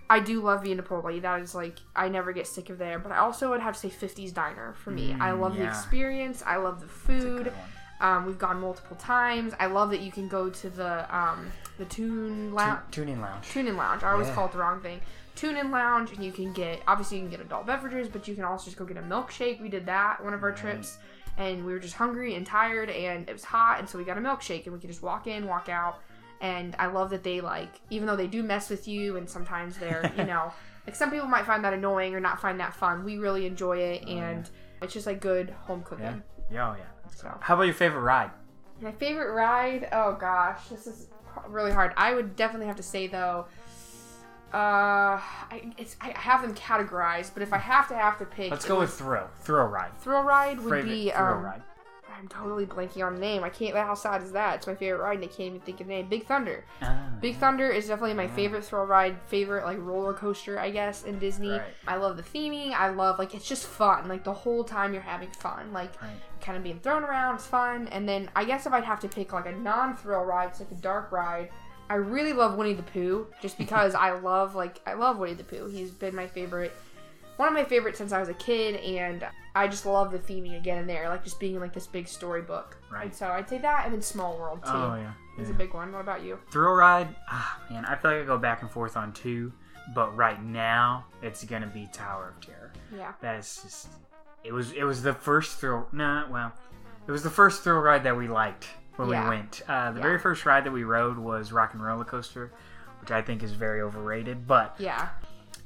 I 0.09 0.19
do 0.19 0.41
love 0.41 0.63
Via 0.63 0.75
Napoli. 0.75 1.19
That 1.19 1.41
is 1.41 1.55
like 1.55 1.79
I 1.95 2.09
never 2.09 2.33
get 2.33 2.45
sick 2.47 2.69
of 2.69 2.77
there. 2.77 2.99
But 2.99 3.11
I 3.11 3.17
also 3.17 3.49
would 3.49 3.61
have 3.61 3.79
to 3.79 3.79
say 3.79 3.89
50s 3.89 4.33
Diner 4.33 4.73
for 4.73 4.91
me. 4.91 5.13
I 5.19 5.29
Mm, 5.29 5.39
love 5.39 5.55
the 5.57 5.63
experience. 5.63 6.43
I 6.45 6.57
love 6.57 6.81
the 6.81 6.87
food. 6.87 7.51
Um, 8.01 8.25
we've 8.25 8.37
gone 8.39 8.59
multiple 8.59 8.97
times. 8.97 9.53
I 9.59 9.67
love 9.67 9.89
that 9.91 10.01
you 10.01 10.11
can 10.11 10.27
go 10.27 10.49
to 10.49 10.69
the 10.69 11.15
um, 11.15 11.51
the 11.77 11.85
Tune 11.85 12.53
Lounge. 12.53 12.81
Tune 12.91 13.07
in 13.09 13.21
lounge. 13.21 13.49
Tune 13.49 13.67
in 13.67 13.77
lounge. 13.77 14.03
I 14.03 14.11
always 14.11 14.27
Yeah. 14.27 14.35
call 14.35 14.45
it 14.47 14.51
the 14.51 14.57
wrong 14.59 14.81
thing. 14.81 14.99
Tune 15.35 15.57
in 15.57 15.71
lounge, 15.71 16.11
and 16.11 16.23
you 16.23 16.31
can 16.31 16.53
get 16.53 16.81
obviously 16.87 17.17
you 17.17 17.23
can 17.23 17.31
get 17.31 17.39
adult 17.39 17.65
beverages, 17.65 18.07
but 18.09 18.27
you 18.27 18.35
can 18.35 18.43
also 18.43 18.65
just 18.65 18.77
go 18.77 18.85
get 18.85 18.97
a 18.97 19.01
milkshake. 19.01 19.61
We 19.61 19.69
did 19.69 19.85
that 19.87 20.23
one 20.23 20.33
of 20.33 20.43
our 20.43 20.49
Right. 20.49 20.57
trips, 20.57 20.97
and 21.37 21.65
we 21.65 21.73
were 21.73 21.79
just 21.79 21.95
hungry 21.95 22.35
and 22.35 22.45
tired, 22.45 22.89
and 22.91 23.27
it 23.27 23.33
was 23.33 23.45
hot, 23.45 23.79
and 23.79 23.89
so 23.89 23.97
we 23.97 24.03
got 24.03 24.17
a 24.17 24.21
milkshake, 24.21 24.65
and 24.65 24.73
we 24.73 24.79
could 24.79 24.89
just 24.91 25.01
walk 25.01 25.25
in, 25.25 25.47
walk 25.47 25.69
out. 25.69 25.99
And 26.43 26.75
I 26.77 26.87
love 26.87 27.09
that 27.11 27.23
they 27.23 27.39
like, 27.41 27.69
even 27.89 28.05
though 28.05 28.15
they 28.17 28.27
do 28.27 28.43
mess 28.43 28.69
with 28.69 28.87
you, 28.87 29.15
and 29.17 29.27
sometimes 29.29 29.77
they're, 29.77 30.11
you 30.17 30.25
know, 30.25 30.51
like 30.85 30.93
some 30.95 31.09
people 31.09 31.27
might 31.27 31.45
find 31.45 31.63
that 31.63 31.73
annoying 31.73 32.13
or 32.13 32.19
not 32.19 32.39
find 32.41 32.59
that 32.59 32.75
fun. 32.75 33.03
We 33.05 33.17
really 33.17 33.47
enjoy 33.47 33.77
it, 33.77 34.03
Oh, 34.05 34.11
yeah. 34.11 34.29
and 34.29 34.49
it's 34.81 34.93
just 34.93 35.07
like 35.07 35.21
good 35.21 35.49
home 35.61 35.81
cooking. 35.83 36.03
Yeah. 36.05 36.15
Yeah. 36.51 36.69
Oh 36.71 36.75
yeah. 36.77 37.09
So 37.15 37.35
How 37.39 37.53
about 37.55 37.63
your 37.63 37.73
favorite 37.73 38.01
ride? 38.01 38.29
my 38.81 38.91
favorite 38.91 39.31
ride? 39.33 39.87
Oh 39.93 40.17
gosh, 40.19 40.67
this 40.67 40.85
is 40.85 41.07
really 41.47 41.71
hard. 41.71 41.93
I 41.95 42.13
would 42.13 42.35
definitely 42.35 42.67
have 42.67 42.75
to 42.75 42.83
say 42.83 43.07
though, 43.07 43.45
uh, 44.53 45.17
I, 45.17 45.71
it's, 45.77 45.95
I 46.01 46.09
have 46.17 46.41
them 46.41 46.53
categorized, 46.53 47.31
but 47.33 47.41
if 47.41 47.53
I 47.53 47.57
have 47.57 47.87
to 47.87 47.95
have 47.95 48.17
to 48.19 48.25
pick, 48.25 48.51
Let's 48.51 48.65
go 48.65 48.75
would- 48.75 48.81
with 48.81 48.93
thrill. 48.93 49.29
Thrill 49.41 49.65
ride. 49.67 49.97
thrill 49.99 50.23
ride 50.23 50.57
would 50.59 50.65
favorite 50.73 50.85
be. 50.85 51.09
thrill 51.11 51.23
Um, 51.23 51.43
ride. 51.43 51.61
I'm 52.17 52.27
totally 52.27 52.65
blanking 52.65 53.05
on 53.05 53.15
the 53.15 53.19
name. 53.19 53.43
I 53.43 53.49
can't. 53.49 53.75
How 53.75 53.93
sad 53.95 54.21
is 54.21 54.31
that? 54.33 54.55
It's 54.55 54.67
my 54.67 54.75
favorite 54.75 55.01
ride, 55.01 55.15
and 55.15 55.23
I 55.25 55.27
can't 55.27 55.39
even 55.41 55.59
think 55.61 55.81
of 55.81 55.87
the 55.87 55.93
name. 55.93 56.07
Big 56.09 56.25
Thunder. 56.25 56.65
Ah, 56.81 57.09
Big 57.21 57.37
Thunder 57.37 57.69
is 57.69 57.87
definitely 57.87 58.13
my 58.13 58.23
Yeah. 58.23 58.35
favorite 58.35 58.63
thrill 58.65 58.85
ride, 58.85 59.21
favorite 59.27 59.65
like 59.65 59.77
roller 59.79 60.13
coaster, 60.13 60.59
I 60.59 60.69
guess, 60.69 61.03
in 61.03 61.19
Disney. 61.19 61.51
Right. 61.51 61.63
I 61.87 61.95
love 61.97 62.17
the 62.17 62.23
theming. 62.23 62.73
I 62.73 62.89
love 62.89 63.19
like 63.19 63.33
it's 63.33 63.47
just 63.47 63.65
fun. 63.65 64.07
Like 64.07 64.23
the 64.23 64.33
whole 64.33 64.63
time 64.63 64.93
you're 64.93 65.01
having 65.01 65.29
fun. 65.31 65.73
Like 65.73 66.01
Right. 66.01 66.11
kind 66.41 66.57
of 66.57 66.63
being 66.63 66.79
thrown 66.79 67.03
around 67.03 67.35
It's 67.35 67.45
fun. 67.47 67.87
And 67.89 68.07
then 68.07 68.29
I 68.35 68.43
guess 68.45 68.65
if 68.65 68.73
I'd 68.73 68.83
have 68.83 68.99
to 69.01 69.07
pick 69.07 69.33
like 69.33 69.45
a 69.45 69.51
non-thrill 69.51 70.23
ride, 70.23 70.49
it's 70.49 70.59
like 70.59 70.71
a 70.71 70.75
dark 70.75 71.11
ride. 71.11 71.49
I 71.89 71.95
really 71.95 72.33
love 72.33 72.55
Winnie 72.57 72.73
the 72.73 72.83
Pooh 72.83 73.27
just 73.41 73.57
because 73.63 73.93
I 73.95 74.11
love 74.11 74.55
like 74.55 74.79
I 74.87 74.93
love 74.93 75.17
Winnie 75.17 75.33
the 75.33 75.43
Pooh. 75.43 75.67
He's 75.67 75.91
been 75.91 76.15
my 76.15 76.27
favorite, 76.27 76.73
one 77.37 77.47
of 77.47 77.53
my 77.53 77.63
favorites 77.63 77.97
since 77.97 78.11
I 78.11 78.19
was 78.19 78.29
a 78.29 78.33
kid, 78.33 78.75
and 78.77 79.25
I 79.55 79.67
just 79.67 79.85
love 79.85 80.11
the 80.11 80.19
theming 80.19 80.57
again 80.57 80.77
in 80.77 80.87
there, 80.87 81.09
like 81.09 81.23
just 81.23 81.39
being 81.39 81.55
in, 81.55 81.61
like 81.61 81.73
this 81.73 81.87
big 81.87 82.07
storybook. 82.07 82.77
Right. 82.91 83.05
And 83.05 83.15
so 83.15 83.27
I'd 83.27 83.49
say 83.49 83.57
that, 83.59 83.85
and 83.85 83.93
then 83.93 84.01
Small 84.01 84.37
World 84.37 84.63
too. 84.63 84.71
Oh 84.71 84.95
yeah. 84.95 85.13
is 85.41 85.49
yeah. 85.49 85.55
a 85.55 85.57
big 85.57 85.73
one. 85.73 85.91
What 85.91 86.01
about 86.01 86.23
you? 86.23 86.39
Thrill 86.51 86.73
ride. 86.73 87.15
Ah 87.29 87.61
man, 87.69 87.85
I 87.85 87.95
feel 87.95 88.11
like 88.11 88.21
I 88.21 88.25
go 88.25 88.37
back 88.37 88.61
and 88.61 88.69
forth 88.71 88.95
on 88.97 89.13
two, 89.13 89.51
but 89.95 90.15
right 90.15 90.41
now 90.43 91.05
it's 91.21 91.43
gonna 91.43 91.67
be 91.67 91.87
Tower 91.91 92.33
of 92.35 92.45
Terror. 92.45 92.71
Yeah. 92.95 93.13
That 93.21 93.39
is 93.39 93.59
just. 93.63 93.87
It 94.43 94.51
was. 94.51 94.71
It 94.73 94.83
was 94.83 95.01
the 95.01 95.13
first 95.13 95.57
thrill. 95.59 95.87
Nah. 95.91 96.29
Well, 96.29 96.51
it 97.07 97.11
was 97.11 97.23
the 97.23 97.29
first 97.29 97.63
thrill 97.63 97.79
ride 97.79 98.03
that 98.03 98.15
we 98.15 98.27
liked 98.27 98.67
when 98.97 99.09
Yeah. 99.09 99.23
we 99.23 99.37
went. 99.37 99.61
Uh, 99.67 99.91
the 99.91 99.97
Yeah. 99.99 100.03
very 100.03 100.19
first 100.19 100.45
ride 100.45 100.65
that 100.65 100.71
we 100.71 100.83
rode 100.83 101.17
was 101.17 101.51
Rock 101.51 101.73
and 101.73 101.83
Roller 101.83 102.03
Coaster, 102.05 102.51
which 103.01 103.09
I 103.11 103.21
think 103.21 103.41
is 103.41 103.53
very 103.53 103.81
overrated. 103.81 104.45
But 104.47 104.75
Yeah. 104.77 105.09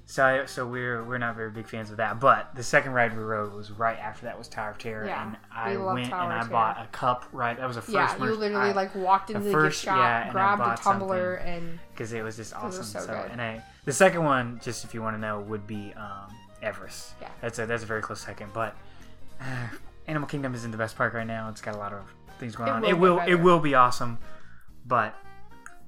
So 0.10 0.26
I, 0.26 0.46
so 0.46 0.65
we're 0.65 1.04
we're 1.04 1.17
not 1.17 1.36
very 1.36 1.52
big 1.52 1.67
fans 1.67 1.91
of 1.91 1.98
that. 1.98 2.20
But 2.22 2.56
the 2.56 2.63
second 2.63 2.93
ride 2.93 3.15
we 3.15 3.22
rode 3.22 3.54
was 3.54 3.72
right 3.72 4.00
after 4.00 4.26
that 4.26 4.38
was 4.38 4.47
Tower 4.47 4.72
of 4.72 4.78
Terror, 4.78 5.05
Yeah, 5.05 5.28
and 5.28 5.38
I 5.53 5.76
love 5.76 5.95
went 5.95 6.10
Tower 6.10 6.32
and 6.32 6.34
I 6.34 6.47
bought 6.47 6.82
a 6.82 6.88
cup. 6.88 7.26
Right, 7.34 7.58
that 7.58 7.68
was 7.68 7.76
a 7.76 7.82
first. 7.82 7.93
Yeah, 7.93 8.16
you 8.18 8.24
literally 8.36 8.70
I- 8.70 8.72
like 8.72 8.95
walked 8.95 9.30
into 9.32 9.41
the 9.45 9.51
first- 9.51 9.82
gift 9.84 9.86
shop, 9.86 9.97
yeah, 9.97 10.32
grabbed 10.32 10.62
a 10.62 10.82
tumbler, 10.82 11.36
and 11.36 11.78
because 11.93 12.14
it 12.14 12.24
was 12.24 12.38
just 12.38 12.55
awesome. 12.55 12.70
was 12.80 12.88
so 12.89 12.99
so 13.01 13.08
good. 13.08 13.32
and 13.32 13.41
I 13.41 13.62
the 13.86 13.91
second 13.93 14.24
one, 14.24 14.60
just 14.64 14.86
if 14.86 14.93
you 14.93 15.01
want 15.01 15.16
to 15.18 15.20
know, 15.20 15.41
would 15.41 15.68
be 15.68 15.93
um, 15.97 16.34
Everest. 16.62 17.14
Yeah. 17.22 17.28
that's 17.41 17.60
a 17.60 17.66
that's 17.66 17.84
a 17.84 17.86
very 17.86 18.01
close 18.01 18.22
second. 18.22 18.53
But 18.53 18.76
uh, 19.41 19.68
Animal 20.08 20.30
Kingdom 20.30 20.55
isn't 20.55 20.72
the 20.72 20.78
best 20.78 20.95
park 20.95 21.14
right 21.14 21.28
now. 21.28 21.49
It's 21.49 21.60
got 21.62 21.76
a 21.76 21.78
lot 21.78 21.91
of 21.91 22.03
things 22.39 22.55
going 22.55 22.70
It 22.70 22.72
on. 22.72 22.82
will 22.82 22.89
it 22.89 22.93
will 22.97 23.18
better. 23.18 23.32
it 23.34 23.36
will 23.41 23.60
be 23.60 23.76
awesome, 23.76 24.20
but 24.86 25.14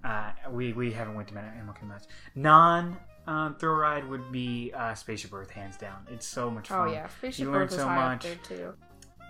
uh, 0.04 0.32
we 0.52 0.74
we 0.74 0.92
haven't 0.92 1.16
went 1.16 1.30
to 1.30 1.38
Animal 1.38 1.74
Kingdom 1.74 1.90
much. 1.90 2.04
Non 2.36 2.98
um, 3.30 3.56
thrill 3.56 3.76
ride 3.76 4.08
would 4.08 4.32
be 4.32 4.72
uh, 4.76 4.94
Spaceship 4.96 5.34
Earth, 5.34 5.52
hands 5.52 5.78
down. 5.78 6.06
It's 6.12 6.26
so 6.28 6.50
much 6.50 6.70
fun. 6.70 6.88
oh 6.90 6.92
yeah, 6.92 7.08
Spaceship 7.08 7.46
You 7.46 7.52
learn 7.52 7.62
Earth 7.64 7.74
so 7.74 7.88
much. 7.88 8.26
too. 8.44 8.74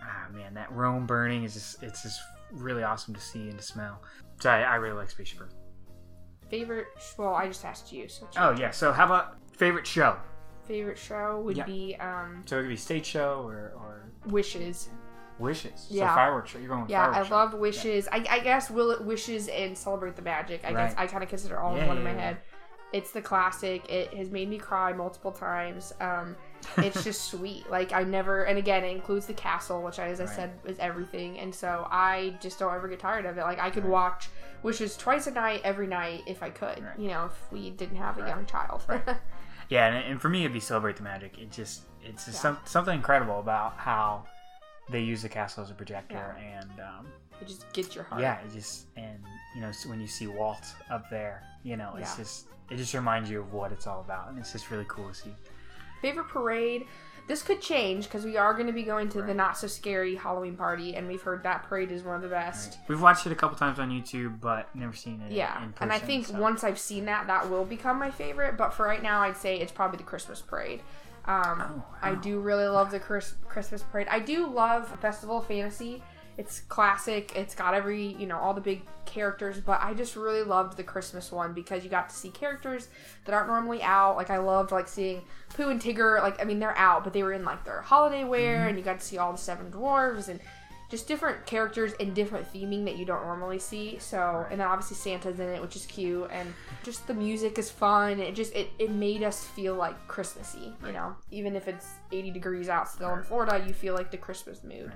Ah 0.02 0.28
man, 0.32 0.54
that 0.54 0.72
Rome 0.72 1.06
burning 1.06 1.43
is 1.43 1.54
just 1.54 1.84
it's 1.84 2.02
just 2.04 2.20
really 2.52 2.84
awesome 2.84 3.14
to 3.14 3.20
see 3.20 3.50
and 3.50 3.58
to 3.60 3.64
smell. 3.64 4.02
So 4.39 4.50
I, 4.50 4.62
I 4.62 4.76
really 4.76 4.95
like 4.95 5.10
Spaceship 5.10 5.41
Earth. 5.41 5.56
Favorite? 6.50 6.88
Well, 7.18 7.36
I 7.36 7.47
just 7.47 7.64
asked 7.66 7.91
you. 7.93 8.08
So 8.08 8.28
Oh 8.38 8.52
yeah. 8.52 8.72
So 8.72 8.91
how 8.91 9.06
about 9.06 9.38
favorite 9.56 9.86
show? 9.86 10.18
favorite 10.66 10.97
show 11.00 11.41
would 11.43 11.58
Yeah. 11.58 11.66
be 11.66 11.95
um, 12.00 12.43
So 12.45 12.60
it 12.60 12.62
could 12.62 12.70
be 12.70 12.76
stage 12.76 13.06
show 13.06 13.41
or, 13.43 13.74
or 13.76 14.12
Wishes. 14.28 14.89
wishes. 15.39 15.88
Yeah. 15.89 16.10
So 16.10 16.16
fireworks 16.16 16.52
show. 16.52 16.60
You're 16.60 16.70
going 16.70 16.82
with 16.82 16.91
Yeah, 16.91 17.10
I 17.10 17.24
show. 17.28 17.36
love 17.36 17.54
Wishes. 17.56 18.08
I, 18.12 18.24
I 18.30 18.39
guess 18.39 18.70
will 18.70 18.91
it 18.91 19.04
Wishes 19.04 19.47
and 19.47 19.76
Celebrate 19.78 20.16
the 20.16 20.22
Magic. 20.22 20.62
I 20.64 20.74
guess 20.74 20.93
I 20.97 21.08
kind 21.08 21.24
of 21.24 21.30
consider 21.30 21.60
all 21.60 21.76
in 21.76 21.88
one 21.88 21.97
in 21.97 22.04
my 22.04 22.12
Yeah, 22.12 22.16
yeah, 22.18 22.22
head. 22.22 22.38
It's 22.92 23.12
the 23.12 23.22
classic. 23.22 23.88
It 23.90 24.14
has 24.16 24.30
made 24.32 24.50
me 24.50 24.58
cry 24.58 24.94
multiple 24.94 25.32
times. 25.32 25.94
Um, 26.00 26.36
it's 26.78 27.04
just 27.04 27.26
sweet. 27.32 27.70
Like 27.70 27.94
I 27.94 28.04
never, 28.04 28.44
and 28.46 28.58
again, 28.58 28.84
it 28.84 28.90
includes 28.96 29.28
the 29.28 29.34
castle, 29.34 29.82
which, 29.84 30.00
I, 30.00 30.08
as 30.08 30.20
I 30.20 30.26
said, 30.26 30.52
is 30.66 30.80
everything. 30.80 31.38
And 31.40 31.54
so 31.54 31.88
I 31.92 32.36
just 32.42 32.58
don't 32.60 32.74
ever 32.74 32.88
get 32.88 33.00
tired 33.00 33.26
of 33.26 33.38
it. 33.38 33.42
Like 33.42 33.60
I 33.60 33.70
could 33.70 33.84
Right. 33.84 33.92
watch, 33.92 34.30
which 34.64 34.82
is 34.82 34.98
twice 34.98 35.28
a 35.28 35.32
night, 35.32 35.62
every 35.64 35.88
night, 35.88 36.24
if 36.26 36.42
I 36.42 36.50
could. 36.50 36.84
Right. 36.84 36.98
You 37.00 37.10
know, 37.10 37.26
if 37.26 37.52
we 37.52 37.70
didn't 37.70 37.98
have 37.98 38.18
a 38.18 38.28
young 38.28 38.46
child. 38.46 38.82
Right. 38.88 39.04
Yeah, 39.70 39.86
and, 39.86 40.14
and 40.14 40.20
for 40.20 40.30
me, 40.30 40.40
it'd 40.40 40.52
be 40.52 40.60
celebrate 40.60 40.96
the 40.98 41.04
magic. 41.04 41.38
It 41.38 41.52
just 41.52 41.84
it's 42.04 42.26
just 42.26 42.38
Yeah. 42.38 42.42
some, 42.42 42.58
something 42.66 42.96
incredible 42.96 43.40
about 43.40 43.74
how 43.78 44.26
they 44.90 45.02
use 45.02 45.22
the 45.22 45.30
castle 45.30 45.64
as 45.64 45.70
a 45.70 45.76
projector, 45.76 46.36
Yeah. 46.40 46.62
and 46.62 46.72
um, 46.80 47.08
it 47.42 47.48
just 47.48 47.72
gets 47.74 47.96
your 47.96 48.04
heart. 48.06 48.22
yeah, 48.22 48.40
it 48.40 48.52
just 48.54 48.88
and 48.98 49.20
you 49.56 49.62
know 49.62 49.72
so 49.72 49.90
when 49.90 50.00
you 50.02 50.08
see 50.08 50.28
Walt 50.28 50.66
up 50.90 51.10
there, 51.10 51.44
you 51.64 51.78
know, 51.78 51.94
it's 51.98 52.12
Yeah. 52.18 52.24
just 52.24 52.48
it 52.70 52.78
just 52.78 52.94
reminds 52.94 53.30
you 53.30 53.40
of 53.40 53.52
what 53.54 53.72
it's 53.72 53.88
all 53.88 54.02
about, 54.02 54.30
and 54.30 54.38
it's 54.38 54.52
just 54.52 54.70
really 54.72 54.86
cool 54.88 55.08
to 55.10 55.14
see. 55.16 55.34
Favorite 56.02 56.28
parade. 56.28 56.86
This 57.28 57.44
could 57.44 57.62
change 57.62 58.06
because 58.06 58.26
we 58.26 58.38
are 58.38 58.56
going 58.56 58.66
to 58.66 58.74
be 58.74 58.82
going 58.82 59.08
to 59.10 59.22
the 59.22 59.36
not 59.36 59.56
so 59.56 59.68
scary 59.68 60.16
Halloween 60.16 60.56
party, 60.58 60.96
and 60.96 61.08
we've 61.08 61.22
heard 61.22 61.44
that 61.44 61.62
parade 61.64 61.92
is 61.92 62.02
one 62.04 62.16
of 62.16 62.24
the 62.24 62.28
best. 62.28 62.72
Right. 62.80 62.90
We've 62.90 63.02
watched 63.02 63.28
it 63.28 63.32
a 63.32 63.36
couple 63.36 63.56
times 63.56 63.78
on 63.78 63.92
YouTube, 63.92 64.40
but 64.42 64.74
never 64.76 64.94
seen 64.94 65.22
it. 65.22 65.32
Yeah, 65.32 65.64
in 65.64 65.74
person, 65.74 65.84
and 65.84 65.94
I 65.94 66.00
think 66.00 66.26
so- 66.28 66.40
once 66.40 66.64
I've 66.64 66.80
seen 66.80 67.06
that, 67.06 67.28
that 67.28 67.48
will 67.50 67.66
become 67.66 68.00
my 68.00 68.10
favorite. 68.10 68.58
But 68.58 68.74
for 68.74 68.84
right 68.86 69.04
now, 69.04 69.22
I'd 69.22 69.38
say 69.38 69.60
it's 69.60 69.72
probably 69.72 69.98
the 69.98 70.04
Christmas 70.06 70.42
parade. 70.42 70.82
Um, 71.26 71.62
Oh, 71.62 71.84
I 72.02 72.16
do 72.16 72.40
really 72.40 72.66
love 72.66 72.90
the 72.90 73.00
Christmas 73.00 73.84
parade. 73.92 74.08
I 74.10 74.20
do 74.20 74.48
love 74.48 74.88
Festival 75.00 75.38
of 75.40 75.46
Fantasy. 75.46 76.02
It's 76.40 76.62
classic. 76.62 77.34
It's 77.36 77.54
got 77.54 77.74
every 77.74 78.16
you 78.20 78.26
know 78.26 78.38
all 78.38 78.54
the 78.54 78.62
big 78.62 78.82
characters, 79.06 79.60
but 79.60 79.80
I 79.84 79.94
just 79.94 80.16
really 80.16 80.44
loved 80.44 80.78
the 80.78 80.84
Christmas 80.84 81.32
one 81.32 81.52
because 81.54 81.84
you 81.84 81.90
got 81.90 82.10
to 82.10 82.16
see 82.16 82.30
characters 82.30 82.88
that 83.26 83.34
aren't 83.34 83.48
normally 83.50 83.82
out. 83.84 84.16
Like 84.16 84.30
I 84.30 84.38
loved 84.38 84.72
like 84.72 84.88
seeing 84.88 85.22
Pooh 85.56 85.70
and 85.70 85.82
Tigger. 85.82 86.22
Like 86.22 86.40
I 86.42 86.46
mean 86.46 86.60
they're 86.60 86.78
out, 86.78 87.04
but 87.04 87.12
they 87.12 87.24
were 87.24 87.34
in 87.34 87.44
like 87.44 87.66
their 87.66 87.82
holiday 87.82 88.24
wear, 88.24 88.60
Mm-hmm. 88.60 88.68
and 88.70 88.78
you 88.78 88.84
got 88.86 89.00
to 89.02 89.06
see 89.06 89.18
all 89.18 89.34
the 89.34 89.38
seven 89.38 89.70
dwarves 89.70 90.30
and 90.30 90.40
just 90.90 91.08
different 91.08 91.46
characters 91.46 91.94
and 92.00 92.16
different 92.16 92.52
theming 92.52 92.84
that 92.86 92.96
you 92.98 93.06
don't 93.06 93.22
normally 93.24 93.60
see. 93.60 94.00
So, 94.00 94.48
and 94.50 94.60
then 94.60 94.66
obviously 94.68 94.96
Santa's 94.98 95.40
in 95.40 95.48
it, 95.50 95.62
which 95.62 95.76
is 95.76 95.86
cute, 95.86 96.28
and 96.32 96.52
just 96.84 97.06
the 97.06 97.14
music 97.14 97.60
is 97.60 97.70
fun. 97.70 98.20
It 98.20 98.34
just 98.34 98.56
it, 98.56 98.70
it 98.80 98.90
made 98.92 99.22
us 99.24 99.44
feel 99.46 99.76
like 99.76 100.08
Christmassy, 100.08 100.74
you 100.86 100.92
know. 100.94 101.16
Even 101.32 101.56
if 101.56 101.68
it's 101.68 101.88
80 102.12 102.32
degrees 102.32 102.70
out 102.70 102.88
still 102.90 103.14
in 103.14 103.24
Florida, 103.24 103.62
you 103.68 103.74
feel 103.74 103.94
like 103.94 104.10
the 104.10 104.18
Christmas 104.18 104.64
mood. 104.64 104.92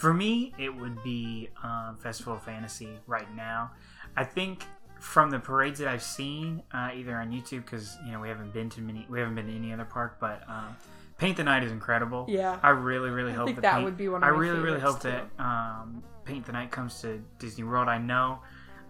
For 0.00 0.14
me, 0.14 0.54
it 0.56 0.74
would 0.74 1.02
be 1.02 1.50
um, 1.62 1.98
Festival 1.98 2.32
of 2.32 2.42
Fantasy 2.42 2.88
right 3.06 3.30
now. 3.36 3.72
I 4.16 4.24
think 4.24 4.64
from 4.98 5.28
the 5.28 5.38
parades 5.38 5.78
that 5.80 5.88
I've 5.88 6.02
seen, 6.02 6.62
uh, 6.72 6.88
either 6.94 7.14
on 7.16 7.30
YouTube, 7.30 7.66
because 7.66 7.98
you 8.06 8.12
know 8.12 8.18
we 8.18 8.30
haven't 8.30 8.54
been 8.54 8.70
to 8.70 8.80
many, 8.80 9.06
we 9.10 9.18
haven't 9.18 9.34
been 9.34 9.48
to 9.48 9.54
any 9.54 9.74
other 9.74 9.84
park, 9.84 10.16
but 10.18 10.42
um, 10.48 10.74
Paint 11.18 11.36
the 11.36 11.44
Night 11.44 11.64
is 11.64 11.70
incredible. 11.70 12.24
Yeah. 12.30 12.58
I 12.62 12.70
really, 12.70 13.10
really 13.10 13.32
I 13.32 13.34
hope 13.34 13.54
that, 13.54 13.60
that 13.60 13.74
Paint- 13.74 13.84
would 13.84 13.98
be 13.98 14.08
one 14.08 14.22
of 14.22 14.26
I 14.26 14.30
really, 14.30 14.58
really 14.60 14.80
hope 14.80 15.02
favorites, 15.02 15.28
that 15.36 15.44
um, 15.44 16.02
Paint 16.24 16.46
the 16.46 16.52
Night 16.52 16.70
comes 16.70 16.98
to 17.02 17.22
Disney 17.38 17.64
World. 17.64 17.88
I 17.88 17.98
know. 17.98 18.38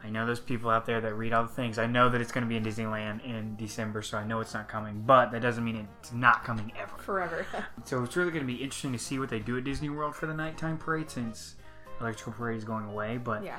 I 0.03 0.09
know 0.11 0.27
those 0.27 0.41
people 0.41 0.71
out 0.71 0.87
there 0.87 1.01
that 1.01 1.15
read 1.15 1.33
all 1.33 1.43
the 1.43 1.49
things. 1.49 1.79
I 1.79 1.87
know 1.87 2.09
that 2.09 2.21
it's 2.21 2.33
going 2.33 2.45
to 2.45 2.49
be 2.49 2.57
in 2.57 2.65
Disneyland 2.65 3.25
in 3.25 3.57
December, 3.57 4.03
so 4.03 4.17
I 4.19 4.25
know 4.25 4.41
it's 4.41 4.55
not 4.55 4.69
coming. 4.69 5.03
But 5.07 5.31
that 5.33 5.43
doesn't 5.43 5.63
mean 5.65 5.87
it's 6.01 6.13
not 6.13 6.45
coming 6.45 6.73
ever. 6.79 6.97
Forever. 6.99 7.47
So 7.85 8.03
it's 8.05 8.17
really 8.17 8.31
going 8.31 8.47
to 8.47 8.53
be 8.53 8.63
interesting 8.63 8.93
to 8.93 8.99
see 8.99 9.19
what 9.19 9.29
they 9.29 9.39
do 9.41 9.57
at 9.59 9.65
Disney 9.65 9.89
World 9.91 10.15
for 10.15 10.27
the 10.27 10.35
nighttime 10.35 10.79
parade 10.79 11.11
since 11.11 11.57
Electrical 12.01 12.33
Parade 12.33 12.57
is 12.59 12.65
going 12.65 12.85
away. 12.87 13.19
But 13.19 13.45
yeah. 13.45 13.59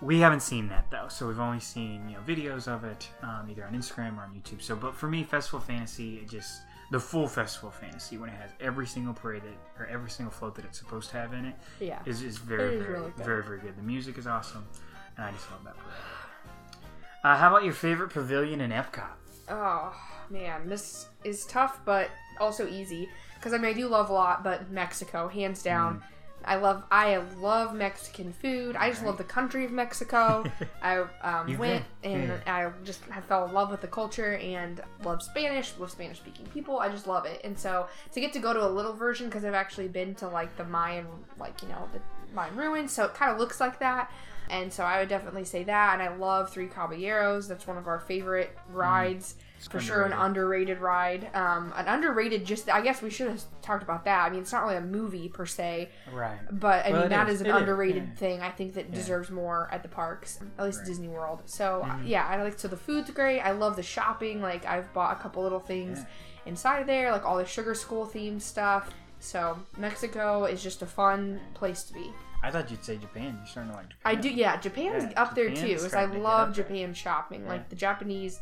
we 0.00 0.20
haven't 0.20 0.40
seen 0.42 0.68
that 0.68 0.90
though, 0.90 1.08
so 1.08 1.26
we've 1.28 1.40
only 1.40 1.60
seen 1.60 2.08
you 2.08 2.16
know 2.16 2.22
videos 2.26 2.68
of 2.68 2.84
it 2.84 3.08
um, 3.22 3.48
either 3.50 3.64
on 3.64 3.74
Instagram 3.74 4.16
or 4.18 4.22
on 4.22 4.34
YouTube. 4.34 4.62
So, 4.62 4.74
but 4.76 4.94
for 4.94 5.08
me, 5.08 5.24
Festival 5.24 5.58
of 5.58 5.64
Fantasy, 5.64 6.16
it 6.18 6.28
just 6.28 6.62
the 6.90 6.98
full 7.00 7.28
Festival 7.28 7.68
of 7.68 7.74
Fantasy 7.76 8.18
when 8.18 8.30
it 8.30 8.36
has 8.36 8.50
every 8.60 8.86
single 8.86 9.14
parade 9.14 9.42
that 9.42 9.80
or 9.82 9.86
every 9.86 10.10
single 10.10 10.32
float 10.32 10.54
that 10.56 10.64
it's 10.64 10.78
supposed 10.78 11.10
to 11.10 11.16
have 11.18 11.32
in 11.32 11.44
it 11.44 11.54
Yeah. 11.78 12.00
is 12.04 12.22
is 12.22 12.36
very 12.38 12.74
is 12.76 12.82
very 12.82 12.92
really 12.94 13.12
very 13.18 13.42
very 13.44 13.58
good. 13.60 13.76
The 13.76 13.82
music 13.82 14.18
is 14.18 14.26
awesome, 14.26 14.66
and 15.20 15.28
I 15.28 15.32
just 15.32 15.50
love 15.50 15.64
that 15.64 15.76
parade. 15.76 15.94
Uh, 17.22 17.36
how 17.36 17.48
about 17.48 17.64
your 17.64 17.74
favorite 17.74 18.10
pavilion 18.10 18.60
in 18.62 18.70
Epcot? 18.70 19.10
Oh 19.48 19.94
man, 20.30 20.68
this 20.68 21.08
is 21.24 21.44
tough, 21.44 21.80
but 21.84 22.10
also 22.40 22.66
easy 22.66 23.08
because 23.34 23.52
I 23.52 23.58
mean 23.58 23.66
I 23.66 23.72
do 23.74 23.86
love 23.86 24.08
a 24.08 24.12
lot, 24.12 24.42
but 24.42 24.70
Mexico, 24.70 25.28
hands 25.28 25.62
down. 25.62 25.98
Mm. 25.98 26.02
I 26.42 26.56
love 26.56 26.84
I 26.90 27.18
love 27.38 27.74
Mexican 27.74 28.32
food. 28.32 28.74
I 28.74 28.88
just 28.88 29.04
love 29.04 29.18
the 29.18 29.24
country 29.24 29.66
of 29.66 29.72
Mexico. 29.72 30.50
I 30.82 31.04
um, 31.20 31.58
went 31.58 31.84
and. 32.02 32.32
I 32.46 32.70
just 32.82 33.02
I 33.14 33.20
fell 33.20 33.44
in 33.44 33.52
love 33.52 33.70
with 33.70 33.82
the 33.82 33.88
culture 33.88 34.36
and 34.36 34.80
love 35.04 35.22
Spanish, 35.22 35.74
love 35.78 35.90
Spanish 35.90 36.16
speaking 36.16 36.46
people. 36.46 36.78
I 36.78 36.88
just 36.88 37.06
love 37.06 37.26
it. 37.26 37.42
And 37.44 37.58
so 37.58 37.88
to 38.12 38.20
get 38.20 38.32
to 38.32 38.38
go 38.38 38.54
to 38.54 38.64
a 38.64 38.68
little 38.68 38.94
version 38.94 39.26
because 39.26 39.44
I've 39.44 39.52
actually 39.52 39.88
been 39.88 40.14
to 40.14 40.28
like 40.28 40.56
the 40.56 40.64
Mayan 40.64 41.06
like 41.38 41.60
you 41.60 41.68
know 41.68 41.86
the 41.92 42.00
Mayan 42.34 42.56
ruins, 42.56 42.90
so 42.90 43.04
it 43.04 43.12
kind 43.12 43.30
of 43.30 43.38
looks 43.38 43.60
like 43.60 43.78
that. 43.80 44.10
And 44.50 44.72
so 44.72 44.84
I 44.84 44.98
would 44.98 45.08
definitely 45.08 45.44
say 45.44 45.62
that. 45.64 45.94
And 45.94 46.02
I 46.02 46.14
love 46.16 46.50
Three 46.50 46.66
Caballeros. 46.66 47.46
That's 47.48 47.66
one 47.66 47.78
of 47.78 47.86
our 47.86 48.00
favorite 48.00 48.56
rides. 48.72 49.36
For 49.70 49.78
sure, 49.78 50.04
an 50.04 50.14
underrated 50.14 50.78
ride. 50.78 51.28
Um, 51.34 51.70
an 51.76 51.86
underrated, 51.86 52.46
just 52.46 52.70
I 52.70 52.80
guess 52.80 53.02
we 53.02 53.10
should 53.10 53.28
have 53.28 53.42
talked 53.60 53.82
about 53.82 54.06
that. 54.06 54.24
I 54.26 54.30
mean, 54.30 54.40
it's 54.40 54.52
not 54.52 54.62
really 54.62 54.76
a 54.76 54.80
movie 54.80 55.28
per 55.28 55.44
se, 55.44 55.90
Right. 56.10 56.38
but 56.50 56.86
I 56.86 56.92
Well, 56.92 57.00
mean 57.02 57.10
that 57.10 57.28
is. 57.28 57.34
is 57.36 57.40
an 57.42 57.46
It 57.48 57.50
is, 57.50 57.56
underrated 57.60 58.04
yeah. 58.08 58.14
thing. 58.14 58.40
I 58.40 58.50
think 58.52 58.72
that 58.72 58.88
Yeah. 58.88 58.94
deserves 58.94 59.30
more 59.30 59.68
at 59.70 59.82
the 59.82 59.88
parks, 59.90 60.40
at 60.58 60.64
least 60.64 60.78
Right. 60.78 60.86
Disney 60.86 61.08
World. 61.08 61.42
So 61.44 61.82
Mhm. 61.86 62.08
yeah, 62.08 62.26
I 62.26 62.42
like 62.42 62.58
so 62.58 62.68
the 62.68 62.76
food's 62.78 63.10
great. 63.10 63.40
I 63.42 63.50
love 63.50 63.76
the 63.76 63.82
shopping. 63.82 64.40
Like 64.40 64.64
I've 64.64 64.90
bought 64.94 65.18
a 65.18 65.20
couple 65.22 65.42
little 65.42 65.60
things 65.60 65.98
Yeah. 65.98 66.04
inside 66.46 66.86
there, 66.86 67.12
like 67.12 67.26
all 67.26 67.36
the 67.36 67.44
sugar 67.44 67.74
skull 67.74 68.06
themed 68.06 68.40
stuff. 68.40 68.88
So 69.18 69.58
Mexico 69.76 70.46
is 70.46 70.62
just 70.62 70.80
a 70.80 70.86
fun 70.86 71.38
place 71.52 71.82
to 71.82 71.92
be. 71.92 72.10
I 72.42 72.50
thought 72.50 72.70
you'd 72.70 72.84
say 72.84 72.96
Japan. 72.96 73.34
You're 73.38 73.46
starting 73.46 73.72
to 73.72 73.76
like 73.78 73.88
Japan. 73.90 74.02
I 74.04 74.14
do, 74.20 74.28
yeah. 74.30 74.56
Japan's 74.58 75.04
Yeah, 75.12 75.22
up 75.22 75.34
there 75.34 75.50
too. 75.54 75.72
I 75.74 75.76
starting 75.76 76.10
to 76.10 76.16
get 76.16 76.22
love. 76.24 76.54
Japan 76.54 76.94
shopping, 76.94 77.42
Yeah. 77.42 77.48
like 77.48 77.68
the 77.68 77.76
Japanese, 77.76 78.40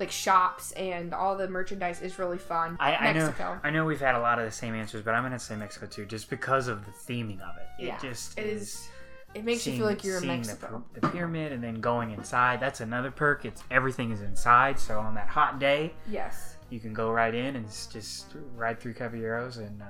like 0.00 0.10
shops 0.10 0.72
and 0.72 1.12
all 1.14 1.36
the 1.36 1.46
merchandise 1.48 2.00
is 2.00 2.18
really 2.18 2.38
fun. 2.38 2.76
I, 2.80 2.94
I 2.96 3.12
know. 3.12 3.32
I 3.62 3.70
know 3.70 3.84
we've 3.84 4.00
had 4.00 4.14
a 4.14 4.20
lot 4.20 4.38
of 4.38 4.44
the 4.44 4.50
same 4.50 4.74
answers, 4.74 5.02
but 5.02 5.14
I'm 5.14 5.22
gonna 5.22 5.38
say 5.38 5.56
Mexico 5.56 5.86
too, 5.86 6.04
just 6.06 6.30
because 6.30 6.68
of 6.68 6.84
the 6.84 6.90
theming 6.90 7.40
of 7.42 7.56
it. 7.56 7.82
It 7.82 7.86
Yeah, 7.86 7.98
just 7.98 8.38
it 8.38 8.46
is. 8.46 8.62
is. 8.62 8.88
It 9.34 9.44
makes 9.44 9.66
you 9.66 9.76
feel 9.76 9.86
like 9.86 10.04
you're 10.04 10.16
in 10.16 10.22
seeing 10.22 10.36
Mexico. 10.36 10.84
The, 10.94 11.00
the 11.00 11.08
pyramid 11.08 11.50
and 11.52 11.62
then 11.62 11.80
going 11.80 12.12
inside. 12.12 12.60
That's 12.60 12.80
another 12.80 13.10
perk. 13.10 13.44
It's 13.44 13.64
everything 13.70 14.12
is 14.12 14.20
inside. 14.20 14.78
So 14.78 15.00
on 15.00 15.14
that 15.16 15.28
hot 15.28 15.58
day, 15.58 15.92
yes. 16.08 16.56
you 16.70 16.78
can 16.78 16.92
go 16.94 17.10
right 17.10 17.34
in 17.34 17.56
and 17.56 17.66
just 17.68 18.26
ride 18.54 18.78
through 18.78 18.94
Caballeros 18.94 19.56
and 19.56 19.82
uh, 19.82 19.86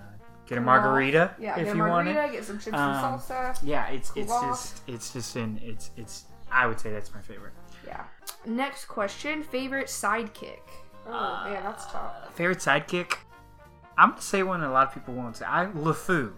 get 0.46 0.58
a 0.58 0.60
margarita 0.60 1.34
Yeah, 1.38 1.50
if 1.58 1.64
get 1.66 1.74
a 1.74 1.76
you 1.76 1.82
want 1.84 2.06
margarita, 2.06 2.24
it. 2.28 2.32
get 2.36 2.44
some 2.44 2.58
chips 2.58 2.76
Um, 2.76 2.90
and 2.90 3.20
salsa. 3.20 3.58
Yeah, 3.62 3.88
it's 3.88 4.10
Cool 4.10 4.22
it's 4.22 4.32
off. 4.32 4.42
just 4.50 4.82
it's 4.86 5.12
just 5.12 5.36
in 5.36 5.58
it's 5.62 5.90
it's. 5.96 6.24
I 6.52 6.66
would 6.66 6.78
say 6.78 6.90
that's 6.92 7.12
my 7.14 7.20
favorite. 7.20 7.52
Yeah. 7.86 8.04
Next 8.46 8.84
question: 8.86 9.42
favorite 9.42 9.86
sidekick. 9.88 10.60
Oh 11.06 11.44
man, 11.44 11.62
that's 11.62 11.86
tough. 11.86 12.34
Favorite 12.34 12.58
sidekick. 12.58 13.14
I'm 13.98 14.10
gonna 14.10 14.22
say 14.22 14.42
one 14.42 14.60
that 14.60 14.68
a 14.68 14.72
lot 14.72 14.88
of 14.88 14.94
people 14.94 15.14
won't 15.14 15.36
say. 15.36 15.44
I 15.46 15.66
LeFou. 15.66 16.32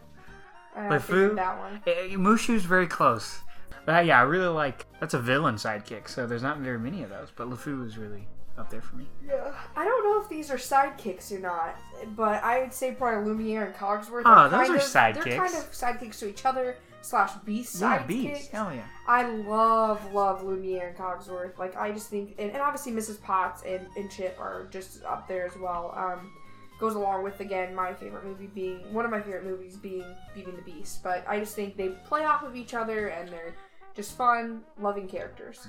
I 0.75 0.81
LeFou? 0.89 1.35
that 1.37 1.59
one. 1.59 1.83
Eh, 1.87 2.09
Mushu's 2.17 2.65
very 2.65 2.87
close. 2.87 3.41
But 3.87 3.95
uh, 3.97 4.01
yeah, 4.01 4.19
I 4.19 4.23
really 4.23 4.49
like 4.49 4.85
that's 5.01 5.15
a 5.15 5.19
villain 5.21 5.55
sidekick, 5.55 6.09
so 6.09 6.27
there's 6.27 6.43
not 6.43 6.59
very 6.59 6.79
many 6.79 7.03
of 7.03 7.11
those. 7.11 7.29
But 7.35 7.49
LeFou 7.49 7.87
is 7.87 7.97
really 7.97 8.27
up 8.59 8.71
there 8.71 8.81
for 8.81 8.97
me. 8.97 9.07
Yeah, 9.27 9.53
I 9.77 9.85
don't 9.85 10.05
know 10.05 10.21
if 10.23 10.29
these 10.29 10.51
are 10.51 10.57
sidekicks 10.57 11.31
or 11.33 11.39
not, 11.39 11.77
but 12.17 12.43
I 12.43 12.61
would 12.61 12.73
say 12.73 12.93
probably 12.93 13.29
Lumiere 13.31 13.65
and 13.67 13.75
Cogsworth. 13.75 14.23
Oh, 14.25 14.49
those 14.49 14.71
are 14.71 14.77
of, 14.77 14.93
They're 14.93 15.23
sidekicks. 15.25 15.37
kind 15.37 15.55
of 15.55 15.71
sidekicks 15.73 16.19
to 16.21 16.29
each 16.29 16.45
other 16.45 16.77
slash 17.03 17.33
beast 17.45 17.81
Yeah, 17.81 17.99
sidekicks. 17.99 18.07
bees. 18.07 18.49
Hell 18.49 18.73
yeah. 18.75 18.85
I 19.07 19.27
love 19.27 20.13
love 20.13 20.43
Lumiere 20.43 20.89
and 20.89 20.97
Cogsworth. 20.97 21.59
Like 21.59 21.77
I 21.77 21.93
just 21.93 22.09
think, 22.09 22.35
and, 22.39 22.51
and 22.51 22.61
obviously 22.61 22.93
Mrs. 22.93 23.21
Potts 23.23 23.63
and, 23.65 23.87
and 23.97 24.11
Chip 24.11 24.37
are 24.41 24.67
just 24.71 25.05
up 25.05 25.29
there 25.29 25.47
as 25.47 25.57
well. 25.59 25.93
Um, 25.97 26.33
goes 26.79 26.95
along 26.95 27.23
with 27.25 27.41
again 27.41 27.75
my 27.75 27.95
favorite 27.95 28.25
movie 28.25 28.49
being 28.49 28.93
one 28.93 29.05
of 29.07 29.11
my 29.11 29.21
favorite 29.21 29.45
movies 29.45 29.77
being 29.77 30.05
Beauty 30.35 30.51
and 30.51 30.59
the 30.59 30.63
Beast. 30.63 31.03
But 31.03 31.25
I 31.29 31.39
just 31.41 31.55
think 31.55 31.77
they 31.77 31.89
play 32.07 32.25
off 32.25 32.43
of 32.43 32.57
each 32.57 32.75
other 32.75 33.09
and 33.09 33.29
they're 33.29 33.55
just 33.95 34.17
fun, 34.17 34.63
loving 34.81 35.07
characters. 35.09 35.67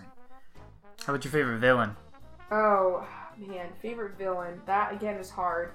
How 1.05 1.13
about 1.13 1.23
your 1.23 1.31
favorite 1.31 1.59
villain? 1.59 1.95
Oh 2.51 3.05
man, 3.37 3.67
favorite 3.81 4.17
villain. 4.17 4.61
That 4.65 4.93
again 4.93 5.15
is 5.15 5.29
hard. 5.29 5.71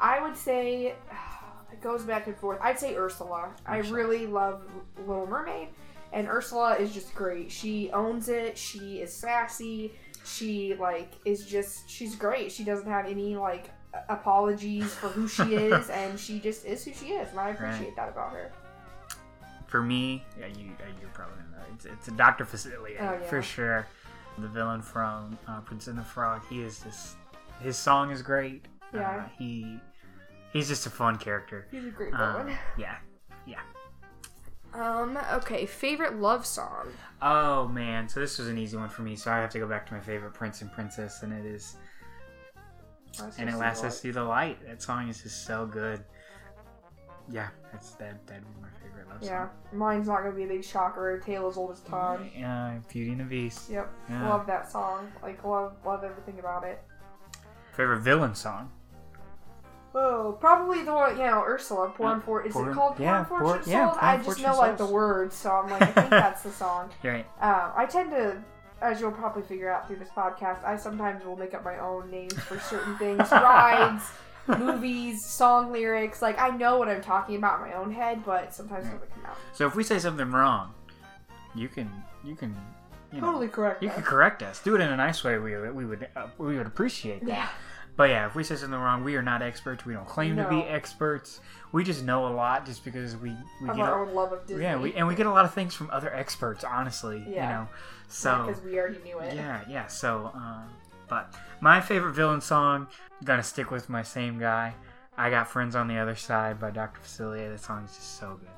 I 0.00 0.20
would 0.22 0.36
say 0.36 0.94
it 1.72 1.80
goes 1.80 2.02
back 2.02 2.26
and 2.26 2.36
forth. 2.36 2.58
I'd 2.60 2.78
say 2.78 2.96
Ursula. 2.96 3.50
I 3.66 3.78
really 3.78 4.26
love 4.26 4.62
Little 5.06 5.26
Mermaid, 5.26 5.68
and 6.12 6.28
Ursula 6.28 6.76
is 6.76 6.92
just 6.92 7.14
great. 7.14 7.50
She 7.50 7.90
owns 7.92 8.28
it. 8.28 8.58
She 8.58 9.00
is 9.00 9.12
sassy. 9.12 9.92
She 10.24 10.74
like 10.74 11.12
is 11.24 11.46
just 11.46 11.88
she's 11.88 12.16
great. 12.16 12.50
She 12.50 12.64
doesn't 12.64 12.88
have 12.88 13.06
any 13.06 13.36
like 13.36 13.70
apologies 14.08 14.92
for 14.94 15.08
who 15.08 15.28
she 15.28 15.42
is, 15.54 15.90
and 15.90 16.18
she 16.18 16.40
just 16.40 16.64
is 16.64 16.84
who 16.84 16.92
she 16.92 17.06
is, 17.12 17.28
and 17.30 17.38
I 17.40 17.50
appreciate 17.50 17.94
that 17.96 18.08
about 18.08 18.32
her. 18.32 18.50
For 19.66 19.82
me, 19.82 20.24
yeah, 20.38 20.46
you 20.46 20.70
you're 21.00 21.10
probably 21.12 21.36
know. 21.52 21.58
It's, 21.74 21.84
it's 21.84 22.08
a 22.08 22.12
Doctor 22.12 22.44
Facilier 22.44 22.96
Oh, 23.00 23.12
yeah. 23.12 23.18
for 23.28 23.42
sure. 23.42 23.86
The 24.38 24.48
villain 24.48 24.82
from 24.82 25.38
uh, 25.46 25.60
Prince 25.60 25.86
and 25.86 25.98
the 25.98 26.02
Frog. 26.04 26.42
He 26.48 26.62
is 26.62 26.80
just 26.80 27.16
his 27.60 27.76
song 27.76 28.10
is 28.10 28.22
great. 28.22 28.66
Yeah. 28.92 29.24
Uh, 29.24 29.28
he 29.38 29.78
he's 30.52 30.68
just 30.68 30.86
a 30.86 30.90
fun 30.90 31.16
character. 31.16 31.66
He's 31.70 31.84
a 31.86 31.90
great 31.90 32.12
Um, 32.14 32.46
villain. 32.46 32.58
yeah, 32.78 32.96
yeah. 33.46 33.60
Um, 34.72 35.16
okay, 35.34 35.66
favorite 35.66 36.16
love 36.16 36.44
song. 36.44 36.88
Oh 37.22 37.68
man, 37.68 38.08
so 38.08 38.18
this 38.18 38.38
was 38.38 38.48
an 38.48 38.58
easy 38.58 38.76
one 38.76 38.88
for 38.88 39.02
me. 39.02 39.14
So 39.14 39.30
I 39.30 39.36
have 39.38 39.50
to 39.50 39.58
go 39.60 39.68
back 39.68 39.86
to 39.86 39.94
my 39.94 40.00
favorite 40.00 40.34
prince 40.34 40.62
and 40.62 40.72
princess, 40.72 41.22
and 41.22 41.32
it 41.32 41.46
is 41.46 41.76
and 43.38 43.48
it 43.48 43.56
lasts 43.56 43.84
us 43.84 44.00
through 44.00 44.12
the 44.14 44.24
light. 44.24 44.58
That 44.66 44.82
song 44.82 45.08
is 45.08 45.22
just 45.22 45.46
so 45.46 45.66
good. 45.66 46.02
Yeah, 47.30 47.48
that's 47.72 47.90
that. 47.92 48.26
That'd 48.26 48.42
be 48.44 48.60
my 48.60 48.68
favorite 48.82 49.08
love 49.08 49.22
Yeah, 49.22 49.46
song. 49.46 49.50
mine's 49.72 50.08
not 50.08 50.18
gonna 50.22 50.32
be 50.34 50.44
a 50.44 50.46
big 50.48 50.64
shocker. 50.64 51.18
Tale 51.24 51.46
as 51.48 51.56
old 51.56 51.70
as 51.72 51.80
time. 51.80 52.30
Yeah, 52.36 52.78
Beauty 52.88 53.12
and 53.12 53.20
the 53.20 53.24
Beast. 53.24 53.70
Yep, 53.70 53.90
Yeah. 54.10 54.28
love 54.28 54.46
that 54.46 54.70
song. 54.70 55.10
Like 55.22 55.42
love, 55.44 55.74
love 55.84 56.04
everything 56.04 56.38
about 56.38 56.64
it. 56.64 56.82
Favorite 57.72 58.00
villain 58.00 58.34
song. 58.34 58.70
Oh, 59.96 60.36
probably 60.40 60.82
the 60.82 60.92
one, 60.92 61.16
you 61.16 61.24
know, 61.24 61.42
Ursula. 61.44 61.88
Poor 61.96 62.08
Yeah, 62.10 62.20
Unfor- 62.20 62.46
Is 62.46 62.52
Poor- 62.52 62.70
it 62.70 62.74
called 62.74 62.98
yeah, 62.98 63.24
Poor- 63.24 63.60
yeah, 63.64 63.94
I 64.00 64.16
just 64.16 64.42
know 64.42 64.56
like 64.56 64.76
the 64.76 64.86
words, 64.86 65.36
so 65.36 65.52
I'm 65.52 65.70
like, 65.70 65.82
I 65.82 65.86
think 65.86 66.10
that's 66.10 66.42
the 66.42 66.50
song. 66.50 66.90
Right. 67.04 67.24
Uh, 67.40 67.70
I 67.76 67.86
tend 67.86 68.10
to, 68.10 68.42
as 68.82 69.00
you'll 69.00 69.12
probably 69.12 69.42
figure 69.42 69.70
out 69.72 69.86
through 69.86 69.96
this 69.96 70.08
podcast, 70.08 70.64
I 70.64 70.76
sometimes 70.76 71.24
will 71.24 71.36
make 71.36 71.54
up 71.54 71.64
my 71.64 71.78
own 71.78 72.10
names 72.10 72.34
for 72.34 72.58
certain 72.58 72.98
things, 72.98 73.20
rides, 73.32 74.10
movies, 74.58 75.24
song 75.24 75.72
lyrics. 75.72 76.20
Like 76.22 76.38
I 76.38 76.50
know 76.50 76.78
what 76.78 76.88
I'm 76.88 77.02
talking 77.02 77.36
about 77.36 77.60
in 77.62 77.70
my 77.70 77.76
own 77.76 77.90
head, 77.92 78.24
but 78.24 78.52
sometimes 78.54 78.86
it 78.86 78.92
doesn't 78.92 79.14
come 79.14 79.26
out. 79.26 79.36
So 79.52 79.66
if 79.66 79.74
we 79.74 79.82
say 79.84 79.98
something 79.98 80.30
wrong, 80.30 80.72
you 81.54 81.68
can 81.68 81.90
you 82.24 82.34
can 82.34 82.56
you 83.12 83.20
know, 83.20 83.26
Totally 83.28 83.48
correct. 83.48 83.82
You 83.82 83.88
though. 83.90 83.94
can 83.96 84.02
correct 84.04 84.42
us. 84.42 84.60
Do 84.60 84.74
it 84.74 84.80
in 84.80 84.90
a 84.90 84.96
nice 84.96 85.22
way. 85.22 85.38
We 85.38 85.56
we 85.70 85.84
would 85.84 86.08
uh, 86.16 86.26
we 86.38 86.56
would 86.58 86.66
appreciate 86.66 87.20
that. 87.20 87.28
Yeah. 87.28 87.48
But 87.96 88.10
yeah, 88.10 88.26
if 88.26 88.34
we 88.34 88.42
say 88.42 88.56
something 88.56 88.76
wrong, 88.78 89.04
we 89.04 89.14
are 89.14 89.22
not 89.22 89.40
experts. 89.40 89.86
We 89.86 89.92
don't 89.94 90.08
claim 90.08 90.34
to 90.36 90.48
be 90.48 90.62
experts. 90.62 91.38
We 91.70 91.84
just 91.84 92.02
know 92.02 92.26
a 92.26 92.32
lot 92.34 92.66
just 92.66 92.84
because 92.84 93.16
we 93.16 93.32
we 93.62 93.68
Of 93.68 93.76
get 93.76 93.84
our 93.84 94.02
a, 94.02 94.08
own 94.08 94.14
love 94.16 94.32
of 94.32 94.44
Disney. 94.46 94.64
yeah 94.64 94.76
we 94.76 94.92
and 94.94 95.06
we 95.06 95.14
get 95.14 95.26
a 95.26 95.30
lot 95.30 95.44
of 95.44 95.54
things 95.54 95.74
from 95.74 95.90
other 95.90 96.12
experts. 96.12 96.64
Honestly, 96.64 97.18
you 97.24 97.36
know. 97.36 97.68
So 98.08 98.46
because 98.48 98.62
we 98.64 98.78
already 98.80 98.98
knew 99.04 99.20
it. 99.20 99.34
yeah, 99.36 99.60
yeah. 99.68 99.86
So, 99.86 100.32
um, 100.34 100.64
but 101.08 101.34
my 101.60 101.80
favorite 101.80 102.12
villain 102.12 102.40
song, 102.40 102.86
gonna 103.24 103.42
stick 103.42 103.70
with 103.70 103.88
my 103.88 104.02
same 104.02 104.38
guy. 104.38 104.74
I 105.16 105.30
got 105.30 105.48
friends 105.48 105.76
on 105.76 105.86
the 105.88 105.96
other 105.98 106.16
side 106.16 106.58
by 106.60 106.70
Dr. 106.70 107.00
Facilier. 107.00 107.50
That 107.52 107.60
song 107.60 107.84
is 107.84 107.94
just 107.94 108.18
so 108.18 108.38
good. 108.40 108.48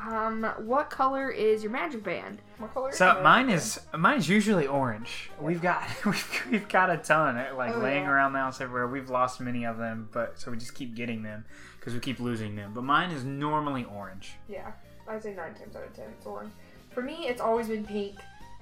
Um, 0.00 0.44
what 0.58 0.90
color 0.90 1.28
is 1.28 1.62
your 1.64 1.72
magic 1.72 2.04
band? 2.04 2.38
What 2.58 2.72
color? 2.72 2.92
So 2.92 3.06
your 3.06 3.14
magic 3.14 3.24
mine 3.24 3.46
band? 3.48 3.58
is 3.58 3.80
mine's 3.98 4.28
usually 4.28 4.66
orange. 4.68 5.30
We've 5.40 5.60
got 5.60 5.82
we've, 6.06 6.42
we've 6.50 6.68
got 6.68 6.88
a 6.90 6.98
ton 6.98 7.36
uh, 7.36 7.52
like 7.56 7.74
Oh, 7.74 7.78
laying 7.80 8.04
yeah. 8.04 8.10
around 8.10 8.32
the 8.32 8.38
house 8.38 8.60
everywhere. 8.60 8.86
We've 8.86 9.10
lost 9.10 9.40
many 9.40 9.64
of 9.64 9.76
them, 9.78 10.08
but 10.12 10.38
so 10.38 10.52
we 10.52 10.56
just 10.56 10.74
keep 10.74 10.94
getting 10.94 11.24
them 11.24 11.44
because 11.80 11.94
we 11.94 12.00
keep 12.00 12.20
losing 12.20 12.54
them. 12.54 12.72
But 12.74 12.84
mine 12.84 13.10
is 13.10 13.24
normally 13.24 13.84
orange. 13.92 14.34
Yeah, 14.48 14.70
I'd 15.08 15.20
say 15.22 15.34
nine 15.34 15.54
times 15.54 15.74
out 15.74 15.82
of 15.84 15.92
ten 15.94 16.06
it's 16.16 16.26
orange. 16.26 16.52
For 16.90 17.02
me, 17.02 17.26
it's 17.26 17.40
always 17.40 17.66
been 17.66 17.84
pink. 17.84 18.14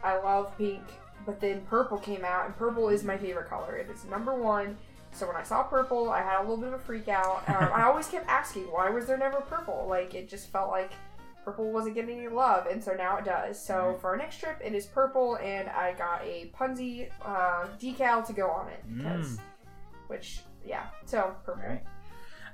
I 0.03 0.16
love 0.16 0.57
pink, 0.57 0.83
but 1.25 1.41
then 1.41 1.62
purple 1.62 1.99
came 1.99 2.25
out, 2.25 2.47
and 2.47 2.57
purple 2.57 2.89
is 2.89 3.05
my 3.05 3.17
favorite 3.17 3.49
color. 3.49 3.77
It 3.77 3.91
is 3.91 4.05
number 4.05 4.35
one. 4.35 4.77
So 5.12 5.27
when 5.27 5.37
I 5.37 5.43
saw 5.43 5.62
purple, 5.62 6.11
I 6.11 6.21
had 6.21 6.41
a 6.41 6.43
little 6.43 6.59
bit 6.59 6.69
of 6.69 6.75
a 6.75 6.79
freak 6.79 7.09
out. 7.09 7.43
Um, 7.49 7.71
I 7.73 7.83
always 7.87 8.07
kept 8.07 8.29
asking, 8.29 8.64
why 8.64 8.91
was 8.91 9.07
there 9.07 9.17
never 9.17 9.41
purple? 9.41 9.87
Like 9.89 10.14
it 10.14 10.29
just 10.29 10.49
felt 10.49 10.71
like 10.71 10.93
purple 11.45 11.73
wasn't 11.73 11.95
getting 11.95 12.19
any 12.19 12.29
love, 12.29 12.67
and 12.67 12.83
so 12.83 12.93
now 12.93 13.17
it 13.17 13.25
does. 13.25 13.61
So 13.61 13.97
for 14.01 14.11
our 14.11 14.17
next 14.17 14.39
trip, 14.39 14.61
it 14.62 14.75
is 14.75 14.85
purple, 14.87 15.37
and 15.37 15.69
I 15.71 15.95
got 15.95 16.23
a 16.23 16.51
Punzi 16.59 17.09
uh, 17.25 17.67
decal 17.81 18.27
to 18.27 18.33
go 18.33 18.51
on 18.51 18.69
it, 18.69 18.83
because, 18.95 19.39
which 20.09 20.41
yeah, 20.64 20.87
so 21.05 21.35
purple. 21.45 21.62
Right. 21.62 21.85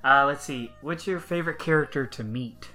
Uh, 0.04 0.26
let's 0.26 0.44
see. 0.44 0.70
What's 0.82 1.06
your 1.06 1.20
favorite 1.20 1.58
character 1.58 2.06
to 2.06 2.24
meet? 2.24 2.68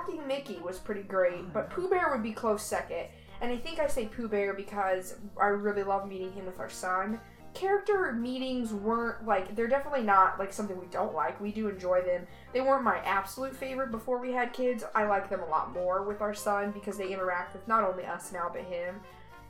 Talking 0.00 0.26
Mickey 0.26 0.58
was 0.60 0.78
pretty 0.78 1.02
great, 1.02 1.52
but 1.52 1.68
oh, 1.70 1.74
Pooh 1.74 1.88
Bear 1.90 2.10
would 2.10 2.22
be 2.22 2.32
close 2.32 2.62
second. 2.62 3.06
And 3.42 3.52
I 3.52 3.56
think 3.56 3.78
I 3.78 3.86
say 3.86 4.06
Pooh 4.06 4.28
Bear 4.28 4.54
because 4.54 5.16
I 5.40 5.46
really 5.46 5.82
love 5.82 6.08
meeting 6.08 6.32
him 6.32 6.46
with 6.46 6.58
our 6.58 6.70
son. 6.70 7.20
Character 7.52 8.12
meetings 8.12 8.72
weren't 8.72 9.26
like 9.26 9.56
they're 9.56 9.66
definitely 9.66 10.02
not 10.02 10.38
like 10.38 10.52
something 10.52 10.78
we 10.78 10.86
don't 10.86 11.14
like. 11.14 11.38
We 11.40 11.52
do 11.52 11.68
enjoy 11.68 12.02
them. 12.02 12.26
They 12.52 12.60
weren't 12.60 12.84
my 12.84 12.98
absolute 12.98 13.54
favorite 13.54 13.90
before 13.90 14.18
we 14.18 14.32
had 14.32 14.52
kids. 14.52 14.84
I 14.94 15.04
like 15.04 15.28
them 15.28 15.42
a 15.42 15.46
lot 15.46 15.72
more 15.72 16.02
with 16.02 16.22
our 16.22 16.34
son 16.34 16.70
because 16.70 16.96
they 16.96 17.12
interact 17.12 17.52
with 17.52 17.66
not 17.68 17.84
only 17.84 18.04
us 18.04 18.32
now 18.32 18.50
but 18.52 18.62
him. 18.62 19.00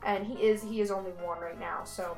And 0.03 0.25
he 0.25 0.33
is 0.33 0.63
he 0.63 0.81
is 0.81 0.91
only 0.91 1.11
one 1.11 1.39
right 1.39 1.59
now, 1.59 1.83
so 1.83 2.17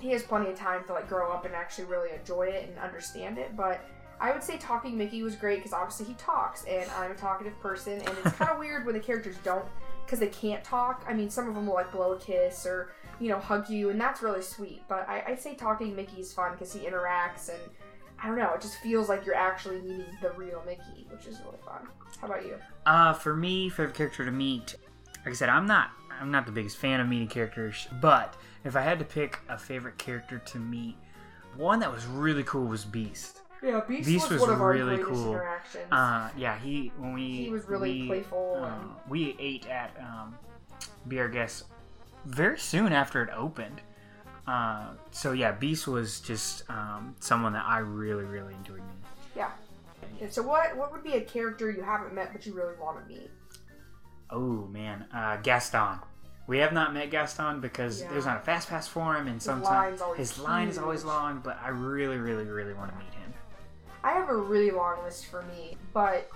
he 0.00 0.10
has 0.10 0.22
plenty 0.22 0.50
of 0.50 0.56
time 0.56 0.84
to 0.86 0.92
like 0.92 1.08
grow 1.08 1.32
up 1.32 1.44
and 1.44 1.54
actually 1.54 1.86
really 1.86 2.14
enjoy 2.16 2.44
it 2.44 2.68
and 2.68 2.78
understand 2.78 3.38
it. 3.38 3.56
But 3.56 3.80
I 4.20 4.32
would 4.32 4.42
say 4.42 4.58
Talking 4.58 4.96
Mickey 4.98 5.22
was 5.22 5.36
great 5.36 5.58
because 5.58 5.72
obviously 5.72 6.06
he 6.06 6.14
talks, 6.14 6.64
and 6.64 6.90
I'm 6.96 7.12
a 7.12 7.14
talkative 7.14 7.58
person, 7.60 8.00
and 8.00 8.16
it's 8.24 8.36
kind 8.36 8.50
of 8.50 8.58
weird 8.60 8.84
when 8.84 8.94
the 8.94 9.00
characters 9.00 9.36
don't 9.44 9.64
because 10.04 10.18
they 10.18 10.28
can't 10.28 10.64
talk. 10.64 11.04
I 11.08 11.12
mean, 11.12 11.30
some 11.30 11.48
of 11.48 11.54
them 11.54 11.66
will 11.66 11.74
like 11.74 11.92
blow 11.92 12.12
a 12.12 12.18
kiss 12.18 12.66
or 12.66 12.92
you 13.20 13.28
know 13.28 13.38
hug 13.38 13.68
you, 13.68 13.90
and 13.90 14.00
that's 14.00 14.22
really 14.22 14.42
sweet. 14.42 14.82
But 14.88 15.08
I, 15.08 15.22
I 15.28 15.34
say 15.36 15.54
Talking 15.54 15.94
Mickey 15.94 16.20
is 16.20 16.32
fun 16.32 16.52
because 16.52 16.72
he 16.72 16.80
interacts, 16.80 17.48
and 17.48 17.60
I 18.22 18.26
don't 18.26 18.38
know, 18.38 18.52
it 18.54 18.60
just 18.60 18.78
feels 18.78 19.08
like 19.08 19.24
you're 19.24 19.34
actually 19.34 19.80
meeting 19.80 20.06
the 20.20 20.32
real 20.32 20.62
Mickey, 20.66 21.06
which 21.10 21.26
is 21.26 21.40
really 21.44 21.58
fun. 21.64 21.88
How 22.20 22.26
about 22.26 22.44
you? 22.44 22.56
Uh, 22.86 23.12
for 23.12 23.36
me, 23.36 23.68
favorite 23.68 23.94
character 23.94 24.24
to 24.24 24.32
meet. 24.32 24.74
Like 25.18 25.28
I 25.28 25.32
said, 25.32 25.48
I'm 25.48 25.66
not 25.66 25.90
I'm 26.20 26.30
not 26.30 26.46
the 26.46 26.52
biggest 26.52 26.78
fan 26.78 27.00
of 27.00 27.08
meeting 27.08 27.28
characters, 27.28 27.86
but 28.00 28.36
if 28.64 28.74
I 28.74 28.80
had 28.80 28.98
to 28.98 29.04
pick 29.04 29.38
a 29.48 29.56
favorite 29.56 29.98
character 29.98 30.38
to 30.38 30.58
meet, 30.58 30.96
one 31.56 31.80
that 31.80 31.92
was 31.92 32.06
really 32.06 32.42
cool 32.42 32.66
was 32.66 32.84
Beast. 32.84 33.40
Yeah, 33.62 33.80
Beast, 33.88 34.06
Beast 34.08 34.30
was, 34.30 34.40
was 34.40 34.40
one 34.42 34.50
of 34.50 34.60
our 34.60 34.72
really 34.72 34.96
greatest 34.96 35.10
cool. 35.10 35.32
interactions. 35.32 35.84
Uh, 35.92 36.28
yeah, 36.36 36.58
he 36.58 36.92
when 36.96 37.12
we 37.12 37.44
He 37.44 37.50
was 37.50 37.66
really 37.68 38.02
we, 38.02 38.06
playful 38.06 38.60
uh, 38.62 38.66
and- 38.68 38.90
we 39.08 39.36
ate 39.38 39.66
at 39.68 39.96
um, 40.00 40.36
Be 41.08 41.18
Our 41.20 41.28
Guest 41.28 41.64
very 42.24 42.58
soon 42.58 42.92
after 42.92 43.22
it 43.22 43.30
opened. 43.34 43.80
Uh, 44.46 44.90
so 45.10 45.32
yeah, 45.32 45.52
Beast 45.52 45.86
was 45.88 46.20
just 46.20 46.68
um, 46.70 47.14
someone 47.20 47.52
that 47.54 47.64
I 47.66 47.78
really 47.78 48.24
really 48.24 48.54
enjoyed 48.54 48.80
meeting. 48.80 49.02
yeah. 49.36 49.50
Okay, 50.16 50.30
so 50.30 50.42
what 50.42 50.76
what 50.76 50.92
would 50.92 51.02
be 51.02 51.14
a 51.14 51.20
character 51.20 51.70
you 51.70 51.82
haven't 51.82 52.14
met 52.14 52.32
but 52.32 52.46
you 52.46 52.54
really 52.54 52.74
want 52.80 53.02
to 53.02 53.12
meet? 53.12 53.30
Oh 54.30 54.66
man, 54.70 55.06
uh, 55.12 55.36
Gaston. 55.38 55.98
We 56.46 56.58
have 56.58 56.72
not 56.72 56.94
met 56.94 57.10
Gaston 57.10 57.60
because 57.60 58.00
Yeah. 58.00 58.10
there's 58.10 58.24
not 58.24 58.38
a 58.38 58.40
fast 58.40 58.68
pass 58.70 58.88
for 58.88 59.14
him, 59.16 59.26
and 59.26 59.42
sometimes 59.42 60.00
his 60.16 60.38
line 60.38 60.68
is 60.68 60.78
always 60.78 61.04
long. 61.04 61.40
But 61.44 61.58
I 61.62 61.68
really, 61.68 62.16
really, 62.16 62.44
really 62.46 62.72
want 62.72 62.90
to 62.92 62.96
meet 62.98 63.12
him. 63.12 63.17
I 64.04 64.12
have 64.12 64.28
a 64.28 64.36
really 64.36 64.70
long 64.70 65.02
list 65.02 65.26
for 65.26 65.42
me, 65.42 65.76
but 65.92 66.30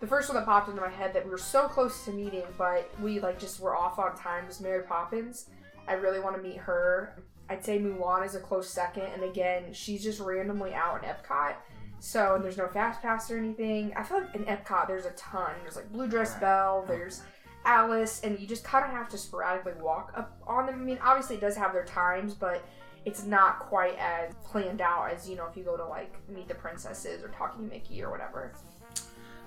the 0.00 0.06
first 0.06 0.28
one 0.28 0.36
that 0.36 0.44
popped 0.44 0.68
into 0.68 0.80
my 0.80 0.90
head 0.90 1.14
that 1.14 1.24
we 1.24 1.30
were 1.30 1.38
so 1.38 1.68
close 1.68 2.04
to 2.04 2.10
meeting, 2.10 2.44
but 2.58 2.90
we 3.00 3.20
like 3.20 3.38
just 3.38 3.60
were 3.60 3.76
off 3.76 3.98
on 3.98 4.16
time 4.16 4.46
was 4.46 4.60
Mary 4.60 4.82
Poppins. 4.82 5.48
I 5.86 5.94
really 5.94 6.20
want 6.20 6.36
to 6.36 6.42
meet 6.42 6.58
her. 6.58 7.14
I'd 7.48 7.64
say 7.64 7.78
Mulan 7.78 8.24
is 8.24 8.34
a 8.34 8.40
close 8.40 8.68
second, 8.68 9.04
and 9.04 9.22
again, 9.22 9.72
she's 9.72 10.02
just 10.02 10.20
randomly 10.20 10.74
out 10.74 11.02
in 11.02 11.08
Epcot. 11.08 11.54
So 12.00 12.34
and 12.34 12.44
there's 12.44 12.58
no 12.58 12.68
fast 12.68 13.00
pass 13.00 13.30
or 13.30 13.38
anything. 13.38 13.92
I 13.96 14.02
feel 14.02 14.20
like 14.20 14.34
in 14.34 14.44
Epcot 14.44 14.88
there's 14.88 15.06
a 15.06 15.12
ton. 15.12 15.52
There's 15.62 15.76
like 15.76 15.90
Blue 15.92 16.08
Dress. 16.08 16.34
Belle, 16.34 16.84
there's 16.86 17.22
Alice, 17.64 18.20
and 18.24 18.38
you 18.38 18.46
just 18.46 18.64
kind 18.64 18.84
of 18.84 18.90
have 18.90 19.08
to 19.10 19.18
sporadically 19.18 19.72
walk 19.80 20.12
up 20.16 20.36
on 20.46 20.66
them. 20.66 20.80
I 20.80 20.84
mean, 20.84 20.98
obviously 21.02 21.36
it 21.36 21.40
does 21.40 21.56
have 21.56 21.72
their 21.72 21.84
times, 21.84 22.34
but 22.34 22.62
it's 23.04 23.24
not 23.24 23.58
quite 23.60 23.96
as 23.98 24.34
planned 24.44 24.80
out 24.80 25.10
as 25.12 25.28
you 25.28 25.36
know 25.36 25.46
if 25.46 25.56
you 25.56 25.62
go 25.64 25.76
to 25.76 25.84
like 25.84 26.14
Meet 26.28 26.48
the 26.48 26.54
Princesses 26.54 27.22
or 27.22 27.28
Talking 27.28 27.68
Mickey 27.68 28.02
or 28.02 28.10
whatever. 28.10 28.52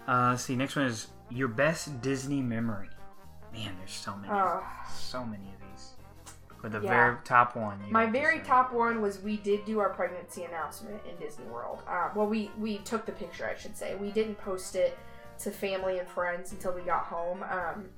Uh, 0.07 0.29
let's 0.31 0.43
see, 0.43 0.55
next 0.55 0.75
one 0.75 0.85
is 0.85 1.07
your 1.29 1.47
best 1.47 2.01
Disney 2.01 2.41
memory. 2.41 2.89
Man, 3.53 3.75
there's 3.77 3.91
so 3.91 4.15
many, 4.15 4.31
Uh, 4.31 4.59
so 4.93 5.23
many 5.25 5.53
of 5.53 5.59
these. 5.71 5.93
But 6.61 6.71
the 6.71 6.79
Yeah. 6.81 6.89
very 6.89 7.17
top 7.23 7.55
one. 7.55 7.79
my 7.91 8.05
to 8.05 8.11
very 8.11 8.39
top 8.39 8.71
one 8.71 9.01
was 9.01 9.21
we 9.21 9.37
did 9.37 9.65
do 9.65 9.79
our 9.79 9.89
pregnancy 9.89 10.43
announcement 10.43 11.01
in 11.05 11.15
Disney 11.17 11.45
World. 11.45 11.83
Uh, 11.87 12.09
well, 12.15 12.27
we 12.27 12.51
we 12.57 12.79
took 12.79 13.05
the 13.05 13.11
picture, 13.11 13.45
I 13.47 13.55
should 13.55 13.75
say. 13.77 13.95
We 13.95 14.11
didn't 14.11 14.35
post 14.37 14.75
it 14.75 14.97
to 15.39 15.51
family 15.51 15.99
and 15.99 16.07
friends 16.07 16.51
until 16.51 16.71
we 16.73 16.81
got 16.81 17.03
home. 17.05 17.43
Um, 17.43 17.89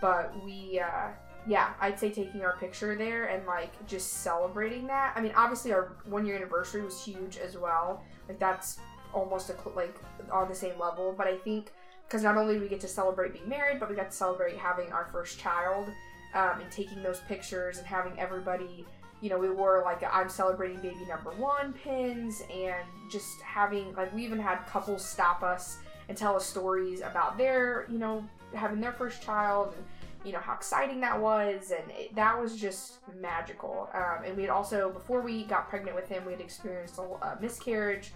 but 0.00 0.32
we, 0.44 0.80
uh, 0.80 1.08
yeah, 1.48 1.72
I'd 1.80 1.98
say 1.98 2.10
taking 2.10 2.42
our 2.42 2.56
picture 2.58 2.94
there 2.94 3.24
and 3.24 3.46
like 3.46 3.72
just 3.86 4.22
celebrating 4.22 4.86
that. 4.88 5.14
I 5.16 5.22
mean, 5.22 5.32
obviously 5.34 5.72
our 5.72 5.96
one 6.04 6.26
year 6.26 6.36
anniversary 6.36 6.82
was 6.82 7.02
huge 7.02 7.38
as 7.38 7.56
well. 7.56 8.04
Like 8.28 8.38
that's 8.38 8.78
almost 9.14 9.48
a, 9.48 9.68
like 9.70 9.96
on 10.30 10.48
the 10.48 10.54
same 10.54 10.78
level. 10.78 11.14
But 11.16 11.26
I 11.26 11.38
think 11.38 11.72
because 12.06 12.22
not 12.22 12.36
only 12.36 12.58
we 12.58 12.68
get 12.68 12.80
to 12.80 12.88
celebrate 12.88 13.32
being 13.32 13.48
married, 13.48 13.80
but 13.80 13.88
we 13.88 13.96
got 13.96 14.10
to 14.10 14.16
celebrate 14.16 14.58
having 14.58 14.92
our 14.92 15.08
first 15.10 15.38
child 15.38 15.88
um, 16.34 16.60
and 16.60 16.70
taking 16.70 17.02
those 17.02 17.20
pictures 17.20 17.78
and 17.78 17.86
having 17.86 18.18
everybody. 18.20 18.84
You 19.22 19.30
know, 19.30 19.38
we 19.38 19.48
wore 19.48 19.80
like 19.82 20.02
I'm 20.12 20.28
celebrating 20.28 20.80
baby 20.82 21.06
number 21.08 21.30
one 21.30 21.72
pins 21.72 22.42
and 22.52 22.86
just 23.10 23.40
having 23.40 23.94
like 23.94 24.14
we 24.14 24.22
even 24.22 24.38
had 24.38 24.66
couples 24.66 25.02
stop 25.02 25.42
us 25.42 25.78
and 26.10 26.16
tell 26.16 26.36
us 26.36 26.44
stories 26.44 27.00
about 27.00 27.38
their, 27.38 27.86
you 27.90 27.98
know, 27.98 28.22
having 28.52 28.82
their 28.82 28.92
first 28.92 29.22
child 29.22 29.72
and 29.74 29.84
you 30.24 30.32
know 30.32 30.40
how 30.40 30.54
exciting 30.54 31.00
that 31.00 31.20
was 31.20 31.70
and 31.70 31.90
it, 31.92 32.14
that 32.14 32.40
was 32.40 32.56
just 32.56 32.98
magical 33.20 33.88
um, 33.94 34.24
and 34.24 34.36
we 34.36 34.42
had 34.42 34.50
also 34.50 34.90
before 34.90 35.20
we 35.20 35.44
got 35.44 35.68
pregnant 35.68 35.94
with 35.94 36.08
him 36.08 36.24
we 36.24 36.32
had 36.32 36.40
experienced 36.40 36.98
a, 36.98 37.02
a 37.02 37.38
miscarriage 37.40 38.12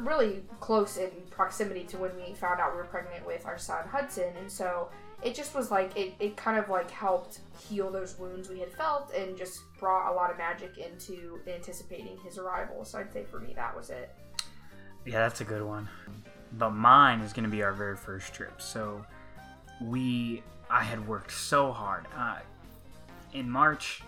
really 0.00 0.42
close 0.60 0.96
in 0.96 1.10
proximity 1.30 1.84
to 1.84 1.98
when 1.98 2.10
we 2.16 2.34
found 2.34 2.60
out 2.60 2.72
we 2.72 2.78
were 2.78 2.84
pregnant 2.84 3.24
with 3.26 3.44
our 3.46 3.58
son 3.58 3.86
hudson 3.88 4.32
and 4.38 4.50
so 4.50 4.88
it 5.22 5.34
just 5.34 5.54
was 5.54 5.70
like 5.70 5.96
it, 5.96 6.14
it 6.20 6.36
kind 6.36 6.58
of 6.58 6.68
like 6.68 6.90
helped 6.90 7.40
heal 7.60 7.90
those 7.90 8.18
wounds 8.18 8.48
we 8.48 8.58
had 8.60 8.72
felt 8.72 9.12
and 9.14 9.36
just 9.36 9.60
brought 9.78 10.10
a 10.10 10.14
lot 10.14 10.30
of 10.30 10.38
magic 10.38 10.78
into 10.78 11.38
anticipating 11.46 12.18
his 12.24 12.38
arrival 12.38 12.84
so 12.84 12.98
i'd 12.98 13.12
say 13.12 13.24
for 13.24 13.40
me 13.40 13.52
that 13.54 13.76
was 13.76 13.90
it 13.90 14.14
Yeah, 15.04 15.20
that's 15.20 15.40
a 15.40 15.44
good 15.44 15.62
one. 15.62 15.88
But 16.52 16.70
mine 16.70 17.20
is 17.20 17.32
going 17.32 17.44
to 17.44 17.50
be 17.50 17.62
our 17.62 17.72
very 17.72 17.96
first 17.96 18.34
trip. 18.34 18.60
So 18.60 19.04
we, 19.80 20.42
I 20.70 20.82
had 20.82 21.06
worked 21.06 21.32
so 21.32 21.72
hard. 21.72 22.06
Uh, 22.16 22.38
in 23.32 23.50
March, 23.50 24.02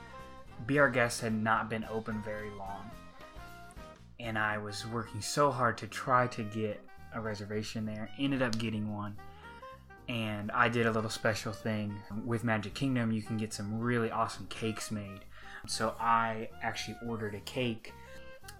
Be 0.66 0.78
Our 0.78 0.90
Guest 0.90 1.20
had 1.20 1.32
not 1.34 1.68
been 1.70 1.84
open 1.90 2.22
very 2.22 2.50
long. 2.50 2.90
And 4.18 4.38
I 4.38 4.58
was 4.58 4.86
working 4.86 5.20
so 5.22 5.50
hard 5.50 5.78
to 5.78 5.86
try 5.86 6.26
to 6.28 6.42
get 6.42 6.80
a 7.14 7.20
reservation 7.20 7.86
there. 7.86 8.10
Ended 8.18 8.42
up 8.42 8.58
getting 8.58 8.92
one. 8.94 9.16
And 10.08 10.50
I 10.50 10.68
did 10.68 10.86
a 10.86 10.90
little 10.90 11.08
special 11.10 11.52
thing 11.52 11.94
with 12.24 12.44
Magic 12.44 12.74
Kingdom. 12.74 13.12
You 13.12 13.22
can 13.22 13.36
get 13.36 13.52
some 13.52 13.78
really 13.78 14.10
awesome 14.10 14.46
cakes 14.48 14.90
made. 14.90 15.20
So 15.66 15.94
I 16.00 16.48
actually 16.62 16.96
ordered 17.06 17.34
a 17.34 17.40
cake 17.40 17.92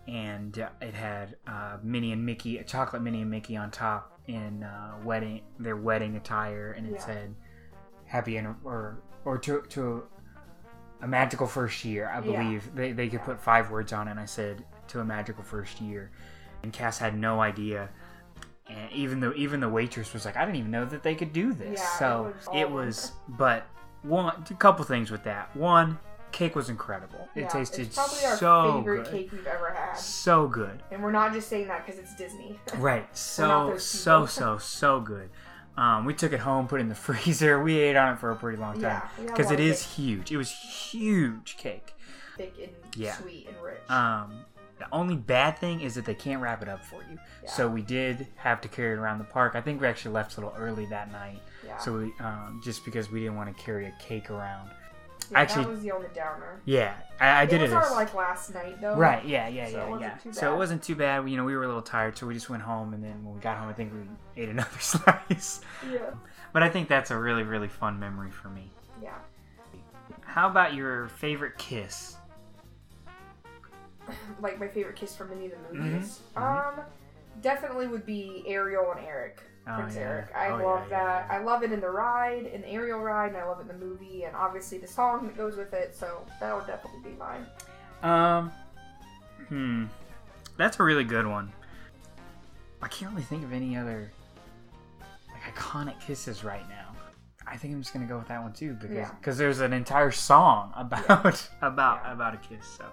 and 0.06 0.56
it 0.80 0.94
had 0.94 1.36
uh, 1.46 1.78
Minnie 1.82 2.12
and 2.12 2.24
Mickey, 2.24 2.58
a 2.58 2.64
chocolate 2.64 3.02
Minnie 3.02 3.22
and 3.22 3.30
Mickey 3.30 3.56
on 3.56 3.70
top 3.70 4.18
in 4.28 4.62
uh, 4.62 4.94
wedding 5.04 5.40
their 5.58 5.76
wedding 5.76 6.16
attire, 6.16 6.72
and 6.72 6.86
it 6.86 6.92
Yeah. 6.94 7.04
said 7.06 7.34
"Happy 8.10 8.36
and 8.36 8.54
or 8.64 8.98
or 9.24 9.38
to 9.38 9.62
to 9.70 10.02
a 11.00 11.06
magical 11.08 11.46
first 11.46 11.84
year." 11.84 12.08
I 12.08 12.16
Yeah. 12.20 12.42
believe 12.42 12.74
they 12.74 12.92
they 12.92 13.08
could 13.08 13.22
put 13.22 13.40
five 13.40 13.70
words 13.70 13.92
on 13.92 14.08
it. 14.08 14.12
and 14.12 14.20
I 14.20 14.26
said 14.26 14.64
to 14.88 15.00
a 15.00 15.04
magical 15.04 15.44
first 15.44 15.80
year, 15.80 16.10
and 16.62 16.72
Cass 16.72 16.98
had 16.98 17.16
no 17.16 17.40
idea. 17.40 17.88
And 18.68 18.90
even 18.92 19.20
though 19.20 19.32
even 19.34 19.60
the 19.60 19.68
waitress 19.68 20.12
was 20.12 20.24
like, 20.24 20.36
I 20.36 20.44
didn't 20.44 20.56
even 20.58 20.70
know 20.70 20.84
that 20.84 21.02
they 21.02 21.14
could 21.14 21.32
do 21.32 21.52
this. 21.52 21.80
Yeah, 21.80 21.94
it 21.94 21.98
so 21.98 22.34
was 22.36 22.48
it 22.54 22.70
was, 22.70 23.12
but 23.28 23.66
one, 24.02 24.44
a 24.50 24.54
couple 24.54 24.84
things 24.84 25.10
with 25.10 25.24
that. 25.24 25.54
One, 25.56 25.98
cake 26.32 26.54
was 26.54 26.68
incredible. 26.70 27.28
It 27.34 27.50
tasted 27.50 27.88
it's 27.88 27.96
probably 27.96 28.24
our 28.24 28.36
so 28.36 28.76
favorite 28.78 29.04
good 29.04 29.12
cake 29.12 29.32
we've 29.32 29.46
ever 29.46 29.70
had 29.74 29.94
so 29.94 30.46
good. 30.46 30.82
and 30.92 31.02
we're 31.02 31.10
not 31.10 31.32
just 31.32 31.48
saying 31.48 31.66
that 31.68 31.84
because 31.84 31.98
it's 32.00 32.14
disney 32.16 32.58
Right. 32.76 33.06
So 33.16 33.76
so 33.78 34.26
so 34.26 34.56
so 34.58 35.00
good. 35.00 35.30
Um, 35.76 36.04
we 36.04 36.14
took 36.14 36.32
it 36.32 36.40
home, 36.40 36.66
put 36.68 36.80
it 36.80 36.82
in 36.82 36.88
the 36.88 36.94
freezer. 37.06 37.62
We 37.62 37.78
ate 37.78 37.96
on 37.96 38.14
it 38.14 38.18
for 38.18 38.30
a 38.30 38.36
pretty 38.36 38.58
long 38.58 38.74
time 38.74 38.82
Yeah, 38.82 39.08
we 39.18 39.22
had 39.24 39.30
a 39.30 39.32
because 39.32 39.46
lot 39.50 39.54
it 39.54 39.60
is 39.60 39.82
huge. 39.82 40.30
It 40.32 40.36
was 40.36 40.50
huge 40.50 41.56
cake. 41.56 41.94
thick 42.36 42.54
and 42.62 42.70
Yeah. 42.96 43.14
sweet 43.14 43.48
and 43.48 43.56
rich 43.62 43.80
Um, 43.90 44.44
the 44.78 44.86
only 44.92 45.16
bad 45.16 45.58
thing 45.58 45.80
is 45.82 45.94
that 45.96 46.04
they 46.06 46.14
can't 46.14 46.40
wrap 46.40 46.62
it 46.62 46.68
up 46.68 46.84
for 46.84 47.02
you. 47.10 47.18
Yeah. 47.44 47.50
So 47.50 47.68
we 47.68 47.82
did 47.82 48.26
have 48.36 48.60
to 48.62 48.68
carry 48.68 48.94
it 48.94 48.98
around 48.98 49.18
the 49.18 49.24
park. 49.24 49.54
I 49.54 49.60
think 49.60 49.80
we 49.80 49.86
actually 49.86 50.12
left 50.14 50.36
a 50.36 50.40
little 50.40 50.54
early 50.58 50.86
that 50.86 51.12
night. 51.12 51.40
yeah 51.66 51.76
So 51.78 51.98
we 51.98 52.12
um, 52.20 52.60
just 52.64 52.84
because 52.84 53.10
we 53.10 53.20
didn't 53.20 53.36
want 53.36 53.54
to 53.54 53.62
carry 53.62 53.86
a 53.86 53.94
cake 54.00 54.30
around. 54.30 54.70
Yeah, 55.30 55.38
actually- 55.40 55.64
that 55.64 55.70
was 55.70 55.82
the 55.82 55.92
only 55.92 56.08
downer 56.14 56.60
Yeah, 56.64 56.94
I, 57.20 57.42
I 57.42 57.46
did 57.46 57.60
it 57.60 57.70
it. 57.70 57.74
was 57.74 57.84
our 57.88 57.92
like 57.92 58.14
last 58.14 58.52
night 58.54 58.80
though 58.80 58.96
Right, 58.96 59.24
yeah, 59.24 59.48
yeah, 59.48 59.68
So 59.68 59.98
yeah, 60.00 60.16
yeah. 60.24 60.32
So 60.32 60.52
it 60.54 60.56
wasn't 60.56 60.82
too 60.82 60.94
bad. 60.96 61.28
You 61.28 61.36
know, 61.36 61.44
we 61.44 61.54
were 61.56 61.64
a 61.64 61.66
little 61.66 61.82
tired, 61.82 62.16
so 62.18 62.26
we 62.26 62.34
just 62.34 62.50
went 62.50 62.62
home, 62.62 62.94
and 62.94 63.02
then 63.04 63.24
when 63.24 63.34
we 63.34 63.40
got 63.40 63.56
home, 63.58 63.68
I 63.68 63.72
think 63.72 63.92
we 63.92 64.42
ate 64.42 64.48
another 64.48 64.68
slice. 64.80 65.60
yeah 65.90 66.10
But 66.52 66.62
I 66.62 66.68
think 66.68 66.88
that's 66.88 67.10
a 67.10 67.16
really, 67.18 67.42
really 67.42 67.68
fun 67.68 67.98
memory 68.00 68.30
for 68.30 68.48
me. 68.48 68.72
yeah 69.02 69.14
How 70.22 70.48
about 70.48 70.74
your 70.74 71.08
favorite 71.08 71.56
kiss? 71.58 72.16
like 74.40 74.58
my 74.58 74.66
favorite 74.68 74.96
kiss 74.96 75.14
from 75.16 75.30
any 75.32 75.46
of 75.46 75.52
the 75.52 75.78
movies. 75.78 76.20
mhm. 76.36 76.42
Um, 76.42 76.80
definitely 77.42 77.86
would 77.86 78.04
be 78.06 78.42
Ariel 78.46 78.90
and 78.96 79.06
Eric, 79.06 79.40
Oh, 79.72 79.80
Prince 79.80 79.94
yeah. 79.96 80.00
Eric. 80.02 80.34
I 80.34 80.48
Oh, 80.50 80.56
love 80.64 80.86
yeah, 80.90 81.04
that. 81.04 81.26
yeah. 81.30 81.36
I 81.38 81.42
love 81.42 81.62
it 81.62 81.72
in 81.72 81.80
the 81.80 81.90
ride, 81.90 82.46
in 82.46 82.62
the 82.62 82.68
Ariel 82.68 83.00
ride, 83.00 83.28
and 83.28 83.36
I 83.36 83.44
love 83.46 83.58
it 83.58 83.62
in 83.62 83.68
the 83.68 83.84
movie, 83.86 84.24
and 84.24 84.34
obviously 84.36 84.78
the 84.78 84.86
song 84.86 85.26
that 85.26 85.36
goes 85.36 85.56
with 85.56 85.72
it. 85.72 85.94
So 85.94 86.24
that 86.40 86.54
would 86.56 86.66
definitely 86.66 87.10
be 87.10 87.16
mine. 87.16 87.46
Um, 88.02 88.52
hmm, 89.48 89.84
that's 90.56 90.78
a 90.80 90.82
really 90.82 91.04
good 91.04 91.26
one. 91.26 91.52
I 92.82 92.88
can't 92.88 93.10
really 93.12 93.24
think 93.24 93.44
of 93.44 93.52
any 93.52 93.76
other 93.76 94.10
like 95.30 95.54
iconic 95.54 96.00
kisses 96.00 96.42
right 96.44 96.66
now. 96.68 96.88
I 97.46 97.56
think 97.56 97.74
I'm 97.74 97.82
just 97.82 97.92
gonna 97.92 98.06
go 98.06 98.16
with 98.18 98.28
that 98.28 98.42
one 98.42 98.52
too 98.52 98.74
because 98.74 98.96
Yeah. 98.96 99.10
because 99.18 99.36
there's 99.36 99.60
an 99.60 99.72
entire 99.72 100.10
song 100.10 100.72
about 100.76 101.48
about 101.62 102.00
Yeah. 102.04 102.12
about 102.12 102.34
a 102.34 102.36
kiss. 102.38 102.64
So, 102.66 102.86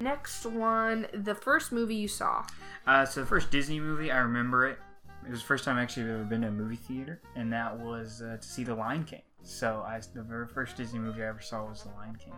Next 0.00 0.46
one, 0.46 1.06
the 1.12 1.34
first 1.34 1.72
movie 1.72 1.96
you 1.96 2.06
saw. 2.08 2.44
uh, 2.86 3.04
so 3.04 3.20
the 3.20 3.26
first 3.26 3.50
Disney 3.50 3.80
movie 3.80 4.10
I 4.12 4.18
remember 4.18 4.66
it. 4.66 4.78
It 5.28 5.30
was 5.30 5.40
the 5.40 5.46
first 5.46 5.64
time 5.66 5.76
actually 5.76 6.04
I've 6.04 6.08
ever 6.10 6.24
been 6.24 6.40
to 6.40 6.48
a 6.48 6.50
movie 6.50 6.76
theater, 6.76 7.20
and 7.36 7.52
that 7.52 7.78
was 7.78 8.22
uh, 8.22 8.38
to 8.40 8.48
see 8.48 8.64
The 8.64 8.74
Lion 8.74 9.04
King. 9.04 9.20
So 9.42 9.84
I 9.86 10.00
the 10.14 10.22
very 10.22 10.46
first 10.46 10.76
Disney 10.78 10.98
movie 10.98 11.22
I 11.22 11.28
ever 11.28 11.40
saw 11.42 11.66
was 11.66 11.82
The 11.82 11.90
Lion 11.90 12.16
King. 12.16 12.32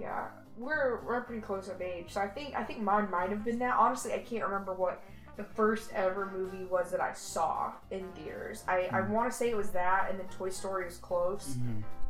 Yeah, 0.00 0.28
we're 0.56 1.00
we're 1.04 1.20
pretty 1.20 1.42
close 1.42 1.68
of 1.68 1.82
age, 1.82 2.12
so 2.14 2.22
I 2.22 2.28
think 2.28 2.54
I 2.54 2.64
think 2.64 2.80
mine 2.80 3.10
might 3.10 3.28
have 3.28 3.44
been 3.44 3.58
that. 3.58 3.76
Honestly, 3.76 4.14
I 4.14 4.18
can't 4.20 4.42
remember 4.42 4.72
what 4.72 5.02
the 5.36 5.44
first 5.44 5.92
ever 5.92 6.30
movie 6.34 6.64
was 6.64 6.90
that 6.92 7.00
I 7.00 7.12
saw 7.12 7.72
in 7.90 8.10
theaters. 8.12 8.64
I, 8.66 8.88
I 8.90 9.02
want 9.02 9.30
to 9.30 9.36
say 9.36 9.50
it 9.50 9.56
was 9.56 9.70
that, 9.70 10.06
and 10.10 10.18
then 10.18 10.26
Toy 10.28 10.48
Story 10.48 10.86
was 10.86 10.96
close. 10.96 11.56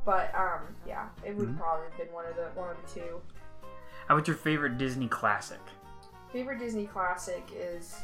But 0.04 0.32
um, 0.34 0.60
yeah, 0.86 1.08
it 1.26 1.34
would 1.36 1.48
Mhm. 1.48 1.58
probably 1.58 1.86
have 1.88 1.98
been 1.98 2.14
one 2.14 2.26
of 2.26 2.36
the 2.36 2.50
one 2.54 2.70
of 2.70 2.76
the 2.86 3.00
two. 3.00 3.20
How 4.06 4.14
about 4.14 4.28
your 4.28 4.36
favorite 4.36 4.78
Disney 4.78 5.08
classic? 5.08 5.60
Favorite 6.32 6.58
Disney 6.60 6.86
classic 6.86 7.48
is 7.52 7.96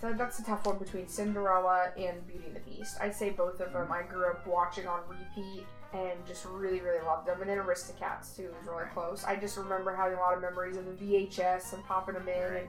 that- 0.00 0.18
that's 0.18 0.38
a 0.38 0.44
tough 0.44 0.66
one 0.66 0.78
between 0.78 1.08
Cinderella 1.08 1.92
and 1.96 2.26
Beauty 2.26 2.46
and 2.46 2.56
the 2.56 2.60
Beast. 2.60 2.98
I'd 3.00 3.14
say 3.14 3.30
both 3.30 3.60
of 3.60 3.72
them 3.72 3.90
I 3.92 4.02
grew 4.02 4.26
up 4.30 4.46
watching 4.46 4.86
on 4.86 5.00
repeat 5.08 5.66
and 5.92 6.24
just 6.26 6.44
really 6.44 6.80
really 6.80 7.04
loved 7.04 7.26
them. 7.26 7.40
And 7.40 7.50
then 7.50 7.58
Aristocats 7.58 8.34
too 8.36 8.48
was 8.58 8.66
really 8.66 8.88
close. 8.94 9.24
I 9.24 9.36
just 9.36 9.56
remember 9.56 9.94
having 9.94 10.16
a 10.18 10.20
lot 10.20 10.34
of 10.34 10.40
memories 10.40 10.76
of 10.76 10.84
the 10.86 10.92
VHS 10.92 11.72
and 11.72 11.84
popping 11.84 12.14
them 12.14 12.28
in 12.28 12.54
and 12.56 12.68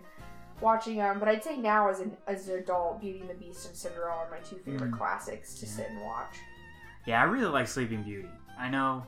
watching 0.60 0.98
them. 0.98 1.20
But 1.20 1.28
I'd 1.30 1.44
say 1.44 1.58
now 1.58 1.88
as 1.90 2.00
an 2.00 2.18
as 2.28 2.48
an 2.50 2.60
adult, 2.60 3.00
Beauty 3.02 3.22
and 3.22 3.30
the 3.30 3.34
Beast 3.36 3.68
and 3.68 3.76
Cinderella 3.76 4.26
are 4.26 4.30
my 4.32 4.40
two 4.40 4.58
favorite 4.58 4.92
Mm. 4.92 4.98
classics 4.98 5.56
to 5.60 5.66
Yeah. 5.66 5.72
sit 5.72 5.90
and 5.90 6.02
watch. 6.02 6.40
Yeah, 7.06 7.22
I 7.22 7.26
really 7.26 7.48
like 7.52 7.68
Sleeping 7.68 8.04
Beauty. 8.04 8.30
I 8.60 8.70
know 8.70 9.06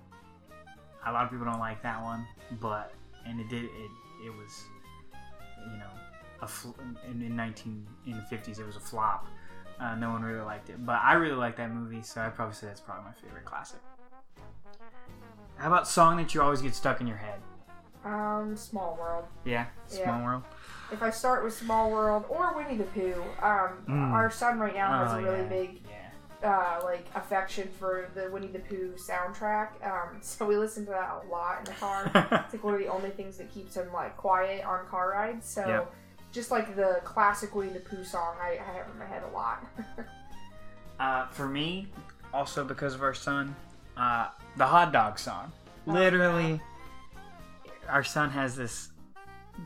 a 1.05 1.11
lot 1.11 1.25
of 1.25 1.29
people 1.31 1.45
don't 1.45 1.59
like 1.59 1.81
that 1.83 2.01
one, 2.01 2.27
but 2.61 2.93
and 3.25 3.39
it 3.39 3.49
did 3.49 3.65
it 3.65 3.91
it 4.25 4.33
was 4.35 4.63
you 5.71 5.77
know 5.77 5.89
a 6.43 6.47
fl- 6.47 6.69
in, 7.09 7.21
in 7.21 7.35
19 7.35 7.87
in 8.05 8.11
the 8.13 8.35
50s 8.35 8.59
it 8.59 8.65
was 8.65 8.75
a 8.75 8.79
flop. 8.79 9.27
Uh, 9.79 9.95
no 9.95 10.11
one 10.11 10.21
really 10.21 10.41
liked 10.45 10.69
it, 10.69 10.85
but 10.85 10.99
I 11.01 11.13
really 11.13 11.35
like 11.35 11.57
that 11.57 11.71
movie, 11.73 12.01
so 12.03 12.21
I'd 12.21 12.35
probably 12.35 12.53
say 12.55 12.67
that's 12.67 12.79
probably 12.81 13.05
my 13.05 13.11
favorite 13.13 13.45
classic. 13.45 13.79
How 15.57 15.67
about 15.67 15.87
song 15.87 16.17
that 16.17 16.33
you 16.33 16.41
always 16.41 16.61
get 16.61 16.75
stuck 16.75 17.01
in 17.01 17.07
your 17.07 17.17
head? 17.17 17.39
Um, 18.05 18.55
Small 18.57 18.97
World. 18.99 19.25
Yeah, 19.45 19.65
Yeah. 19.91 20.03
Small 20.03 20.23
World. 20.23 20.43
If 20.91 21.01
I 21.01 21.09
start 21.09 21.43
with 21.43 21.53
Small 21.53 21.89
World 21.89 22.25
or 22.29 22.53
Winnie 22.55 22.77
the 22.77 22.83
Pooh, 22.85 23.23
um, 23.41 23.77
Mm. 23.87 24.11
our 24.11 24.29
son 24.29 24.59
right 24.59 24.75
now 24.75 25.03
has 25.05 25.13
Oh, 25.13 25.17
a 25.17 25.21
really 25.23 25.37
yeah, 25.43 25.47
big 25.49 25.81
Yeah. 26.41 26.49
uh, 26.49 26.81
like 26.83 27.05
affection 27.15 27.69
for 27.79 28.09
the 28.13 28.29
Winnie 28.29 28.47
the 28.47 28.59
Pooh 28.59 28.93
soundtrack. 28.97 29.69
Um, 29.85 30.17
so 30.21 30.45
we 30.45 30.57
listen 30.57 30.85
to 30.85 30.91
that 30.91 31.23
a 31.25 31.31
lot 31.31 31.59
in 31.59 31.65
the 31.65 31.71
car. 31.71 32.03
it's 32.43 32.53
like 32.53 32.63
one 32.63 32.73
of 32.73 32.79
the 32.79 32.87
only 32.89 33.09
things 33.11 33.37
that 33.37 33.49
keeps 33.51 33.75
him 33.77 33.91
like 33.93 34.17
quiet 34.17 34.65
on 34.65 34.85
car 34.87 35.11
rides. 35.11 35.47
So 35.49 35.65
Yep. 35.65 35.93
Just 36.33 36.51
like 36.51 36.75
the 36.75 36.99
classic 37.05 37.55
Winnie 37.55 37.71
the 37.73 37.79
Pooh 37.79 38.03
song, 38.03 38.35
I, 38.41 38.57
I 38.59 38.73
have 38.77 38.89
in 38.91 38.99
my 38.99 39.05
head 39.05 39.23
a 39.23 39.33
lot. 39.33 39.65
Uh, 40.99 41.27
for 41.29 41.47
me, 41.47 41.87
also 42.33 42.63
because 42.63 42.93
of 42.93 43.01
our 43.01 43.15
son, 43.15 43.53
uh, 43.97 44.27
the 44.57 44.65
hot 44.65 44.93
dog 44.93 45.17
song. 45.17 45.51
Literally, 45.87 46.61
our 47.89 48.03
son 48.03 48.29
has 48.29 48.55
this 48.55 48.89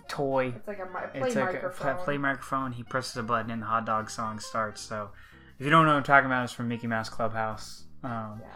toy. 0.07 0.53
it's 0.55 0.67
like 0.67 0.79
a 0.79 0.85
mi- 0.85 1.19
play 1.19 1.27
It's 1.27 1.35
like 1.35 1.49
a 1.49 1.53
microphone. 1.53 1.95
play, 1.95 2.03
play 2.05 2.17
microphone. 2.17 2.71
He 2.71 2.81
presses 2.81 3.17
a 3.17 3.23
button 3.23 3.51
and 3.51 3.61
the 3.61 3.65
hot 3.65 3.85
dog 3.85 4.09
song 4.09 4.39
starts. 4.39 4.81
So, 4.81 5.09
if 5.59 5.65
you 5.65 5.69
don't 5.69 5.85
know 5.85 5.91
what 5.91 5.97
I'm 5.97 6.03
talking 6.03 6.25
about, 6.27 6.45
it's 6.45 6.53
from 6.53 6.69
Mickey 6.69 6.87
Mouse 6.87 7.09
Clubhouse. 7.09 7.83
Um, 8.03 8.39
yeah. 8.41 8.47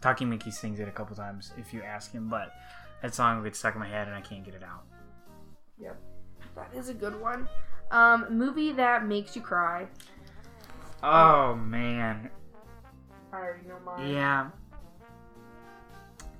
Talking 0.00 0.30
Mickey 0.30 0.52
sings 0.52 0.78
it 0.78 0.88
a 0.88 0.92
couple 0.92 1.16
times 1.16 1.52
if 1.58 1.74
you 1.74 1.82
ask 1.82 2.12
him, 2.12 2.28
but 2.28 2.52
that 3.02 3.14
song 3.14 3.42
gets 3.42 3.58
stuck 3.58 3.74
in 3.74 3.80
my 3.80 3.88
head 3.88 4.06
and 4.06 4.16
I 4.16 4.20
can't 4.20 4.44
get 4.44 4.54
it 4.54 4.62
out. 4.62 4.84
Yep. 5.78 6.00
That 6.56 6.70
is 6.74 6.88
a 6.88 6.94
good 6.94 7.18
one. 7.20 7.48
Um, 7.90 8.26
movie 8.30 8.72
that 8.72 9.06
makes 9.06 9.34
you 9.36 9.42
cry. 9.42 9.86
Oh 11.02 11.54
man, 11.56 12.30
I 13.32 13.36
already 13.36 13.66
know 13.68 13.78
mine. 13.84 14.08
yeah. 14.08 14.50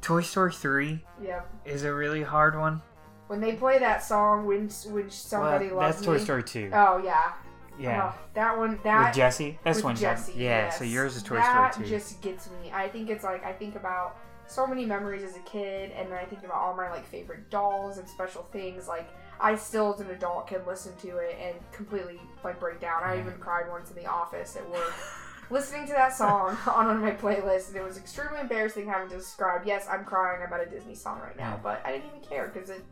Toy 0.00 0.20
Story 0.22 0.52
3 0.52 1.04
Yep. 1.22 1.48
is 1.64 1.84
a 1.84 1.94
really 1.94 2.22
hard 2.22 2.58
one. 2.58 2.82
When 3.28 3.40
they 3.40 3.54
play 3.54 3.78
that 3.78 4.02
song, 4.02 4.46
when 4.46 4.68
when 4.90 5.10
somebody 5.10 5.68
Well, 5.68 5.76
loves 5.76 5.96
that's 5.96 6.06
me. 6.08 6.14
Toy 6.18 6.22
Story 6.24 6.42
2. 6.44 6.70
Oh 6.72 6.98
yeah. 7.02 7.32
Yeah. 7.78 8.12
Oh, 8.14 8.18
that 8.34 8.58
one. 8.58 8.78
That 8.84 9.06
with 9.08 9.16
Jesse. 9.16 9.58
This 9.64 9.76
with 9.78 9.84
one's 9.84 10.00
Jesse. 10.00 10.32
Yeah. 10.32 10.64
yes. 10.64 10.78
So 10.78 10.84
yours 10.84 11.16
is 11.16 11.22
Toy 11.22 11.36
that 11.36 11.72
Story 11.74 11.86
2. 11.86 11.90
That 11.90 11.98
just 12.00 12.20
gets 12.20 12.50
me. 12.50 12.70
I 12.72 12.88
think 12.88 13.08
it's 13.10 13.24
like 13.24 13.44
I 13.44 13.52
think 13.52 13.76
about 13.76 14.16
so 14.46 14.66
many 14.66 14.84
memories 14.84 15.22
as 15.22 15.36
a 15.36 15.40
kid, 15.40 15.92
and 15.92 16.10
then 16.10 16.18
I 16.18 16.24
think 16.24 16.44
about 16.44 16.58
all 16.58 16.74
my 16.76 16.90
like 16.90 17.06
favorite 17.06 17.48
dolls 17.50 17.98
and 17.98 18.06
special 18.08 18.42
things. 18.52 18.88
Like 18.88 19.08
I 19.42 19.56
still, 19.56 19.92
as 19.92 20.00
an 20.00 20.10
adult, 20.10 20.46
can 20.46 20.60
listen 20.66 20.94
to 21.02 21.16
it 21.18 21.36
and 21.40 21.56
completely 21.72 22.20
like 22.44 22.60
break 22.60 22.80
down. 22.80 23.02
I 23.02 23.18
even 23.18 23.34
cried 23.38 23.68
once 23.68 23.90
in 23.90 23.96
the 23.96 24.06
office 24.06 24.56
at 24.56 24.68
work. 24.70 24.94
Listening 25.50 25.86
to 25.88 25.92
that 25.92 26.16
song 26.16 26.56
on 26.66 26.86
one 26.86 26.96
of 26.96 27.02
my 27.02 27.10
playlists, 27.10 27.68
and 27.68 27.76
it 27.76 27.84
was 27.84 27.98
extremely 27.98 28.40
embarrassing 28.40 28.86
having 28.86 29.10
to 29.10 29.16
describe. 29.16 29.66
Yes, 29.66 29.86
I'm 29.90 30.04
crying 30.04 30.42
about 30.46 30.66
a 30.66 30.70
Disney 30.70 30.94
song 30.94 31.20
right 31.20 31.36
now, 31.36 31.60
but 31.62 31.82
I 31.84 31.92
didn't 31.92 32.06
even 32.08 32.20
care 32.20 32.50
because 32.54 32.70
it 32.70 32.82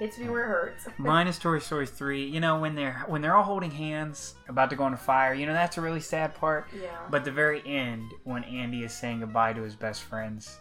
hits 0.00 0.18
me 0.18 0.28
where 0.28 0.44
it 0.44 0.48
hurts. 0.48 0.88
Mine 0.98 1.28
is 1.28 1.38
Toy 1.38 1.58
Story 1.60 1.86
3. 1.86 2.24
You 2.26 2.40
know 2.40 2.58
when 2.58 2.74
they're 2.74 3.04
when 3.06 3.22
they're 3.22 3.36
all 3.36 3.44
holding 3.44 3.70
hands 3.70 4.34
about 4.48 4.70
to 4.70 4.76
go 4.76 4.82
on 4.84 4.94
a 4.94 4.96
fire. 4.96 5.34
You 5.34 5.46
know 5.46 5.52
that's 5.52 5.78
a 5.78 5.80
really 5.80 6.00
sad 6.00 6.34
part. 6.34 6.66
yeah, 6.74 6.96
But 7.10 7.24
the 7.24 7.30
very 7.30 7.62
end, 7.64 8.10
when 8.24 8.42
Andy 8.44 8.82
is 8.82 8.92
saying 8.92 9.20
goodbye 9.20 9.52
to 9.52 9.62
his 9.62 9.76
best 9.76 10.02
friends, 10.02 10.58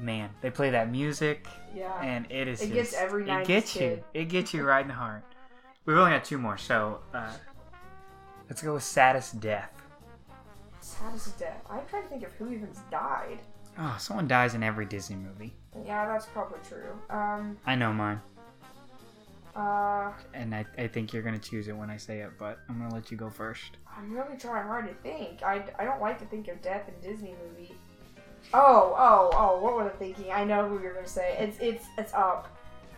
man, 0.00 0.30
they 0.40 0.50
play 0.50 0.70
that 0.70 0.90
music, 0.90 1.46
yeah. 1.74 2.00
and 2.02 2.26
it 2.30 2.48
is. 2.48 2.60
It 2.62 2.72
gets 2.72 2.90
just- 2.90 3.02
every 3.02 3.24
It 3.24 3.28
90s 3.28 3.46
gets 3.46 3.76
you. 3.76 4.04
It 4.14 4.24
gets 4.26 4.54
you 4.54 4.64
right 4.64 4.82
in 4.82 4.88
the 4.88 4.94
heart. 4.94 5.24
We've 5.84 5.96
only 5.96 6.10
got 6.10 6.24
two 6.24 6.38
more, 6.38 6.58
so 6.58 7.00
uh, 7.14 7.32
let's 8.48 8.60
go 8.62 8.74
with 8.74 8.82
saddest 8.82 9.40
death. 9.40 9.72
Saddest 10.80 11.38
death. 11.38 11.62
I'm 11.70 11.80
trying 11.88 12.02
to 12.04 12.08
think 12.08 12.22
of 12.24 12.32
who 12.32 12.50
even's 12.52 12.80
died. 12.90 13.38
Oh, 13.78 13.96
someone 13.98 14.26
dies 14.28 14.54
in 14.54 14.62
every 14.62 14.84
Disney 14.86 15.16
movie. 15.16 15.54
Yeah, 15.86 16.06
that's 16.06 16.26
probably 16.26 16.58
true. 16.68 16.98
Um, 17.08 17.56
I 17.64 17.74
know 17.76 17.92
mine, 17.92 18.20
uh, 19.54 20.12
and 20.34 20.54
I, 20.54 20.64
I 20.76 20.86
think 20.88 21.12
you're 21.12 21.22
gonna 21.22 21.38
choose 21.38 21.68
it 21.68 21.76
when 21.76 21.88
I 21.90 21.96
say 21.96 22.20
it, 22.20 22.30
but 22.38 22.58
I'm 22.68 22.78
gonna 22.78 22.92
let 22.94 23.10
you 23.10 23.16
go 23.16 23.30
first. 23.30 23.76
I'm 23.96 24.12
really 24.12 24.36
trying 24.36 24.66
hard 24.66 24.86
to 24.88 24.94
think. 24.94 25.42
I, 25.42 25.64
I 25.78 25.84
don't 25.84 26.00
like 26.00 26.18
to 26.20 26.24
think 26.26 26.48
of 26.48 26.60
death 26.62 26.88
in 26.88 27.10
Disney 27.10 27.34
movie. 27.44 27.74
Oh, 28.54 28.94
oh, 28.96 29.30
oh, 29.34 29.60
what 29.60 29.76
was 29.76 29.86
I 29.86 29.96
thinking? 29.96 30.32
I 30.32 30.44
know 30.44 30.68
who 30.68 30.80
you're 30.82 30.94
gonna 30.94 31.06
say. 31.06 31.36
It's 31.38 31.58
it's 31.60 31.84
it's 31.98 32.14
up. 32.14 32.48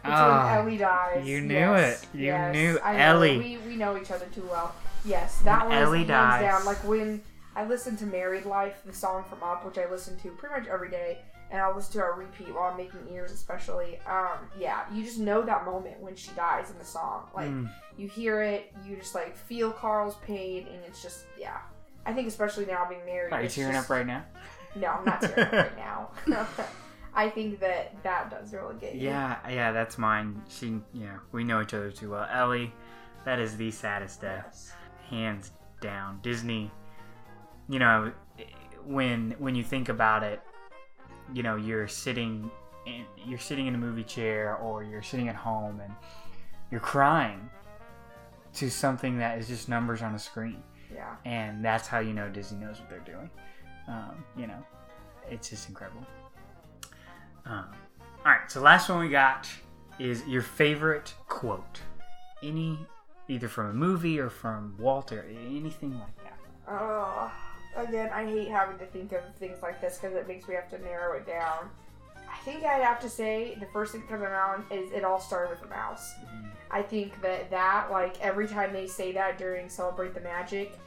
It's 0.02 0.12
Ah, 0.12 0.46
when 0.56 0.58
Ellie 0.66 0.76
dies. 0.78 1.26
you 1.26 1.40
knew 1.42 1.54
Yes, 1.54 2.02
it. 2.04 2.08
You 2.18 2.24
yes, 2.26 2.54
knew 2.54 2.78
I 2.82 2.92
know. 2.94 2.98
Ellie. 2.98 3.38
We, 3.38 3.58
we 3.68 3.76
know 3.76 3.98
each 4.00 4.10
other 4.10 4.26
too 4.34 4.46
well. 4.50 4.74
Yes, 5.04 5.38
that 5.40 5.68
When 5.68 5.78
was 5.78 5.88
Ellie 5.88 6.04
dies. 6.04 6.40
down. 6.42 6.64
Like 6.64 6.82
when 6.84 7.20
I 7.56 7.64
listen 7.66 7.96
to 7.98 8.06
Married 8.06 8.46
Life, 8.46 8.80
the 8.86 8.94
song 8.94 9.24
from 9.28 9.42
Up, 9.42 9.64
which 9.66 9.76
I 9.76 9.90
listen 9.90 10.16
to 10.20 10.30
pretty 10.30 10.54
much 10.54 10.68
every 10.68 10.88
day, 10.88 11.18
and 11.50 11.60
I'll 11.60 11.74
listen 11.74 12.00
to 12.00 12.06
it 12.06 12.14
repeat 12.16 12.54
while 12.54 12.70
I'm 12.70 12.76
making 12.78 13.00
ears, 13.12 13.30
especially. 13.32 13.98
Um, 14.06 14.38
yeah, 14.58 14.84
you 14.92 15.04
just 15.04 15.18
know 15.18 15.42
that 15.42 15.66
moment 15.66 16.00
when 16.00 16.14
she 16.16 16.30
dies 16.30 16.70
in 16.70 16.78
the 16.78 16.84
song. 16.84 17.24
Like 17.34 17.48
Mm. 17.50 17.68
you 17.98 18.08
hear 18.08 18.40
it, 18.42 18.72
you 18.86 18.96
just 18.96 19.14
like 19.14 19.36
feel 19.36 19.70
Carl's 19.72 20.14
pain, 20.24 20.66
and 20.72 20.82
it's 20.86 21.02
just 21.02 21.24
yeah. 21.38 21.58
I 22.06 22.14
think 22.14 22.26
especially 22.28 22.64
now 22.64 22.86
being 22.88 23.04
married. 23.04 23.32
Are 23.34 23.42
you 23.42 23.48
tearing 23.50 23.72
just- 23.74 23.90
up 23.90 23.90
right 23.90 24.06
now? 24.06 24.24
No, 24.76 24.88
I'm 24.88 25.04
not 25.04 25.20
tearing 25.20 25.40
up 25.46 25.52
right 25.52 25.76
now. 25.76 26.10
I 27.14 27.28
think 27.28 27.58
that 27.60 28.00
that 28.04 28.30
does 28.30 28.52
really 28.54 28.76
get 28.80 28.94
you. 28.94 29.08
Yeah, 29.08 29.36
yeah, 29.48 29.72
that's 29.72 29.98
mine. 29.98 30.40
She, 30.48 30.80
yeah, 30.92 31.18
we 31.32 31.42
know 31.42 31.60
each 31.60 31.74
other 31.74 31.90
too 31.90 32.10
well. 32.10 32.28
Ellie, 32.30 32.72
that 33.24 33.40
is 33.40 33.56
the 33.56 33.70
saddest 33.72 34.20
death, 34.20 34.44
Yes. 34.46 34.72
hands 35.08 35.50
down. 35.80 36.20
Disney, 36.22 36.70
you 37.68 37.78
know, 37.80 38.12
when 38.84 39.34
when 39.38 39.54
you 39.56 39.64
think 39.64 39.88
about 39.88 40.22
it, 40.22 40.40
you 41.34 41.42
know, 41.42 41.56
you're 41.56 41.88
sitting, 41.88 42.48
in, 42.86 43.04
you're 43.26 43.38
sitting 43.40 43.66
in 43.66 43.74
a 43.74 43.78
movie 43.78 44.04
chair 44.04 44.56
or 44.56 44.84
you're 44.84 45.02
sitting 45.02 45.28
at 45.28 45.34
home 45.34 45.80
and 45.80 45.92
you're 46.70 46.80
crying 46.80 47.50
to 48.54 48.70
something 48.70 49.18
that 49.18 49.38
is 49.38 49.48
just 49.48 49.68
numbers 49.68 50.00
on 50.02 50.14
a 50.14 50.18
screen, 50.18 50.62
Yeah. 50.94 51.16
and 51.24 51.64
that's 51.64 51.86
how 51.88 51.98
you 51.98 52.12
know 52.12 52.28
Disney 52.28 52.64
knows 52.64 52.78
what 52.80 52.88
they're 52.88 52.98
doing. 53.00 53.30
Um, 53.90 54.24
you 54.36 54.46
know, 54.46 54.62
it's 55.28 55.50
just 55.50 55.68
incredible. 55.68 56.06
Um, 57.44 57.66
all 58.24 58.32
right, 58.32 58.50
so 58.50 58.60
last 58.60 58.88
one 58.88 59.00
we 59.00 59.08
got 59.08 59.48
is 59.98 60.24
your 60.26 60.42
favorite 60.42 61.12
quote. 61.28 61.80
Any, 62.42 62.78
either 63.28 63.48
from 63.48 63.70
a 63.70 63.72
movie 63.74 64.18
or 64.18 64.30
from 64.30 64.76
Walt 64.78 65.12
or, 65.12 65.24
anything 65.28 65.98
like 65.98 66.16
that. 66.18 66.38
Oh, 66.68 67.32
again, 67.76 68.10
I 68.14 68.24
hate 68.24 68.48
having 68.48 68.78
to 68.78 68.86
think 68.86 69.12
of 69.12 69.22
things 69.38 69.58
like 69.62 69.80
this 69.80 69.98
because 69.98 70.16
it 70.16 70.28
makes 70.28 70.46
me 70.46 70.54
have 70.54 70.70
to 70.70 70.78
narrow 70.78 71.16
it 71.16 71.26
down. 71.26 71.68
I 72.16 72.38
think 72.44 72.64
I'd 72.64 72.82
have 72.82 73.00
to 73.00 73.08
say 73.08 73.56
the 73.58 73.66
first 73.66 73.92
thing 73.92 74.02
that 74.02 74.08
comes 74.08 74.22
to 74.22 74.30
mind 74.30 74.64
is 74.70 74.92
it 74.92 75.04
all 75.04 75.20
started 75.20 75.50
with 75.50 75.62
a 75.64 75.68
mouse. 75.68 76.14
I 76.70 76.82
think 76.82 77.20
that 77.22 77.50
that 77.50 77.90
like 77.90 78.18
every 78.20 78.46
time 78.46 78.72
they 78.72 78.86
say 78.86 79.12
that 79.12 79.36
during 79.36 79.68
Celebrate 79.68 80.14
the 80.14 80.20
Magic 80.20 80.78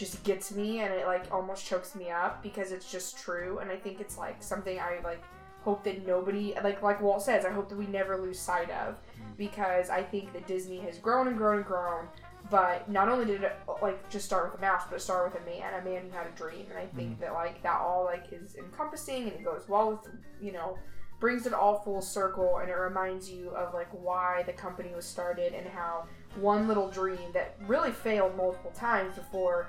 just 0.00 0.24
gets 0.24 0.50
me 0.50 0.80
and 0.80 0.92
it 0.94 1.06
like 1.06 1.30
almost 1.30 1.66
chokes 1.66 1.94
me 1.94 2.10
up 2.10 2.42
because 2.42 2.72
it's 2.72 2.90
just 2.90 3.18
true. 3.18 3.58
And 3.58 3.70
I 3.70 3.76
think 3.76 4.00
it's 4.00 4.16
like 4.16 4.42
something 4.42 4.80
I 4.80 4.98
like 5.04 5.22
hope 5.60 5.84
that 5.84 6.06
nobody 6.06 6.54
like 6.64 6.82
like 6.82 7.02
Walt 7.02 7.22
says 7.22 7.44
I 7.44 7.50
hope 7.50 7.68
that 7.68 7.76
we 7.76 7.86
never 7.86 8.16
lose 8.16 8.38
sight 8.38 8.70
of 8.70 8.96
because 9.36 9.90
I 9.90 10.02
think 10.02 10.32
that 10.32 10.46
Disney 10.46 10.78
has 10.78 10.96
grown 10.96 11.28
and 11.28 11.36
grown 11.36 11.58
and 11.58 11.66
grown. 11.66 12.08
But 12.50 12.90
not 12.90 13.10
only 13.10 13.26
did 13.26 13.44
it 13.44 13.52
like 13.82 14.08
just 14.08 14.24
start 14.24 14.50
with 14.50 14.58
a 14.58 14.62
mouse 14.62 14.84
but 14.88 14.96
it 14.96 15.00
started 15.00 15.34
with 15.34 15.42
a 15.42 15.44
man 15.44 15.78
a 15.78 15.84
man 15.84 16.04
who 16.10 16.16
had 16.16 16.26
a 16.26 16.30
dream. 16.30 16.64
And 16.70 16.78
I 16.78 16.86
think 16.86 17.12
mm-hmm. 17.12 17.20
that 17.20 17.34
like 17.34 17.62
that 17.62 17.78
all 17.78 18.06
like 18.06 18.24
is 18.32 18.56
encompassing 18.56 19.24
and 19.24 19.32
it 19.32 19.44
goes 19.44 19.68
well 19.68 19.90
with 19.90 20.14
you 20.40 20.52
know 20.52 20.78
brings 21.20 21.46
it 21.46 21.52
all 21.52 21.80
full 21.80 22.00
circle 22.00 22.56
and 22.62 22.70
it 22.70 22.74
reminds 22.74 23.30
you 23.30 23.50
of 23.50 23.74
like 23.74 23.88
why 23.92 24.42
the 24.46 24.52
company 24.54 24.88
was 24.96 25.04
started 25.04 25.52
and 25.52 25.68
how 25.68 26.06
one 26.36 26.66
little 26.66 26.88
dream 26.88 27.30
that 27.34 27.56
really 27.66 27.92
failed 27.92 28.34
multiple 28.36 28.70
times 28.70 29.14
before 29.16 29.68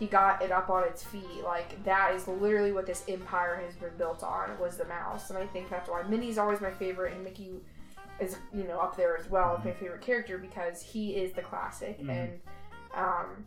he 0.00 0.06
got 0.06 0.42
it 0.42 0.50
up 0.50 0.68
on 0.70 0.82
its 0.84 1.04
feet. 1.04 1.44
Like 1.44 1.84
that 1.84 2.14
is 2.14 2.26
literally 2.26 2.72
what 2.72 2.86
this 2.86 3.04
empire 3.06 3.62
has 3.64 3.76
been 3.76 3.96
built 3.98 4.24
on 4.24 4.58
was 4.58 4.76
the 4.76 4.86
mouse. 4.86 5.30
And 5.30 5.38
i 5.38 5.46
think 5.46 5.68
that's 5.70 5.88
why 5.88 6.02
minnie's 6.02 6.38
always 6.38 6.60
my 6.60 6.70
favorite 6.72 7.12
and 7.14 7.22
mickey 7.22 7.60
is 8.18 8.36
you 8.52 8.64
know 8.64 8.78
up 8.80 8.96
there 8.96 9.16
as 9.16 9.28
well 9.30 9.56
as 9.58 9.64
my 9.64 9.72
favorite 9.72 10.00
character 10.00 10.36
because 10.38 10.82
he 10.82 11.14
is 11.16 11.32
the 11.32 11.42
classic. 11.42 12.00
Mhm. 12.00 12.08
and 12.10 12.40
um 12.94 13.46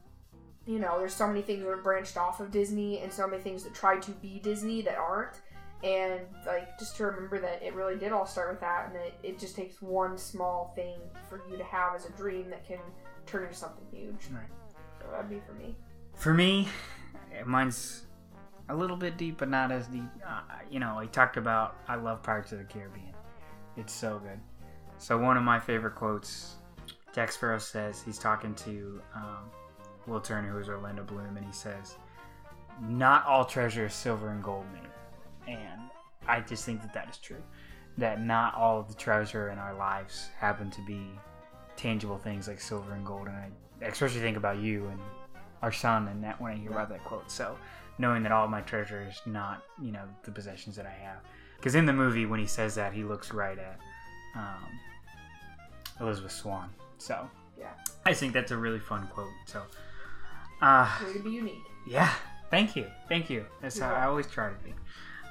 you 0.65 0.79
know 0.79 0.97
there's 0.99 1.13
so 1.13 1.27
many 1.27 1.41
things 1.41 1.61
that 1.63 1.69
are 1.69 1.77
branched 1.77 2.15
off 2.17 2.39
of 2.39 2.49
disney 2.51 2.99
and 2.99 3.11
so 3.11 3.27
many 3.27 3.41
things 3.41 3.63
that 3.63 3.73
try 3.73 3.97
to 3.99 4.11
be 4.11 4.39
disney 4.39 4.81
that 4.83 4.97
aren't. 4.97 5.41
And 5.83 6.21
like 6.47 6.79
just 6.79 6.95
to 6.97 7.05
remember 7.07 7.39
that 7.39 7.61
it 7.61 7.73
really 7.73 7.97
did 7.97 8.13
all 8.13 8.25
start 8.25 8.51
with 8.51 8.61
that 8.61 8.85
and 8.87 8.95
that 8.95 9.11
it 9.21 9.37
just 9.37 9.55
takes 9.55 9.81
one 9.81 10.17
small 10.17 10.71
thing 10.75 10.97
for 11.27 11.41
you 11.49 11.57
to 11.57 11.63
have 11.65 11.93
as 11.95 12.05
a 12.05 12.11
dream 12.11 12.49
that 12.51 12.65
can 12.65 12.79
turn 13.25 13.43
into 13.43 13.55
something 13.55 13.85
huge. 13.91 14.29
Right. 14.31 14.47
so 14.99 15.05
that'd 15.11 15.29
be 15.29 15.41
for 15.45 15.53
me 15.53 15.75
For 16.15 16.33
me, 16.33 16.67
mine's 17.45 18.03
a 18.69 18.75
little 18.75 18.95
bit 18.95 19.17
deep, 19.17 19.37
but 19.39 19.49
not 19.49 19.71
as 19.71 19.87
deep. 19.87 20.03
Uh, 20.25 20.41
you 20.69 20.79
know, 20.79 20.97
I 20.97 21.05
talked 21.07 21.37
about 21.37 21.75
I 21.87 21.95
love 21.95 22.23
Pirates 22.23 22.51
of 22.51 22.59
the 22.59 22.63
Caribbean. 22.63 23.13
It's 23.75 23.93
so 23.93 24.19
good. 24.19 24.39
So 24.97 25.17
one 25.17 25.35
of 25.35 25.43
my 25.43 25.59
favorite 25.59 25.95
quotes, 25.95 26.55
Jack 27.13 27.31
Sparrow 27.31 27.57
says 27.57 28.01
he's 28.01 28.17
talking 28.17 28.55
to 28.55 29.01
um, 29.15 29.51
Will 30.07 30.21
Turner, 30.21 30.49
who 30.51 30.59
is 30.59 30.69
Orlando 30.69 31.03
Bloom, 31.03 31.35
and 31.35 31.45
he 31.45 31.51
says, 31.51 31.97
"Not 32.81 33.25
all 33.25 33.43
treasure 33.43 33.87
is 33.87 33.93
silver 33.93 34.29
and 34.29 34.43
gold 34.43 34.65
made," 34.71 35.53
and 35.57 35.81
I 36.27 36.39
just 36.39 36.63
think 36.65 36.81
that 36.81 36.93
that 36.93 37.09
is 37.09 37.17
true. 37.17 37.43
That 37.97 38.21
not 38.21 38.55
all 38.55 38.79
of 38.79 38.87
the 38.87 38.95
treasure 38.95 39.49
in 39.49 39.59
our 39.59 39.73
lives 39.73 40.29
happen 40.37 40.71
to 40.71 40.81
be 40.81 41.11
tangible 41.75 42.17
things 42.17 42.47
like 42.47 42.61
silver 42.61 42.93
and 42.93 43.05
gold, 43.05 43.27
and 43.27 43.35
I 43.35 43.51
especially 43.81 44.21
think 44.21 44.37
about 44.37 44.57
you 44.59 44.87
and 44.87 44.99
our 45.63 45.71
son 45.71 46.07
and 46.09 46.23
that 46.23 46.39
when 46.39 46.51
I 46.51 46.55
hear 46.57 46.69
about 46.71 46.89
that 46.89 47.03
quote. 47.05 47.31
So 47.31 47.57
knowing 47.97 48.21
that 48.23 48.31
all 48.31 48.47
my 48.47 48.61
treasure 48.61 49.07
is 49.09 49.19
not, 49.25 49.63
you 49.81 49.91
know, 49.91 50.03
the 50.23 50.31
possessions 50.31 50.75
that 50.75 50.85
I 50.85 50.91
have. 51.03 51.17
Because 51.57 51.73
in 51.75 51.85
the 51.85 51.93
movie, 51.93 52.25
when 52.25 52.39
he 52.39 52.45
says 52.45 52.75
that, 52.75 52.93
he 52.93 53.03
looks 53.03 53.33
right 53.33 53.57
at 53.57 53.79
um, 54.35 54.79
Elizabeth 56.01 56.31
Swann. 56.33 56.69
So 56.97 57.29
Yeah. 57.57 57.67
I 58.05 58.13
think 58.13 58.33
that's 58.33 58.51
a 58.51 58.57
really 58.57 58.79
fun 58.79 59.07
quote. 59.07 59.29
So, 59.45 59.61
uh, 60.61 60.89
way 61.05 61.13
to 61.13 61.19
be 61.19 61.31
unique 61.31 61.63
yeah, 61.85 62.13
thank 62.49 62.75
you, 62.77 62.85
thank 63.09 63.29
you. 63.29 63.45
That's 63.61 63.77
how 63.77 63.93
I 63.93 64.05
always 64.05 64.25
try 64.27 64.47
to 64.49 64.55
be. 64.63 64.73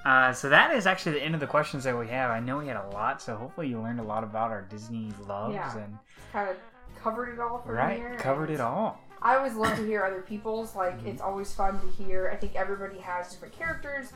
Uh, 0.04 0.32
so 0.34 0.48
that 0.50 0.74
is 0.74 0.86
actually 0.86 1.12
the 1.12 1.22
end 1.22 1.32
of 1.34 1.40
the 1.40 1.46
questions 1.46 1.84
that 1.84 1.98
we 1.98 2.08
have. 2.08 2.30
I 2.30 2.40
know 2.40 2.58
we 2.58 2.66
had 2.66 2.76
a 2.76 2.88
lot, 2.88 3.22
so 3.22 3.36
hopefully 3.36 3.68
you 3.68 3.80
learned 3.80 4.00
a 4.00 4.02
lot 4.02 4.22
about 4.24 4.50
our 4.50 4.62
Disney 4.62 5.12
loves 5.26 5.54
Yeah. 5.54 5.78
and 5.78 5.98
kind 6.32 6.50
of 6.50 6.56
covered 7.02 7.32
it 7.32 7.40
all 7.40 7.62
right 7.66 8.18
covered 8.18 8.50
it 8.50 8.60
all. 8.60 9.00
I 9.22 9.36
always 9.36 9.54
love 9.54 9.76
to 9.76 9.86
hear 9.86 10.04
other 10.04 10.20
people's. 10.22 10.74
Like, 10.74 10.98
Mhm. 11.00 11.06
it's 11.06 11.22
always 11.22 11.52
fun 11.52 11.80
to 11.80 11.86
hear. 12.02 12.28
I 12.32 12.36
think 12.36 12.56
everybody 12.56 12.98
has 12.98 13.30
different 13.30 13.54
characters 13.54 14.12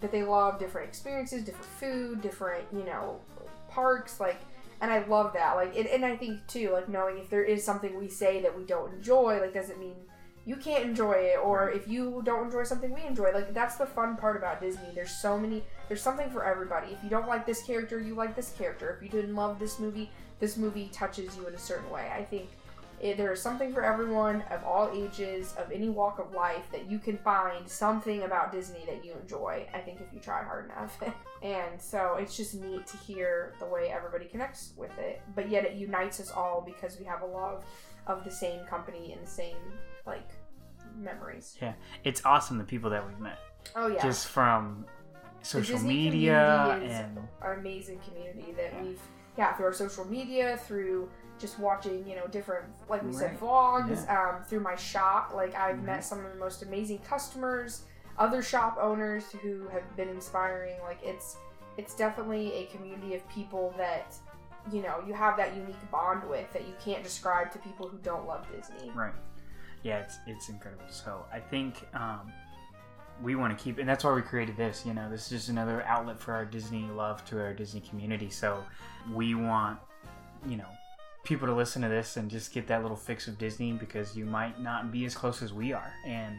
that 0.00 0.10
they 0.12 0.22
love, 0.22 0.58
different 0.58 0.88
experiences, 0.88 1.44
different 1.44 1.66
food, 1.66 2.20
different, 2.20 2.64
you 2.72 2.84
know, 2.84 3.20
parks. 3.68 4.20
Like, 4.20 4.36
and 4.80 4.90
I 4.92 5.04
love 5.06 5.32
that. 5.34 5.54
Like, 5.56 5.74
it, 5.76 5.86
and 5.90 6.04
I 6.04 6.16
think 6.16 6.46
too, 6.46 6.70
like 6.70 6.88
knowing 6.88 7.18
if 7.18 7.30
there 7.30 7.42
is 7.44 7.64
something 7.64 7.96
we 7.98 8.08
say 8.08 8.40
that 8.42 8.56
we 8.56 8.64
don't 8.64 8.92
enjoy, 8.94 9.40
like, 9.40 9.54
doesn't 9.54 9.78
mean 9.78 9.96
you 10.44 10.56
can't 10.56 10.84
enjoy 10.84 11.12
it, 11.12 11.38
or 11.44 11.68
if 11.70 11.86
you 11.86 12.22
don't 12.24 12.46
enjoy 12.46 12.62
something 12.62 12.94
we 12.94 13.04
enjoy. 13.04 13.32
Like, 13.32 13.52
that's 13.52 13.76
the 13.76 13.84
fun 13.84 14.16
part 14.16 14.34
about 14.36 14.60
Disney. 14.62 14.88
There's 14.94 15.10
so 15.10 15.36
many. 15.38 15.62
There's 15.88 16.00
something 16.00 16.30
for 16.30 16.42
everybody. 16.42 16.92
If 16.92 17.04
you 17.04 17.10
don't 17.10 17.28
like 17.28 17.44
this 17.44 17.62
character, 17.62 17.98
you 18.00 18.14
like 18.14 18.34
this 18.34 18.52
character. 18.52 18.96
If 18.96 19.02
you 19.02 19.10
didn't 19.10 19.34
love 19.34 19.58
this 19.58 19.78
movie, 19.78 20.10
this 20.40 20.56
movie 20.56 20.88
touches 20.92 21.36
you 21.36 21.46
in 21.48 21.54
a 21.54 21.58
certain 21.58 21.90
way. 21.90 22.10
I 22.14 22.24
think 22.24 22.48
there 23.00 23.32
is 23.32 23.40
something 23.40 23.72
for 23.72 23.84
everyone 23.84 24.42
of 24.50 24.64
all 24.64 24.90
ages, 24.92 25.54
of 25.58 25.70
any 25.70 25.88
walk 25.88 26.18
of 26.18 26.32
life, 26.32 26.64
that 26.72 26.90
you 26.90 26.98
can 26.98 27.16
find 27.18 27.68
something 27.68 28.22
about 28.22 28.52
Disney 28.52 28.84
that 28.86 29.04
you 29.04 29.12
enjoy. 29.20 29.66
I 29.72 29.78
think 29.78 30.00
if 30.00 30.12
you 30.12 30.20
try 30.20 30.42
hard 30.42 30.66
enough. 30.66 30.98
and 31.42 31.80
so 31.80 32.16
it's 32.18 32.36
just 32.36 32.54
neat 32.54 32.86
to 32.88 32.96
hear 32.98 33.54
the 33.60 33.66
way 33.66 33.90
everybody 33.90 34.26
connects 34.26 34.72
with 34.76 34.96
it, 34.98 35.22
but 35.34 35.48
yet 35.50 35.64
it 35.64 35.74
unites 35.74 36.20
us 36.20 36.30
all 36.30 36.62
because 36.66 36.98
we 36.98 37.04
have 37.04 37.22
a 37.22 37.26
love 37.26 37.64
of 38.06 38.24
the 38.24 38.30
same 38.30 38.64
company 38.66 39.12
and 39.12 39.22
the 39.24 39.30
same 39.30 39.56
like 40.06 40.28
memories. 40.96 41.56
Yeah, 41.60 41.74
it's 42.04 42.24
awesome 42.24 42.58
the 42.58 42.64
people 42.64 42.90
that 42.90 43.06
we've 43.06 43.18
met 43.20 43.38
Oh 43.76 43.86
yeah, 43.88 44.02
just 44.02 44.28
from 44.28 44.86
social 45.42 45.78
media 45.78 46.80
is 46.82 46.92
and 46.92 47.18
an 47.42 47.58
amazing 47.58 48.00
community 48.00 48.52
that 48.52 48.72
Yeah. 48.72 48.82
we've 48.82 49.00
yeah 49.36 49.54
through 49.54 49.66
our 49.66 49.72
social 49.72 50.04
media 50.04 50.56
through 50.66 51.08
just 51.38 51.58
watching 51.58 52.06
you 52.08 52.14
know 52.16 52.26
different 52.28 52.64
like 52.88 53.02
we 53.02 53.12
said 53.12 53.30
Right. 53.30 53.40
vlogs 53.40 54.08
um, 54.10 54.42
through 54.44 54.60
my 54.60 54.74
shop 54.76 55.32
like 55.34 55.54
i've 55.54 55.76
Mhm. 55.76 55.84
met 55.84 56.04
some 56.04 56.24
of 56.24 56.32
the 56.32 56.38
most 56.38 56.62
amazing 56.62 56.98
customers 57.00 57.82
other 58.18 58.42
shop 58.42 58.76
owners 58.80 59.30
who 59.42 59.68
have 59.68 59.84
been 59.96 60.08
inspiring 60.08 60.76
like 60.82 60.98
it's 61.02 61.36
it's 61.76 61.94
definitely 61.94 62.52
a 62.54 62.66
community 62.66 63.14
of 63.14 63.26
people 63.28 63.72
that 63.78 64.14
you 64.72 64.82
know 64.82 65.02
you 65.06 65.14
have 65.14 65.36
that 65.36 65.54
unique 65.54 65.90
bond 65.90 66.28
with 66.28 66.52
that 66.52 66.66
you 66.66 66.74
can't 66.84 67.02
describe 67.04 67.52
to 67.52 67.58
people 67.60 67.88
who 67.88 67.98
don't 67.98 68.26
love 68.26 68.46
disney 68.54 68.90
right. 68.94 69.14
Yeah, 69.84 69.98
it's 70.00 70.18
it's 70.26 70.48
incredible. 70.48 70.84
So 70.88 71.24
I 71.32 71.38
think 71.38 71.86
um, 71.94 72.32
we 73.22 73.36
want 73.36 73.56
to 73.56 73.64
keep, 73.64 73.78
and 73.78 73.88
that's 73.88 74.02
why 74.02 74.12
we 74.12 74.22
created 74.22 74.56
this. 74.56 74.84
You 74.84 74.92
know, 74.92 75.08
this 75.08 75.22
is 75.22 75.28
just 75.30 75.48
another 75.50 75.82
outlet 75.84 76.18
for 76.18 76.34
our 76.34 76.44
Disney 76.44 76.82
love 76.92 77.24
to 77.26 77.40
our 77.40 77.54
Disney 77.54 77.80
community. 77.82 78.28
So 78.28 78.64
we 79.14 79.36
want, 79.36 79.78
you 80.48 80.56
know, 80.56 80.66
people 81.24 81.46
to 81.46 81.54
listen 81.54 81.82
to 81.82 81.88
this 81.88 82.16
and 82.16 82.30
just 82.30 82.52
get 82.52 82.66
that 82.68 82.82
little 82.82 82.96
fix 82.96 83.28
of 83.28 83.38
Disney 83.38 83.72
because 83.72 84.16
you 84.16 84.24
might 84.24 84.60
not 84.60 84.90
be 84.90 85.04
as 85.04 85.14
close 85.14 85.42
as 85.42 85.52
we 85.52 85.72
are, 85.72 85.92
and 86.06 86.36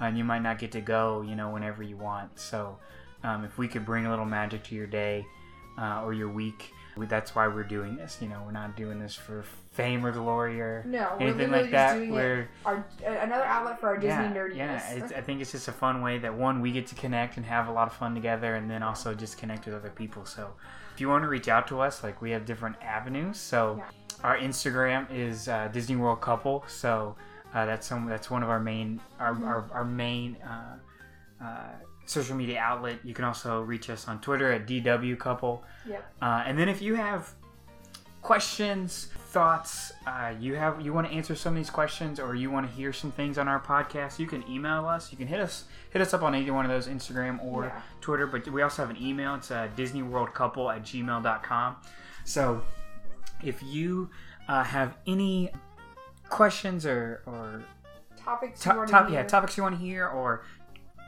and 0.00 0.18
you 0.18 0.24
might 0.24 0.42
not 0.42 0.58
get 0.58 0.72
to 0.72 0.80
go, 0.80 1.22
you 1.22 1.36
know, 1.36 1.50
whenever 1.50 1.82
you 1.82 1.96
want. 1.96 2.38
So 2.38 2.78
um, 3.22 3.44
if 3.44 3.58
we 3.58 3.68
could 3.68 3.84
bring 3.84 4.06
a 4.06 4.10
little 4.10 4.24
magic 4.24 4.64
to 4.64 4.74
your 4.74 4.86
day 4.86 5.24
uh, 5.78 6.02
or 6.02 6.12
your 6.12 6.28
week, 6.28 6.72
we, 6.96 7.06
that's 7.06 7.34
why 7.34 7.46
we're 7.48 7.62
doing 7.62 7.96
this. 7.96 8.18
You 8.20 8.28
know, 8.28 8.42
we're 8.44 8.52
not 8.52 8.76
doing 8.76 8.98
this 8.98 9.14
for 9.14 9.44
fame 9.70 10.04
or 10.04 10.12
glory 10.12 10.60
or 10.60 10.84
no 10.86 11.16
we're 11.18 11.28
anything 11.28 11.50
like 11.50 11.70
that. 11.70 11.98
We're 11.98 12.48
our 12.66 12.84
another 13.06 13.44
outlet 13.44 13.80
for 13.80 13.88
our 13.88 13.96
disney 13.96 14.10
yeah, 14.10 14.34
nerdiness 14.34 14.56
yeah. 14.56 14.90
It's, 14.92 15.12
I 15.12 15.22
think 15.22 15.40
it's 15.40 15.52
just 15.52 15.66
a 15.66 15.72
fun 15.72 16.02
way 16.02 16.18
that 16.18 16.34
one 16.34 16.60
we 16.60 16.72
get 16.72 16.86
to 16.88 16.94
connect 16.94 17.38
and 17.38 17.46
have 17.46 17.68
a 17.68 17.72
lot 17.72 17.88
of 17.88 17.94
fun 17.94 18.14
together, 18.14 18.54
and 18.54 18.70
then 18.70 18.82
also 18.82 19.14
just 19.14 19.38
connect 19.38 19.64
with 19.64 19.74
other 19.74 19.88
people. 19.88 20.26
So 20.26 20.52
if 20.94 21.00
you 21.00 21.08
want 21.08 21.24
to 21.24 21.28
reach 21.28 21.48
out 21.48 21.66
to 21.68 21.80
us, 21.80 22.02
like 22.02 22.20
we 22.20 22.32
have 22.32 22.44
different 22.44 22.76
avenues. 22.82 23.38
So 23.38 23.76
Yeah. 23.78 23.84
Our 24.22 24.38
Instagram 24.38 25.06
is 25.12 25.48
uh, 25.48 25.68
Disney 25.72 25.96
World 25.96 26.20
Couple. 26.20 26.64
So 26.68 27.16
uh, 27.54 27.66
that's 27.66 27.86
some 27.86 28.06
that's 28.06 28.30
one 28.30 28.42
of 28.42 28.48
our 28.48 28.60
main 28.60 29.00
our 29.18 29.34
Mm-hmm. 29.34 29.44
our, 29.44 29.70
our 29.72 29.84
main. 29.84 30.36
Uh, 30.36 30.76
uh, 31.44 31.70
social 32.04 32.34
media 32.36 32.58
outlet 32.58 32.98
you 33.04 33.14
can 33.14 33.24
also 33.24 33.62
reach 33.62 33.88
us 33.88 34.08
on 34.08 34.20
twitter 34.20 34.50
at 34.52 34.66
dw 34.66 35.16
couple 35.18 35.62
yep 35.88 36.04
uh, 36.20 36.42
and 36.46 36.58
then 36.58 36.68
if 36.68 36.82
you 36.82 36.96
have 36.96 37.32
questions, 38.22 39.08
thoughts, 39.30 39.92
uh, 40.06 40.32
you 40.38 40.54
have 40.54 40.80
you 40.80 40.92
want 40.92 41.06
to 41.08 41.12
answer 41.12 41.34
some 41.34 41.54
of 41.54 41.56
these 41.56 41.70
questions, 41.70 42.20
or 42.20 42.34
you 42.36 42.50
want 42.50 42.66
to 42.68 42.72
hear 42.72 42.92
some 42.92 43.10
things 43.10 43.36
on 43.36 43.48
our 43.48 43.60
podcast, 43.60 44.18
you 44.18 44.26
can 44.26 44.48
email 44.48 44.86
us. 44.86 45.10
You 45.10 45.18
can 45.18 45.26
hit 45.26 45.40
us 45.40 45.64
hit 45.90 46.00
us 46.00 46.14
up 46.14 46.22
on 46.22 46.34
either 46.34 46.52
one 46.52 46.64
of 46.64 46.70
those 46.70 46.86
Instagram 46.86 47.42
or 47.44 47.64
Yeah. 47.64 47.80
Twitter. 48.00 48.26
But 48.26 48.46
we 48.48 48.62
also 48.62 48.82
have 48.86 48.90
an 48.96 49.02
email. 49.02 49.34
It's 49.34 49.50
uh, 49.50 49.68
DisneyWorldCouple 49.76 50.74
at 50.74 50.82
gmail.com. 50.84 51.76
So 52.24 52.62
if 53.44 53.62
you 53.62 54.10
uh, 54.48 54.62
have 54.64 54.96
any 55.06 55.50
questions 56.28 56.86
or 56.86 57.22
or 57.26 57.62
topics 58.16 58.64
you 58.64 58.70
top, 58.70 58.76
want 58.78 58.88
top 58.90 59.06
to 59.06 59.12
yeah 59.12 59.20
hear. 59.20 59.28
topics 59.28 59.56
you 59.56 59.62
want 59.62 59.74
to 59.78 59.80
hear 59.80 60.06
or 60.06 60.44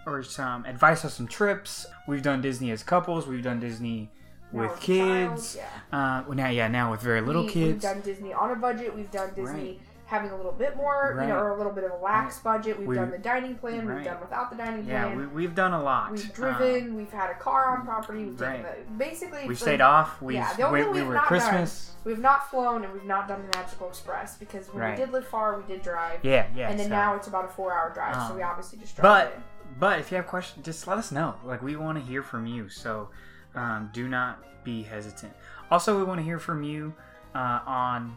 or 0.06 0.22
some 0.22 0.64
advice 0.66 1.04
on 1.04 1.10
some 1.10 1.26
trips 1.26 1.86
we've 2.06 2.22
done 2.22 2.40
disney 2.42 2.70
as 2.70 2.82
couples 2.82 3.26
we've 3.26 3.42
done 3.42 3.58
disney 3.58 4.10
Now 4.52 4.62
with 4.62 4.66
a 4.66 4.68
child, 4.68 4.80
kids 4.80 5.56
yeah. 5.56 5.66
uh 5.92 6.24
well, 6.26 6.36
now 6.36 6.48
yeah 6.50 6.68
now 6.68 6.90
with 6.90 7.00
very 7.00 7.20
little 7.22 7.44
we, 7.44 7.50
kids 7.52 7.72
We've 7.72 7.80
done 7.82 8.00
Disney 8.02 8.32
on 8.32 8.50
a 8.50 8.56
budget. 8.56 8.94
We've 8.94 9.10
done 9.10 9.30
Disney 9.34 9.44
Right. 9.44 9.80
Having 10.06 10.30
a 10.30 10.36
little 10.36 10.52
bit 10.52 10.76
more, 10.76 11.16
you 11.20 11.26
know, 11.26 11.36
or 11.36 11.50
a 11.50 11.56
little 11.56 11.72
bit 11.72 11.82
of 11.84 11.92
a 11.92 11.96
lax 11.96 12.38
budget. 12.38 12.78
We've 12.78 12.88
We- 12.88 12.94
done 12.96 13.10
the 13.10 13.18
dining 13.18 13.54
plan. 13.56 13.86
right. 13.86 13.96
We've 13.96 14.04
done 14.04 14.20
without 14.20 14.50
the 14.50 14.56
dining 14.56 14.84
yeah 14.86 15.04
plan. 15.06 15.16
we, 15.18 15.26
we've 15.26 15.54
done 15.54 15.72
a 15.72 15.82
lot 15.82 16.10
We've 16.12 16.24
Um, 16.24 16.30
driven. 16.34 16.94
we've 16.94 17.10
had 17.12 17.30
a 17.30 17.34
car 17.34 17.76
on 17.78 17.86
property. 17.86 18.26
We've 18.26 18.38
taken 18.38 18.64
right. 18.64 18.86
the, 18.86 18.92
basically. 19.04 19.48
we've 19.48 19.56
for- 19.58 19.64
stayed 19.64 19.80
off 19.80 20.20
we've 20.20 20.36
Yeah, 20.36 20.52
the 20.54 20.62
only 20.64 20.80
we, 20.80 20.84
thing 20.84 20.92
we 20.94 21.00
we've 21.00 21.08
were 21.08 21.14
not 21.14 21.24
christmas 21.26 21.86
done, 21.86 22.12
we've 22.12 22.18
not 22.22 22.50
flown 22.50 22.84
and 22.84 22.92
we've 22.92 23.04
not 23.04 23.28
done 23.28 23.42
the 23.50 23.58
Magical 23.58 23.88
Express 23.88 24.36
because 24.36 24.68
when 24.72 24.82
Right. 24.82 24.98
we 24.98 25.04
did 25.04 25.12
live 25.12 25.26
far, 25.26 25.58
we 25.58 25.66
did 25.66 25.82
drive. 25.82 26.20
yeah 26.22 26.46
yeah 26.54 26.68
and 26.70 26.78
then 26.78 26.86
so- 26.88 26.94
now 26.94 27.14
it's 27.16 27.26
about 27.28 27.46
a 27.46 27.48
four-hour 27.48 27.92
drive, 27.94 28.14
so 28.14 28.20
Um, 28.32 28.36
we 28.36 28.42
obviously 28.42 28.78
just 28.78 28.94
drove. 28.96 29.02
but 29.04 29.26
it. 29.28 29.40
but 29.80 29.98
if 30.00 30.10
you 30.10 30.16
have 30.18 30.26
questions 30.26 30.64
just 30.66 30.86
let 30.86 30.98
us 30.98 31.10
know 31.10 31.34
like 31.44 31.62
we 31.62 31.76
want 31.76 31.96
to 31.98 32.04
hear 32.04 32.22
from 32.22 32.46
you 32.46 32.68
so 32.68 33.08
um, 33.54 33.88
do 33.94 34.06
not 34.08 34.38
be 34.64 34.82
hesitant 34.82 35.32
also 35.70 35.96
we 35.96 36.04
want 36.04 36.18
to 36.18 36.24
hear 36.24 36.38
from 36.38 36.62
you 36.62 36.92
uh, 37.34 37.60
on 37.66 38.16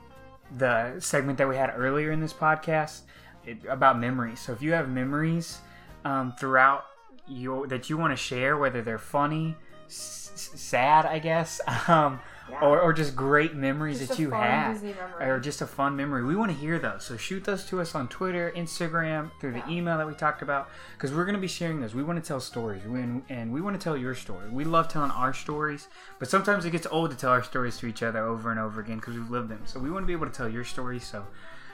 the 0.57 0.99
segment 0.99 1.37
that 1.37 1.47
we 1.47 1.55
had 1.55 1.73
earlier 1.75 2.11
in 2.11 2.19
this 2.19 2.33
podcast 2.33 3.01
it, 3.45 3.57
about 3.69 3.99
memories. 3.99 4.39
So 4.39 4.53
if 4.53 4.61
you 4.61 4.73
have 4.73 4.89
memories 4.89 5.59
um, 6.05 6.33
throughout 6.39 6.85
your 7.27 7.67
that 7.67 7.89
you 7.89 7.97
want 7.97 8.11
to 8.11 8.17
share 8.17 8.57
whether 8.57 8.81
they're 8.81 8.97
funny 8.97 9.55
s- 9.87 10.49
sad 10.55 11.05
i 11.05 11.19
guess 11.19 11.59
um, 11.87 12.19
Yeah. 12.49 12.61
or, 12.61 12.79
or 12.79 12.93
just 12.93 13.15
great 13.15 13.55
memories 13.55 13.99
Just 13.99 14.11
that 14.11 14.19
you 14.19 14.31
have 14.31 14.81
or 15.19 15.39
just 15.39 15.61
a 15.61 15.67
fun 15.67 15.95
memory. 15.95 16.23
We 16.23 16.35
want 16.35 16.51
to 16.51 16.57
hear 16.57 16.79
those. 16.79 17.03
So 17.05 17.17
shoot 17.17 17.43
those 17.43 17.65
to 17.65 17.81
us 17.81 17.93
on 17.95 18.07
Twitter, 18.07 18.51
Instagram, 18.55 19.31
through 19.39 19.51
the 19.53 19.57
Yeah. 19.59 19.69
email 19.69 19.97
that 19.97 20.07
we 20.07 20.13
talked 20.13 20.41
about, 20.41 20.69
because 20.95 21.13
we're 21.13 21.25
going 21.25 21.35
to 21.35 21.41
be 21.41 21.47
sharing 21.47 21.81
those. 21.81 21.93
We 21.93 22.03
want 22.03 22.23
to 22.23 22.27
tell 22.27 22.39
stories, 22.39 22.83
we, 22.85 22.99
and 23.01 23.51
we 23.51 23.59
want 23.61 23.79
to 23.79 23.83
tell 23.83 23.97
your 23.97 24.15
story. 24.15 24.49
We 24.49 24.63
love 24.63 24.87
telling 24.87 25.11
our 25.11 25.33
stories, 25.33 25.87
but 26.19 26.29
sometimes 26.29 26.63
it 26.65 26.71
gets 26.71 26.87
old 26.89 27.11
to 27.11 27.17
tell 27.17 27.31
our 27.31 27.43
stories 27.43 27.77
to 27.79 27.87
each 27.87 28.01
other 28.03 28.19
over 28.25 28.49
and 28.51 28.59
over 28.59 28.79
again 28.81 28.97
because 28.97 29.15
we've 29.15 29.29
lived 29.29 29.49
them. 29.49 29.61
So 29.65 29.79
we 29.79 29.89
want 29.91 30.03
to 30.03 30.07
be 30.07 30.13
able 30.13 30.27
to 30.27 30.33
tell 30.33 30.47
your 30.49 30.63
story. 30.63 30.99
So 30.99 31.25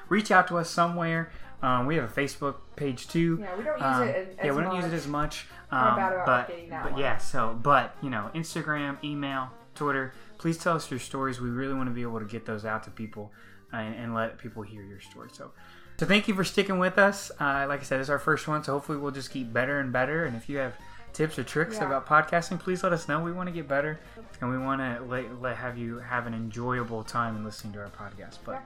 reach 0.09 0.31
out 0.31 0.47
to 0.47 0.57
us 0.57 0.69
somewhere. 0.69 1.31
Um, 1.61 1.85
we 1.85 1.95
have 1.95 2.03
a 2.03 2.21
Facebook 2.21 2.55
page 2.75 3.07
too. 3.07 3.37
Yeah, 3.39 3.55
we 3.55 3.63
don't 3.63 3.77
use 3.77 3.83
Um, 3.85 4.03
it 4.07 4.15
as, 4.39 4.45
yeah, 4.45 4.51
we 4.51 4.61
don't 4.63 4.75
use 4.75 4.83
it 4.85 4.89
much. 4.89 4.97
as 4.97 5.07
much. 5.07 5.47
We're 5.71 5.77
Um, 5.77 5.95
bad 5.95 6.13
about 6.13 6.25
but, 6.25 6.69
but 6.83 6.91
one. 6.91 6.99
yeah, 6.99 7.17
so 7.17 7.57
but 7.61 7.95
you 8.01 8.09
know, 8.09 8.29
Instagram, 8.35 8.97
email, 9.03 9.49
Twitter. 9.73 10.13
Please 10.43 10.57
tell 10.57 10.75
us 10.75 10.91
your 10.91 10.99
stories. 10.99 11.39
We 11.39 11.49
really 11.49 11.73
want 11.73 11.87
to 11.87 11.93
be 11.93 12.01
able 12.01 12.19
to 12.19 12.25
get 12.25 12.45
those 12.45 12.65
out 12.65 12.83
to 12.83 12.91
people 12.91 13.31
and, 13.71 13.95
and 13.95 14.13
let 14.13 14.37
people 14.37 14.61
hear 14.61 14.83
your 14.83 14.99
story. 14.99 15.29
So, 15.31 15.53
so 15.97 16.05
thank 16.05 16.27
you 16.27 16.35
for 16.35 16.43
sticking 16.43 16.79
with 16.79 16.97
us. 16.97 17.31
Uh, 17.39 17.65
like 17.69 17.79
I 17.79 17.83
said, 17.83 18.01
it's 18.01 18.09
our 18.09 18.19
first 18.19 18.45
one, 18.45 18.61
so 18.61 18.73
hopefully 18.73 18.97
we'll 18.97 19.11
just 19.13 19.31
keep 19.31 19.53
better 19.53 19.79
and 19.79 19.93
better. 19.93 20.25
And 20.25 20.35
if 20.35 20.49
you 20.49 20.57
have 20.57 20.73
tips 21.13 21.39
or 21.39 21.45
tricks 21.45 21.77
Yeah. 21.77 21.85
about 21.85 22.05
podcasting, 22.05 22.59
please 22.59 22.83
let 22.83 22.91
us 22.91 23.07
know. 23.07 23.21
We 23.21 23.31
want 23.31 23.47
to 23.47 23.53
get 23.53 23.69
better, 23.69 23.97
and 24.41 24.49
we 24.51 24.57
want 24.57 24.81
to 24.81 25.01
let, 25.05 25.41
let 25.41 25.55
have 25.55 25.77
you 25.77 25.99
have 25.99 26.27
an 26.27 26.33
enjoyable 26.33 27.05
time 27.05 27.37
in 27.37 27.45
listening 27.45 27.71
to 27.75 27.79
our 27.79 27.89
podcast. 27.91 28.39
But 28.43 28.55
Yeah. 28.55 28.61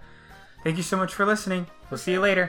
thank 0.63 0.77
you 0.77 0.83
so 0.83 0.97
much 0.97 1.13
for 1.13 1.27
listening. 1.27 1.67
We'll 1.91 1.99
see 1.99 2.13
you 2.13 2.21
later. 2.21 2.45